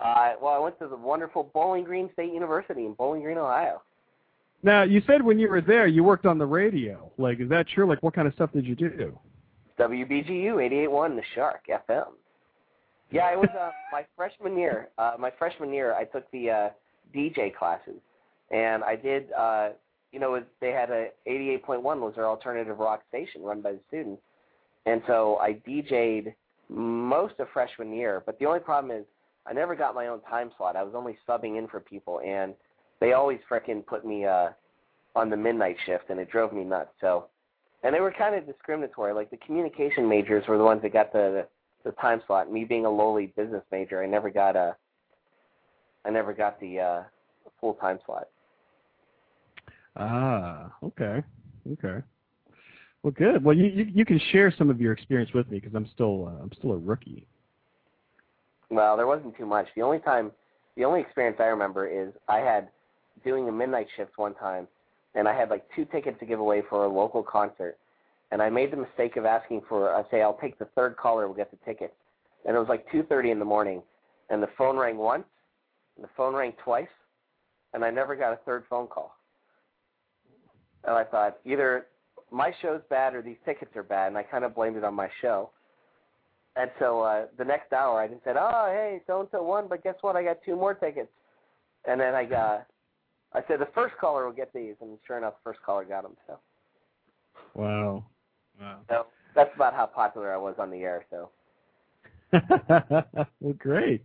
[0.00, 3.82] Uh, well, I went to the wonderful Bowling Green State University in Bowling Green, Ohio.
[4.62, 7.10] now, you said when you were there you worked on the radio.
[7.18, 7.84] Like is that true?
[7.88, 9.18] Like what kind of stuff did you do?
[9.78, 12.06] WBGU 88.1, The Shark FM.
[13.10, 14.88] Yeah, it was uh, my freshman year.
[14.98, 16.68] Uh, my freshman year, I took the uh,
[17.14, 18.00] DJ classes,
[18.50, 19.32] and I did.
[19.32, 19.70] Uh,
[20.12, 24.22] you know, they had a 88.1 was their alternative rock station run by the students,
[24.86, 26.34] and so I DJ'd
[26.68, 28.22] most of freshman year.
[28.24, 29.04] But the only problem is
[29.46, 30.76] I never got my own time slot.
[30.76, 32.54] I was only subbing in for people, and
[33.00, 34.48] they always frickin' put me uh,
[35.14, 36.90] on the midnight shift, and it drove me nuts.
[37.00, 37.26] So
[37.82, 39.12] and they were kind of discriminatory.
[39.12, 41.46] Like the communication majors were the ones that got the
[41.84, 42.52] the time slot.
[42.52, 44.76] Me being a lowly business major, I never got a
[46.04, 47.02] I never got the uh,
[47.60, 48.28] full time slot.
[49.96, 51.22] Ah, okay.
[51.72, 52.02] Okay.
[53.02, 53.44] Well, good.
[53.44, 56.26] Well, you you, you can share some of your experience with me because I'm still
[56.26, 57.26] uh, I'm still a rookie.
[58.70, 59.66] Well, there wasn't too much.
[59.74, 60.30] The only time,
[60.76, 62.68] the only experience I remember is I had
[63.24, 64.68] doing a midnight shift one time,
[65.14, 67.78] and I had like two tickets to give away for a local concert,
[68.30, 71.26] and I made the mistake of asking for, I say, I'll take the third caller,
[71.26, 71.94] we'll get the tickets,
[72.46, 73.82] and it was like 2:30 in the morning,
[74.30, 75.24] and the phone rang once,
[75.96, 76.88] and the phone rang twice,
[77.72, 79.16] and I never got a third phone call.
[80.84, 81.86] And I thought either
[82.30, 84.94] my show's bad or these tickets are bad, and I kind of blamed it on
[84.94, 85.50] my show.
[86.56, 89.68] And so uh, the next hour, I just said, "Oh, hey, so and so won,
[89.68, 90.16] but guess what?
[90.16, 91.10] I got two more tickets."
[91.86, 92.66] And then I got,
[93.32, 96.02] I said, "The first caller will get these," and sure enough, the first caller got
[96.02, 96.16] them.
[96.26, 96.38] So,
[97.54, 98.04] Wow.
[98.60, 98.80] Wow.
[98.88, 101.04] so that's about how popular I was on the air.
[101.10, 101.30] So,
[102.32, 104.02] well, great.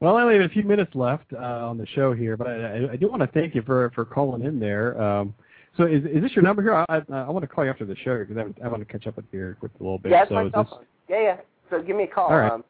[0.00, 2.92] Well, I only have a few minutes left uh, on the show here, but I,
[2.92, 5.00] I, do want to thank you for for calling in there.
[5.00, 5.34] Um,
[5.76, 6.74] so, is is this your number here?
[6.74, 8.90] I I, I want to call you after the show because I, I want to
[8.90, 10.12] catch up with you with a little bit.
[10.12, 10.66] yeah, so, this?
[11.08, 11.36] Yeah, yeah.
[11.68, 12.28] So give me a call.
[12.28, 12.52] All right.
[12.52, 12.64] Um,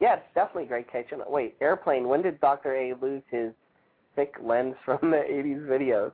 [0.00, 1.20] yeah, it's definitely great catching.
[1.28, 2.08] Wait, airplane.
[2.08, 3.52] When did Doctor A lose his
[4.16, 6.12] thick lens from the '80s videos?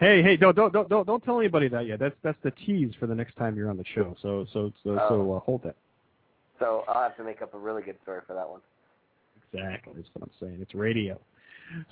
[0.00, 1.98] Hey, hey, don't don't don't don't don't tell anybody that yet.
[1.98, 4.16] That's that's the tease for the next time you're on the show.
[4.22, 5.08] So so so Oh.
[5.08, 5.76] so uh, hold that.
[6.58, 8.60] So I'll have to make up a really good story for that one.
[9.52, 9.94] Exactly.
[9.96, 10.58] That's what I'm saying.
[10.60, 11.18] It's radio.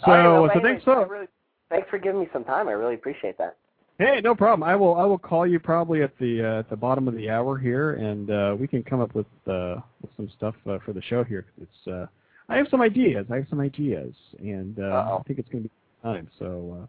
[0.04, 1.26] So right, well, so thanks so really,
[1.68, 2.68] thanks for giving me some time.
[2.68, 3.56] I really appreciate that.
[3.98, 4.68] Hey, no problem.
[4.68, 7.30] I will I will call you probably at the uh, at the bottom of the
[7.30, 10.92] hour here, and uh, we can come up with uh, with some stuff uh, for
[10.92, 11.46] the show here.
[11.60, 12.06] It's uh,
[12.48, 13.26] I have some ideas.
[13.30, 15.18] I have some ideas, and uh.
[15.18, 16.28] I think it's going to be time.
[16.38, 16.86] So uh,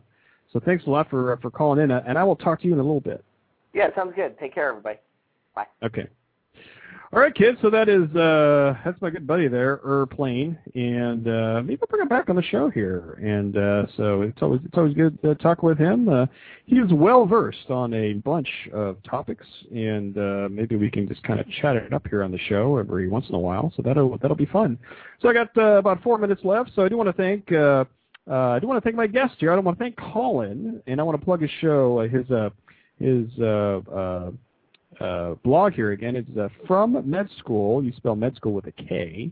[0.53, 2.67] so thanks a lot for uh, for calling in, uh, and I will talk to
[2.67, 3.25] you in a little bit.
[3.73, 4.37] Yeah, sounds good.
[4.39, 4.99] Take care, everybody.
[5.55, 5.65] Bye.
[5.83, 6.07] Okay.
[7.13, 7.59] All right, kids.
[7.61, 12.01] So that is uh, that's my good buddy there, Erplane, and uh, maybe I'll bring
[12.01, 13.19] him back on the show here.
[13.21, 16.09] And uh, so it's always it's always good to talk with him.
[16.09, 16.25] Uh,
[16.65, 21.21] he is well versed on a bunch of topics, and uh, maybe we can just
[21.21, 23.71] kind of chat it up here on the show every once in a while.
[23.77, 24.79] So that'll that'll be fun.
[25.21, 26.71] So I got uh, about four minutes left.
[26.75, 27.51] So I do want to thank.
[27.51, 27.85] Uh,
[28.27, 29.51] I do want to thank my guest here.
[29.51, 32.29] I don't want to thank Colin, and I want to plug his show, uh, his
[32.31, 32.49] uh,
[32.99, 34.31] his uh, uh,
[34.99, 36.15] uh, blog here again.
[36.15, 37.83] It's uh, from med school.
[37.83, 39.31] You spell med school with a K.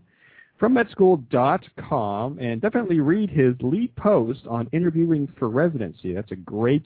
[0.60, 6.14] From medskool.com, and definitely read his lead post on interviewing for residency.
[6.14, 6.86] That's a great,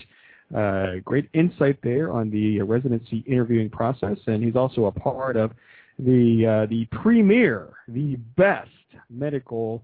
[0.56, 4.18] uh, great insight there on the residency interviewing process.
[4.28, 5.52] And he's also a part of
[6.00, 8.70] the uh, the premier, the best
[9.10, 9.84] medical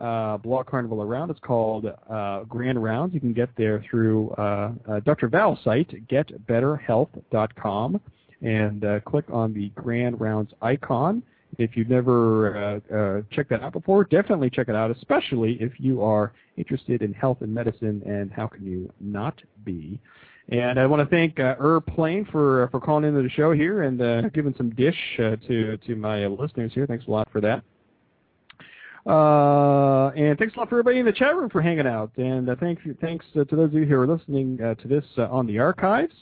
[0.00, 1.30] uh, blog carnival around.
[1.30, 3.14] It's called uh, Grand Rounds.
[3.14, 5.28] You can get there through uh, uh, Dr.
[5.28, 8.00] Val's site, getbetterhealth.com,
[8.42, 11.22] and uh, click on the Grand Rounds icon.
[11.56, 16.02] If you've never uh, checked that out before, definitely check it out, especially if you
[16.02, 20.00] are interested in health and medicine, and how can you not be?
[20.48, 24.32] And I want to thank uh, Erplane for for calling into the show here and
[24.34, 26.86] giving some dish to to my listeners here.
[26.86, 27.62] Thanks a lot for that.
[29.06, 32.10] Uh, and thanks a lot for everybody in the chat room for hanging out.
[32.16, 35.04] And uh, thanks thanks uh, to those of you who are listening uh, to this
[35.18, 36.14] uh, on the archives.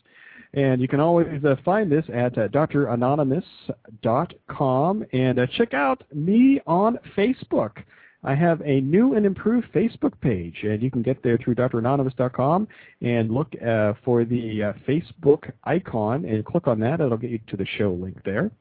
[0.55, 6.61] And you can always uh, find this at uh, dranonymous.com and uh, check out me
[6.67, 7.71] on Facebook.
[8.25, 12.69] I have a new and improved Facebook page, and you can get there through dranonymous.com
[13.01, 13.51] and look
[14.05, 17.01] for the Facebook icon and click on that.
[17.01, 18.53] It'll get you to the show link there.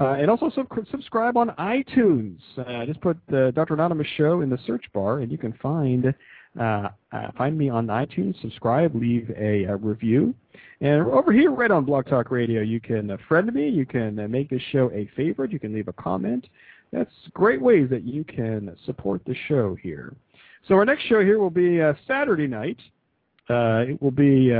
[0.00, 2.38] Uh, and also sub- subscribe on iTunes.
[2.56, 3.74] Uh, just put the Dr.
[3.74, 6.14] Anonymous Show in the search bar, and you can find
[6.58, 8.40] uh, uh, find me on iTunes.
[8.40, 10.34] Subscribe, leave a, a, review.
[10.80, 13.68] And over here, right on Blog Talk Radio, you can uh, friend me.
[13.68, 15.52] You can uh, make this show a favorite.
[15.52, 16.48] You can leave a comment.
[16.92, 20.16] That's great ways that you can support the show here.
[20.66, 22.78] So our next show here will be uh, Saturday night.
[23.48, 24.50] Uh, it will be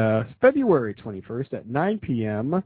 [0.40, 2.62] February 21st at 9 p.m.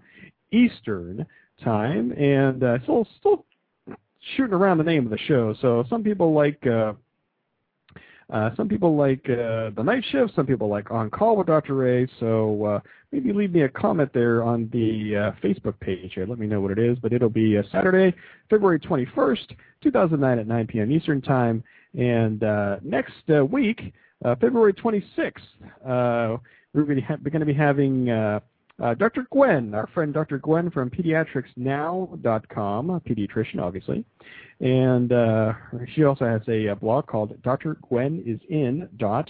[0.52, 1.26] Eastern
[1.64, 3.44] time, and uh, still still
[4.36, 5.54] shooting around the name of the show.
[5.60, 6.92] So some people like uh,
[8.32, 10.34] uh, some people like uh, the night shift.
[10.34, 12.02] Some people like on call with Dr.
[12.02, 12.08] A.
[12.20, 12.80] So uh,
[13.12, 16.12] maybe leave me a comment there on the uh, Facebook page.
[16.14, 16.26] Here.
[16.26, 16.98] Let me know what it is.
[16.98, 18.16] But it'll be uh, Saturday,
[18.48, 20.90] February 21st, 2009 at 9 p.m.
[20.90, 21.62] Eastern time.
[21.98, 23.92] And uh, next uh, week,
[24.24, 25.32] uh, February 26th,
[25.86, 26.38] uh,
[26.72, 28.40] we're going to be having uh,
[28.82, 29.26] uh, Dr.
[29.30, 30.38] Gwen, our friend Dr.
[30.38, 34.04] Gwen from pediatricsnow.com, a pediatrician, obviously.
[34.60, 35.52] And uh,
[35.94, 37.76] she also has a, a, blog called Dr.
[37.88, 39.28] Gwen is in dot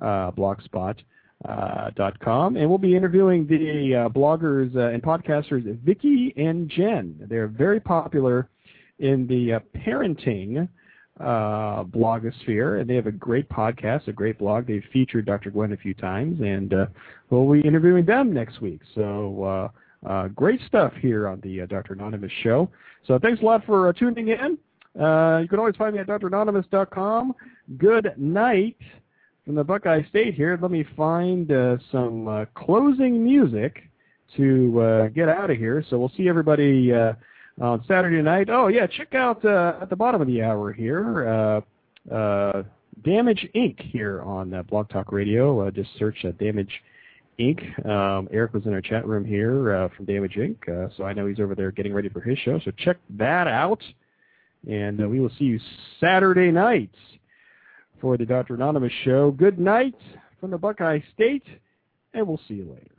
[0.00, 0.96] uh, blogspot.
[1.46, 6.70] Uh, dot com, and we'll be interviewing the uh, bloggers uh, and podcasters Vicky and
[6.70, 7.26] Jen.
[7.28, 8.48] They're very popular
[9.00, 10.66] in the parenting
[11.20, 14.66] uh, blogosphere, and they have a great podcast, a great blog.
[14.66, 15.50] They've featured Dr.
[15.50, 16.86] Gwen a few times, and uh,
[17.30, 18.80] we'll be interviewing them next week.
[18.94, 19.42] So
[20.04, 21.94] uh, uh, great stuff here on the uh, Dr.
[21.94, 22.68] Anonymous show.
[23.06, 24.58] So thanks a lot for uh, tuning in.
[24.94, 27.34] You can always find me at dranonymous.com.
[27.78, 28.76] Good night
[29.44, 30.58] from the Buckeye State here.
[30.60, 31.50] Let me find
[31.92, 33.82] some closing music
[34.36, 35.84] to get out of here.
[35.88, 36.92] So we'll see everybody
[37.60, 38.48] on Saturday night.
[38.50, 41.28] Oh yeah, check out uh, at the bottom of the hour here,
[42.10, 42.62] uh, uh,
[43.02, 43.80] Damage Inc.
[43.80, 45.66] here on uh, Blog Talk Radio.
[45.66, 46.70] Uh, just search uh, Damage
[47.38, 47.86] Inc.
[47.86, 50.96] Um, Eric was in our chat room here uh, from Damage Inc.
[50.96, 52.60] so I know he's over there getting ready for his show.
[52.64, 53.82] So check that out,
[54.68, 55.60] and we will see you
[56.00, 56.90] Saturday night
[58.00, 58.54] for the Dr.
[58.54, 59.30] Anonymous show.
[59.30, 59.94] Good night
[60.40, 61.44] from the Buckeye State,
[62.12, 62.95] and we'll see you later.